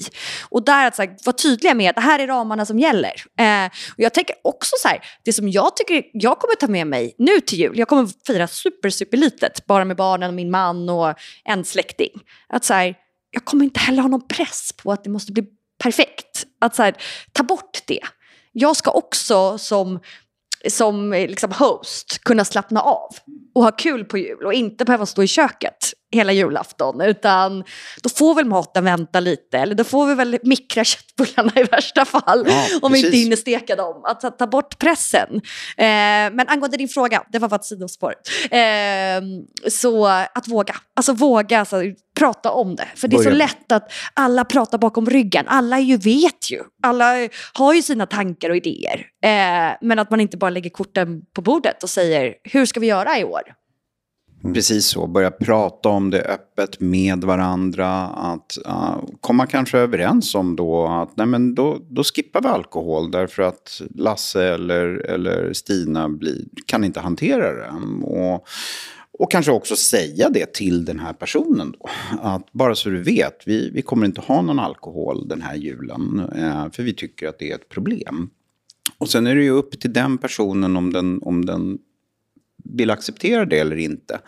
Och 0.50 0.66
där 0.66 0.88
att 0.88 0.96
så 0.96 1.02
här, 1.02 1.16
vara 1.26 1.36
tydliga 1.36 1.74
med 1.74 1.90
att 1.90 1.96
det 1.96 2.02
här 2.02 2.20
är 2.20 2.28
ramarna 2.28 2.66
som 2.66 2.80
gäller. 2.80 3.14
Eh, 3.40 3.66
och 3.66 4.00
jag 4.00 4.14
tänker 4.14 4.36
också 4.44 4.76
så 4.80 4.88
här, 4.88 5.00
det 5.26 5.34
som 5.34 5.50
jag 5.50 5.76
tycker 5.76 6.04
jag 6.14 6.40
kommer 6.40 6.56
ta 6.56 6.68
med 6.68 6.88
mig 6.88 7.16
nu 7.18 7.40
till 7.40 7.60
jul, 7.60 7.80
jag 7.80 7.88
kommer 7.88 8.10
fira 8.28 8.48
super, 8.48 8.90
super 8.90 9.18
litet, 9.18 9.66
bara 9.66 9.86
med 9.86 9.98
barnen, 9.98 10.30
och 10.30 10.34
min 10.34 10.52
man 10.52 10.90
och 10.90 11.14
en 11.44 11.66
släkting. 11.66 12.12
Att 12.50 12.66
så 12.66 12.74
här, 12.74 12.96
jag 13.32 13.46
kommer 13.46 13.64
inte 13.64 13.80
heller 13.80 14.02
ha 14.02 14.10
någon 14.10 14.28
press 14.28 14.74
på 14.78 14.92
att 14.92 15.04
det 15.04 15.10
måste 15.10 15.32
bli 15.32 15.44
perfekt. 15.84 16.46
Att 16.62 16.76
så 16.76 16.84
här, 16.84 16.96
ta 17.32 17.44
bort 17.44 17.80
det. 17.86 18.02
Jag 18.52 18.76
ska 18.76 18.92
också 18.92 19.58
som 19.58 20.00
som 20.68 21.14
eh, 21.14 21.28
liksom 21.28 21.52
host 21.52 22.24
kunna 22.24 22.46
slappna 22.46 22.82
av 22.82 23.10
och 23.56 23.64
ha 23.64 23.72
kul 23.72 24.06
på 24.06 24.18
jul 24.18 24.46
och 24.46 24.54
inte 24.54 24.86
behöva 24.86 25.06
stå 25.06 25.24
i 25.24 25.28
köket 25.28 25.94
hela 26.12 26.32
julafton. 26.32 27.02
Utan 27.02 27.64
då 28.04 28.10
får 28.10 28.36
väl 28.36 28.46
maten 28.46 28.84
vänta 28.84 29.20
lite. 29.20 29.58
Eller 29.58 29.76
då 29.76 29.84
får 29.84 30.08
vi 30.08 30.16
väl 30.16 30.38
mikra 30.44 30.84
köttbullarna 31.20 31.52
i 31.56 31.64
värsta 31.64 32.06
fall. 32.06 32.46
Ja, 32.48 32.66
om 32.82 32.92
vi 32.92 33.06
inte 33.06 33.18
hinner 33.18 33.36
steka 33.36 33.76
dem. 33.76 34.02
Att, 34.06 34.24
att 34.24 34.40
ta 34.40 34.48
bort 34.48 34.80
pressen. 34.80 35.36
Eh, 35.78 35.86
men 36.32 36.48
angående 36.48 36.78
din 36.78 36.88
fråga, 36.88 37.24
det 37.32 37.40
var 37.40 37.48
bara 37.48 37.56
ett 37.56 37.66
sidospår. 37.66 38.14
Eh, 38.52 39.22
så 39.70 40.06
att 40.06 40.48
våga. 40.48 40.76
Alltså 40.96 41.14
våga 41.14 41.60
alltså, 41.60 41.82
prata 42.20 42.52
om 42.52 42.76
det. 42.76 42.88
För 42.96 43.08
det 43.08 43.16
är 43.16 43.24
så 43.24 43.30
lätt 43.30 43.72
att 43.72 43.92
alla 44.14 44.46
pratar 44.46 44.78
bakom 44.78 45.10
ryggen. 45.10 45.46
Alla 45.48 45.80
ju 45.80 45.98
vet 45.98 46.52
ju. 46.52 46.64
Alla 46.84 47.30
har 47.54 47.74
ju 47.74 47.82
sina 47.82 48.06
tankar 48.06 48.50
och 48.50 48.56
idéer. 48.56 49.06
Eh, 49.24 49.78
men 49.82 50.00
att 50.00 50.10
man 50.10 50.20
inte 50.20 50.38
bara 50.38 50.50
lägger 50.50 50.70
korten 50.70 51.22
på 51.36 51.42
bordet 51.42 51.84
och 51.84 51.90
säger 51.90 52.36
hur 52.44 52.66
ska 52.66 52.80
vi 52.80 52.88
göra 52.88 53.20
i 53.20 53.24
år? 53.24 53.42
Mm. 54.44 54.54
Precis 54.54 54.86
så, 54.86 55.08
börja 55.08 55.32
prata 55.32 55.90
om 55.90 56.10
det 56.10 56.22
öppet 56.22 56.80
med 56.80 57.24
varandra. 57.24 58.08
Att 58.08 58.58
uh, 58.68 59.04
komma 59.22 59.46
kanske 59.46 59.78
överens 59.78 60.36
om 60.36 60.56
då 60.56 60.88
att 60.88 61.18
nej 61.18 61.28
men 61.28 61.56
då, 61.56 61.78
då 61.90 62.04
skippar 62.04 62.42
vi 62.42 62.48
alkohol 62.48 63.12
därför 63.12 63.44
att 63.44 63.82
Lasse 63.96 64.44
eller, 64.44 64.86
eller 64.86 65.54
Stina 65.54 66.10
blir, 66.10 66.46
kan 66.66 66.84
inte 66.84 67.00
hantera 67.00 67.54
det. 67.54 67.72
Och, 68.06 68.48
och 69.20 69.32
kanske 69.32 69.52
också 69.52 69.76
säga 69.76 70.30
det 70.30 70.54
till 70.54 70.86
den 70.86 71.00
här 71.00 71.14
personen 71.14 71.74
då. 71.80 71.90
Att 72.22 72.52
bara 72.52 72.76
så 72.76 72.90
du 72.90 73.04
vet, 73.04 73.44
vi, 73.46 73.70
vi 73.74 73.82
kommer 73.82 74.06
inte 74.06 74.22
ha 74.22 74.42
någon 74.42 74.60
alkohol 74.60 75.28
den 75.28 75.42
här 75.42 75.56
julen. 75.56 76.30
Uh, 76.38 76.72
för 76.72 76.84
vi 76.84 76.94
tycker 76.94 77.28
att 77.28 77.40
det 77.40 77.52
är 77.52 77.56
ett 77.56 77.70
problem. 77.70 78.30
Och 78.98 79.10
sen 79.10 79.28
är 79.28 79.36
det 79.36 79.44
ju 79.44 79.50
upp 79.50 79.80
till 79.80 79.94
den 79.94 80.18
personen 80.18 80.78
om 80.78 80.94
den, 80.94 81.20
om 81.24 81.46
den 81.46 81.78
vill 82.64 82.90
acceptera 82.90 83.46
det 83.46 83.60
eller 83.60 83.76
inte. 83.76 84.20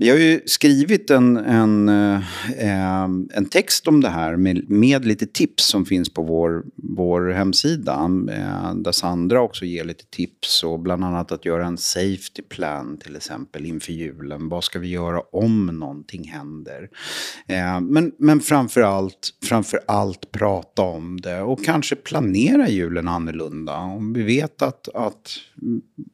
Vi 0.00 0.10
har 0.10 0.16
ju 0.16 0.40
skrivit 0.46 1.10
en, 1.10 1.36
en, 1.36 1.88
eh, 1.88 3.02
en 3.34 3.48
text 3.50 3.88
om 3.88 4.00
det 4.00 4.08
här 4.08 4.36
med, 4.36 4.70
med 4.70 5.04
lite 5.04 5.26
tips 5.26 5.64
som 5.64 5.86
finns 5.86 6.14
på 6.14 6.22
vår, 6.22 6.64
vår 6.76 7.30
hemsida. 7.30 8.10
Eh, 8.32 8.74
där 8.74 8.92
Sandra 8.92 9.40
också 9.40 9.64
ger 9.64 9.84
lite 9.84 10.04
tips 10.04 10.62
och 10.62 10.80
bland 10.80 11.04
annat 11.04 11.32
att 11.32 11.44
göra 11.44 11.66
en 11.66 11.78
safety 11.78 12.42
plan 12.48 12.98
till 12.98 13.16
exempel 13.16 13.66
inför 13.66 13.92
julen. 13.92 14.48
Vad 14.48 14.64
ska 14.64 14.78
vi 14.78 14.88
göra 14.88 15.20
om 15.20 15.66
någonting 15.66 16.24
händer? 16.28 16.88
Eh, 17.46 17.80
men 17.80 18.12
men 18.18 18.40
framför, 18.40 18.80
allt, 18.80 19.30
framför 19.44 19.80
allt 19.86 20.32
prata 20.32 20.82
om 20.82 21.20
det 21.20 21.40
och 21.40 21.64
kanske 21.64 21.96
planera 21.96 22.68
julen 22.68 23.08
annorlunda. 23.08 23.76
Om 23.76 24.12
vi 24.12 24.22
vet 24.22 24.62
att, 24.62 24.88
att 24.94 25.30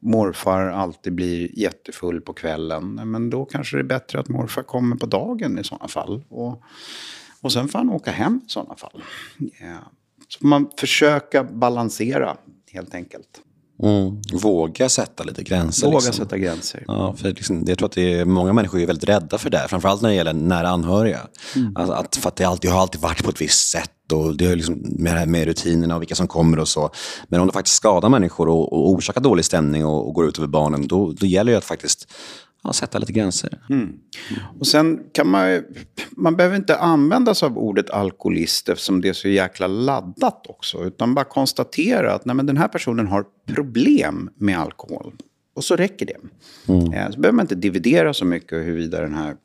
morfar 0.01 0.62
alltid 0.62 1.14
blir 1.14 1.59
jättefull 1.59 2.20
på 2.20 2.33
kvällen, 2.33 3.11
men 3.11 3.31
då 3.31 3.44
kanske 3.44 3.75
kanske 3.76 3.88
det 3.88 3.94
är 3.94 3.98
bättre 3.98 4.20
att 4.20 4.28
morfar 4.28 4.62
kommer 4.62 4.96
på 4.96 5.06
dagen 5.06 5.58
i 5.58 5.64
sådana 5.64 5.88
fall. 5.88 6.24
Och, 6.28 6.62
och 7.42 7.52
sen 7.52 7.68
får 7.68 7.78
han 7.78 7.90
åka 7.90 8.10
hem 8.10 8.40
i 8.46 8.50
sådana 8.50 8.76
fall. 8.76 9.02
Ja. 9.38 9.92
Så 10.28 10.38
får 10.38 10.48
man 10.48 10.70
försöka 10.78 11.44
balansera 11.44 12.36
helt 12.72 12.94
enkelt. 12.94 13.42
Mm. 13.82 14.22
Våga 14.32 14.88
sätta 14.88 15.24
lite 15.24 15.42
gränser. 15.42 15.86
Våga 15.86 15.96
liksom. 15.96 16.12
sätta 16.12 16.38
gränser. 16.38 16.84
Ja, 16.86 17.14
för 17.16 17.28
liksom, 17.28 17.64
jag 17.66 17.78
tror 17.78 17.86
att 17.86 17.94
det 17.94 18.14
är, 18.14 18.24
många 18.24 18.52
människor 18.52 18.80
är 18.80 18.86
väldigt 18.86 19.08
rädda 19.08 19.38
för 19.38 19.50
det, 19.50 19.66
framförallt 19.68 20.02
när 20.02 20.08
det 20.08 20.14
gäller 20.14 20.32
nära 20.32 20.68
anhöriga. 20.68 21.20
Mm. 21.56 21.76
Alltså 21.76 21.94
att, 21.94 22.16
för 22.16 22.28
att 22.28 22.36
det 22.36 22.44
alltid, 22.44 22.70
har 22.70 22.80
alltid 22.80 23.00
varit 23.00 23.24
på 23.24 23.30
ett 23.30 23.40
visst 23.40 23.70
sätt 23.70 24.12
och 24.12 24.36
det 24.36 24.46
har 24.46 24.56
liksom 24.56 24.82
med, 24.98 25.28
med 25.28 25.44
rutinerna 25.44 25.96
och 25.96 26.02
vilka 26.02 26.14
som 26.14 26.28
kommer 26.28 26.58
och 26.58 26.68
så. 26.68 26.90
Men 27.28 27.40
om 27.40 27.46
det 27.46 27.52
faktiskt 27.52 27.76
skadar 27.76 28.08
människor 28.08 28.48
och, 28.48 28.72
och 28.72 28.90
orsakar 28.90 29.20
dålig 29.20 29.44
stämning 29.44 29.86
och, 29.86 30.08
och 30.08 30.14
går 30.14 30.26
ut 30.28 30.38
över 30.38 30.48
barnen, 30.48 30.86
då, 30.86 31.12
då 31.12 31.26
gäller 31.26 31.52
det 31.52 31.58
att 31.58 31.64
faktiskt 31.64 32.12
ja, 32.66 32.72
sätta 32.72 32.98
lite 32.98 33.12
gränser. 33.12 33.59
Mm. 33.70 33.92
Och 34.59 34.66
sen 34.66 35.00
kan 35.12 35.29
man 35.29 35.62
man 36.11 36.37
behöver 36.37 36.57
inte 36.57 36.79
använda 36.79 37.35
sig 37.35 37.46
av 37.46 37.59
ordet 37.59 37.90
alkoholist 37.90 38.68
eftersom 38.68 39.00
det 39.00 39.09
är 39.09 39.12
så 39.12 39.29
jäkla 39.29 39.66
laddat 39.66 40.46
också. 40.48 40.85
Utan 40.85 41.14
bara 41.14 41.24
konstatera 41.24 42.14
att 42.14 42.24
nej, 42.24 42.37
men 42.37 42.46
den 42.46 42.57
här 42.57 42.69
personen 42.69 43.06
har 43.06 43.25
problem 43.46 44.31
med 44.37 44.58
alkohol. 44.58 45.12
Och 45.54 45.64
så 45.64 45.77
räcker 45.77 46.06
det. 46.06 46.17
Mm. 46.73 46.92
Eh, 46.92 47.10
så 47.10 47.21
behöver 47.21 47.37
man 47.37 47.44
inte 47.44 47.54
dividera 47.54 48.14
så 48.14 48.25
mycket 48.25 48.58
huruvida 48.58 49.00
den 49.00 49.14
här 49.14 49.37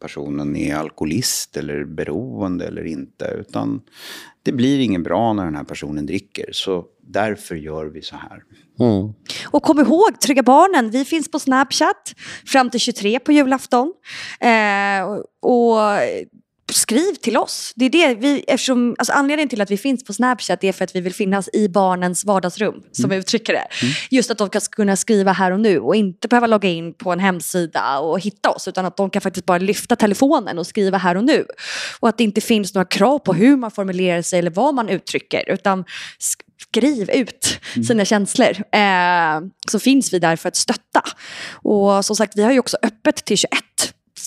personen 0.00 0.56
är 0.56 0.76
alkoholist 0.76 1.56
eller 1.56 1.84
beroende 1.84 2.66
eller 2.66 2.84
inte. 2.84 3.36
Utan 3.40 3.80
det 4.42 4.52
blir 4.52 4.80
inget 4.80 5.02
bra 5.02 5.32
när 5.32 5.44
den 5.44 5.54
här 5.54 5.64
personen 5.64 6.06
dricker. 6.06 6.48
Så 6.52 6.84
därför 7.12 7.54
gör 7.54 7.86
vi 7.86 8.02
så 8.02 8.16
här. 8.16 8.42
Mm. 8.80 9.12
Och 9.46 9.62
kom 9.62 9.80
ihåg, 9.80 10.20
Trygga 10.20 10.42
Barnen, 10.42 10.90
vi 10.90 11.04
finns 11.04 11.30
på 11.30 11.38
Snapchat 11.38 12.14
fram 12.46 12.70
till 12.70 12.80
23 12.80 13.20
på 13.20 13.32
julafton. 13.32 13.92
Eh, 14.40 15.02
och 15.42 15.78
skriv 16.72 17.14
till 17.14 17.36
oss. 17.36 17.72
Det 17.76 17.84
är 17.84 17.90
det 17.90 18.14
vi, 18.14 18.44
eftersom, 18.48 18.94
alltså 18.98 19.12
anledningen 19.12 19.48
till 19.48 19.60
att 19.60 19.70
vi 19.70 19.76
finns 19.76 20.04
på 20.04 20.12
Snapchat 20.12 20.64
är 20.64 20.72
för 20.72 20.84
att 20.84 20.96
vi 20.96 21.00
vill 21.00 21.14
finnas 21.14 21.48
i 21.52 21.68
barnens 21.68 22.24
vardagsrum, 22.24 22.82
som 22.92 23.04
Mm. 23.04 23.10
vi 23.10 23.16
uttrycker 23.20 23.52
det. 23.52 23.66
Just 24.10 24.30
att 24.30 24.38
de 24.38 24.48
ska 24.48 24.60
kunna 24.60 24.96
skriva 24.96 25.32
här 25.32 25.50
och 25.50 25.60
nu 25.60 25.78
och 25.78 25.96
inte 25.96 26.28
behöva 26.28 26.46
logga 26.46 26.68
in 26.68 26.94
på 26.94 27.12
en 27.12 27.18
hemsida 27.20 27.98
och 27.98 28.20
hitta 28.20 28.50
oss, 28.50 28.68
utan 28.68 28.86
att 28.86 28.96
de 28.96 29.10
kan 29.10 29.22
faktiskt 29.22 29.46
bara 29.46 29.58
lyfta 29.58 29.96
telefonen 29.96 30.58
och 30.58 30.66
skriva 30.66 30.98
här 30.98 31.16
och 31.16 31.24
nu. 31.24 31.46
Och 32.00 32.08
att 32.08 32.18
det 32.18 32.24
inte 32.24 32.40
finns 32.40 32.74
några 32.74 32.84
krav 32.84 33.18
på 33.18 33.32
hur 33.32 33.56
man 33.56 33.70
formulerar 33.70 34.22
sig 34.22 34.38
eller 34.38 34.50
vad 34.50 34.74
man 34.74 34.88
uttrycker, 34.88 35.44
utan 35.50 35.84
sk- 36.18 36.40
skriv 36.70 37.10
ut 37.10 37.58
sina 37.86 38.04
känslor. 38.04 38.50
Eh, 38.72 39.40
så 39.70 39.78
finns 39.78 40.12
vi 40.12 40.18
där 40.18 40.36
för 40.36 40.48
att 40.48 40.56
stötta. 40.56 41.02
Och 41.52 42.04
som 42.04 42.16
sagt, 42.16 42.32
vi 42.36 42.42
har 42.42 42.52
ju 42.52 42.58
också 42.58 42.76
öppet 42.82 43.24
till 43.24 43.36
21 43.38 43.50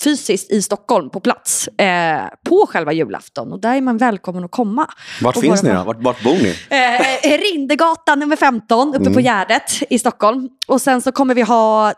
fysiskt 0.04 0.50
i 0.50 0.62
Stockholm 0.62 1.10
på 1.10 1.20
plats 1.20 1.68
eh, 1.68 2.22
på 2.44 2.66
själva 2.68 2.92
julafton. 2.92 3.52
Och 3.52 3.60
där 3.60 3.76
är 3.76 3.80
man 3.80 3.96
välkommen 3.98 4.44
att 4.44 4.50
komma. 4.50 4.86
Vart 5.22 5.36
Och 5.36 5.42
finns 5.42 5.62
ni 5.62 5.70
då? 5.72 5.82
Vart, 5.84 6.02
vart 6.02 6.22
bor 6.24 6.34
ni? 6.34 6.54
Eh, 6.70 7.38
Rindegatan 7.38 8.18
nummer 8.18 8.36
15 8.36 8.88
uppe 8.88 8.96
Mm. 8.96 9.12
på 9.14 9.20
Gärdet 9.20 9.82
i 9.90 9.98
Stockholm. 9.98 10.48
Och 10.66 10.80
sen 10.82 11.02
så 11.02 11.12
kommer 11.12 11.34
vi 11.34 11.42
ha 11.42 11.92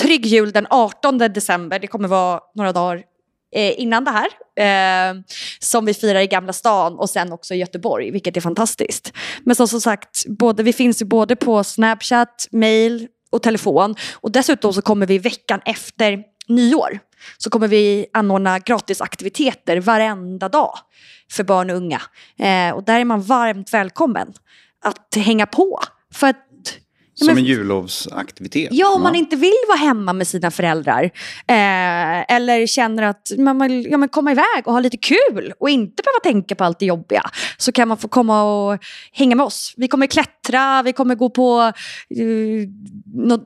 Trygg 0.00 0.26
jul 0.26 0.52
den 0.52 0.66
18 0.70 1.18
december. 1.18 1.78
Det 1.78 1.86
kommer 1.86 2.08
vara 2.08 2.40
några 2.54 2.72
dagar 2.72 3.02
eh, 3.54 3.80
innan 3.80 4.04
det 4.04 4.10
här. 4.10 4.26
Eh, 4.60 5.14
som 5.58 5.84
vi 5.84 5.94
firar 5.94 6.20
i 6.20 6.26
Gamla 6.26 6.52
stan 6.52 6.98
och 6.98 7.10
sen 7.10 7.32
också 7.32 7.54
i 7.54 7.56
Göteborg, 7.56 8.10
vilket 8.10 8.36
är 8.36 8.40
fantastiskt. 8.40 9.12
Men 9.44 9.56
som, 9.56 9.68
som 9.68 9.80
sagt, 9.80 10.24
både, 10.26 10.62
vi 10.62 10.72
finns 10.72 11.02
ju 11.02 11.06
både 11.06 11.36
på 11.36 11.64
Snapchat, 11.64 12.48
mail 12.52 13.08
och 13.30 13.42
telefon. 13.42 13.94
Och 14.14 14.32
dessutom 14.32 14.72
så 14.72 14.82
kommer 14.82 15.06
vi 15.06 15.18
veckan 15.18 15.60
efter 15.64 16.18
nyår 16.50 16.98
så 17.38 17.50
kommer 17.50 17.68
vi 17.68 18.06
anordna 18.12 18.58
gratisaktiviteter 18.58 19.80
varenda 19.80 20.48
dag 20.48 20.78
för 21.30 21.44
barn 21.44 21.70
och 21.70 21.76
unga. 21.76 22.02
Eh, 22.38 22.74
och 22.74 22.84
där 22.84 23.00
är 23.00 23.04
man 23.04 23.22
varmt 23.22 23.74
välkommen 23.74 24.32
att 24.84 25.16
hänga 25.16 25.46
på. 25.46 25.80
För 26.14 26.26
att 26.26 26.49
som 27.24 27.34
men- 27.34 27.38
en 27.38 27.44
jullovsaktivitet. 27.44 28.68
Ja, 28.72 28.94
om 28.94 29.02
man 29.02 29.14
inte 29.14 29.36
vill 29.36 29.52
vara 29.68 29.78
hemma 29.78 30.12
med 30.12 30.26
sina 30.28 30.50
föräldrar 30.50 31.04
eh, 31.46 32.34
eller 32.36 32.66
känner 32.66 33.02
att 33.02 33.32
man 33.38 33.58
vill 33.58 33.86
ja, 33.90 33.98
men 33.98 34.08
komma 34.08 34.32
iväg 34.32 34.62
och 34.64 34.72
ha 34.72 34.80
lite 34.80 34.96
kul 34.96 35.52
och 35.60 35.70
inte 35.70 36.02
behöva 36.02 36.20
tänka 36.22 36.54
på 36.54 36.64
allt 36.64 36.78
det 36.78 36.86
jobbiga 36.86 37.22
så 37.56 37.72
kan 37.72 37.88
man 37.88 37.96
få 37.96 38.08
komma 38.08 38.42
och 38.42 38.78
hänga 39.12 39.36
med 39.36 39.46
oss. 39.46 39.74
Vi 39.76 39.88
kommer 39.88 40.06
klättra, 40.06 40.82
vi 40.82 40.92
kommer 40.92 41.14
gå 41.14 41.30
på 41.30 41.72
uh, 42.20 42.68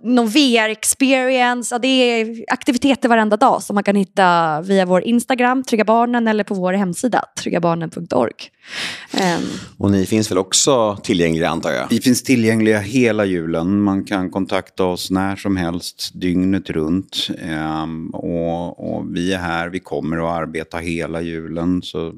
någon, 0.03 0.29
VR-experience. 0.29 1.75
Ja, 1.75 1.79
det 1.79 1.89
är 1.89 2.45
aktiviteter 2.49 3.09
varenda 3.09 3.37
dag 3.37 3.63
som 3.63 3.75
man 3.75 3.85
kan 3.85 3.97
hitta 3.97 4.61
via 4.61 4.87
vår 4.87 5.03
Instagram, 5.03 5.63
Trygga 5.63 5.85
Barnen, 5.85 6.29
eller 6.29 6.45
på 6.45 6.55
vår 6.55 6.73
hemsida, 6.73 7.25
tryggabarnen.org. 7.39 8.51
Ehm, 9.13 9.43
Och 9.79 9.91
ni 9.91 10.07
finns 10.07 10.31
väl 10.31 10.39
också 10.39 10.97
tillgängliga 11.03 11.49
antar 11.49 11.71
jag? 11.71 11.87
Vi 11.91 12.01
finns 12.01 12.23
tillgängliga 12.23 12.79
hela 12.79 13.25
julen. 13.25 13.81
Man 13.83 14.05
kan 14.05 14.31
kontakta 14.31 14.85
oss 14.85 15.11
när 15.11 15.37
som 15.37 15.57
helst, 15.57 16.11
dygnet 16.15 16.71
runt. 16.71 17.29
Ehm, 17.43 18.11
och, 18.11 18.95
och 18.95 19.17
vi 19.17 19.33
är 19.33 19.39
här, 19.39 19.69
vi 19.69 19.81
kommer 19.81 20.17
att 20.17 20.43
arbeta 20.43 20.79
hela 20.79 21.21
julen. 21.21 21.83
Så 21.83 22.13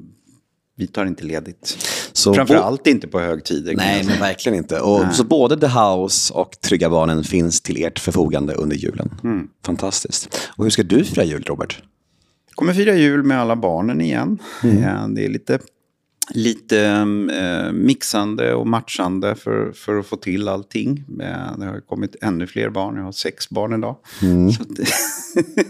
vi 0.77 0.87
tar 0.87 1.07
inte 1.07 1.25
ledigt. 1.25 1.79
Så 2.13 2.35
Framförallt 2.35 2.87
inte 2.87 3.09
på 3.09 3.21
högtider. 3.21 3.75
Nej, 3.77 4.05
men 4.05 4.21
verkligen 4.21 4.59
inte. 4.59 4.81
Och, 4.81 5.15
så 5.15 5.25
både 5.25 5.61
The 5.61 5.67
House 5.67 6.35
och 6.35 6.61
Trygga 6.61 6.91
Barnen 6.91 7.25
finns 7.25 7.61
till 7.61 7.85
ert 7.85 7.99
förfogande 7.99 8.55
under 8.55 8.77
julen. 8.77 9.11
Mm. 9.25 9.49
Fantastiskt. 9.67 10.39
Och 10.57 10.65
hur 10.65 10.71
ska 10.71 10.83
du 10.83 11.05
fira 11.05 11.25
jul, 11.25 11.43
Robert? 11.43 11.83
kommer 12.57 12.73
fira 12.75 12.95
jul 12.95 13.23
med 13.23 13.41
alla 13.41 13.57
barnen 13.57 14.01
igen. 14.01 14.39
Ja, 14.63 15.09
det 15.09 15.25
är 15.25 15.29
lite, 15.29 15.59
lite 16.31 16.81
eh, 17.33 17.73
mixande 17.73 18.55
och 18.55 18.67
matchande 18.67 19.35
för, 19.35 19.73
för 19.73 19.99
att 19.99 20.07
få 20.07 20.17
till 20.17 20.49
allting. 20.49 21.05
Eh, 21.21 21.59
det 21.59 21.67
har 21.67 21.81
kommit 21.81 22.17
ännu 22.23 22.47
fler 22.47 22.71
barn. 22.71 22.97
Jag 22.97 23.05
har 23.05 23.13
sex 23.13 23.51
barn 23.51 23.73
idag. 23.73 23.97
Så 24.57 24.63
att, 24.63 24.89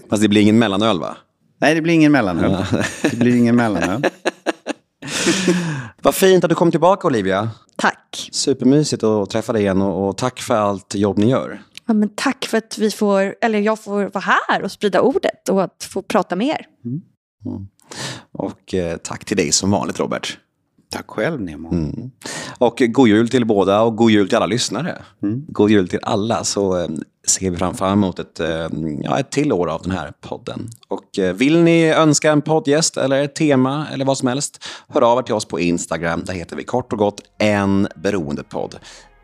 Fast 0.11 0.23
det 0.23 0.29
blir 0.29 0.41
ingen 0.43 0.59
mellanöl, 0.59 1.01
va? 1.01 1.17
nej, 1.61 1.75
det 1.75 1.83
blir 1.83 1.95
ingen 1.95 2.13
mellanöl. 2.13 2.65
Det 3.03 3.17
blir 3.17 3.37
ingen 3.37 3.57
mellanöl. 3.57 4.05
Vad 6.03 6.15
fint 6.15 6.45
att 6.45 6.51
du 6.51 6.55
kom 6.55 6.71
tillbaka, 6.71 7.07
Olivia. 7.07 7.51
tack. 7.77 8.29
Supermysigt 8.33 9.03
att 9.03 9.31
träffa 9.31 9.53
dig 9.53 9.63
igen 9.63 9.83
och, 9.83 10.09
och 10.09 10.17
tack 10.17 10.41
för 10.41 10.55
allt 10.55 10.95
jobb 10.95 11.19
ni 11.19 11.31
gör. 11.31 11.63
Ja, 11.87 11.95
men 11.95 12.09
tack 12.15 12.45
för 12.45 12.59
att 12.59 12.79
vi 12.79 12.91
får, 12.91 13.35
eller 13.41 13.59
jag 13.59 13.85
får 13.85 14.11
vara 14.15 14.25
här 14.49 14.63
och 14.63 14.73
sprida 14.73 15.01
ordet 15.01 15.49
och 15.49 15.63
att 15.63 15.89
få 15.91 16.03
prata 16.03 16.37
med 16.37 16.47
er. 16.47 16.67
Och 18.33 18.75
eh, 18.75 18.97
tack 18.97 19.25
till 19.25 19.37
dig 19.37 19.53
som 19.53 19.71
vanligt, 19.71 20.01
Robert. 20.01 20.39
Tack 20.91 21.11
själv, 21.11 21.41
Nemo. 21.41 21.73
Mm. 21.73 22.11
Och 22.59 22.83
god 22.89 23.09
jul 23.09 23.29
till 23.29 23.47
båda 23.47 23.83
och 23.83 23.97
god 23.97 24.11
jul 24.11 24.29
till 24.29 24.37
alla 24.37 24.47
lyssnare. 24.47 25.03
God 25.49 25.71
jul 25.71 25.89
till 25.89 26.01
alla 26.03 26.45
så 26.45 26.81
eh, 26.81 26.89
ser 27.27 27.51
vi 27.51 27.57
fram 27.57 27.75
fram 27.75 27.93
emot 27.93 28.19
ett, 28.19 28.41
eh, 28.41 28.69
ja, 29.03 29.19
ett 29.19 29.31
till 29.31 29.53
år 29.53 29.67
av 29.67 29.83
den 29.83 29.91
här 29.91 30.13
podden. 30.21 30.69
Och 30.89 31.19
eh, 31.19 31.35
vill 31.35 31.63
ni 31.63 31.93
önska 31.93 32.33
en 32.33 32.43
poddgäst 32.43 32.97
eller 32.97 33.23
ett 33.23 33.35
tema 33.35 33.87
eller 33.93 34.05
vad 34.05 34.19
som 34.19 34.29
helst, 34.29 34.65
hör 34.89 35.13
av 35.13 35.19
er 35.19 35.23
till 35.23 35.35
oss 35.35 35.45
på 35.45 35.61
Instagram. 35.61 36.25
Där 36.25 36.35
heter 36.35 36.57
vi 36.57 36.65
kort 36.65 36.93
och 36.93 36.99
gott 36.99 37.21
en 37.39 37.89
beroendepodd 37.97 38.77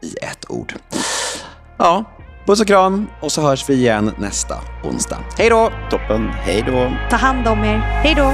i 0.02 0.24
ett 0.24 0.50
ord. 0.50 0.74
Ja, 1.78 2.04
puss 2.46 2.60
och 2.60 2.66
kram 2.66 3.06
och 3.22 3.32
så 3.32 3.40
hörs 3.40 3.68
vi 3.70 3.74
igen 3.74 4.12
nästa 4.18 4.54
onsdag. 4.84 5.18
Hej 5.38 5.50
då! 5.50 5.70
Toppen. 5.90 6.28
Hej 6.28 6.64
då. 6.66 6.92
Ta 7.10 7.16
hand 7.16 7.46
om 7.46 7.58
er. 7.58 7.78
Hej 7.78 8.14
då! 8.16 8.32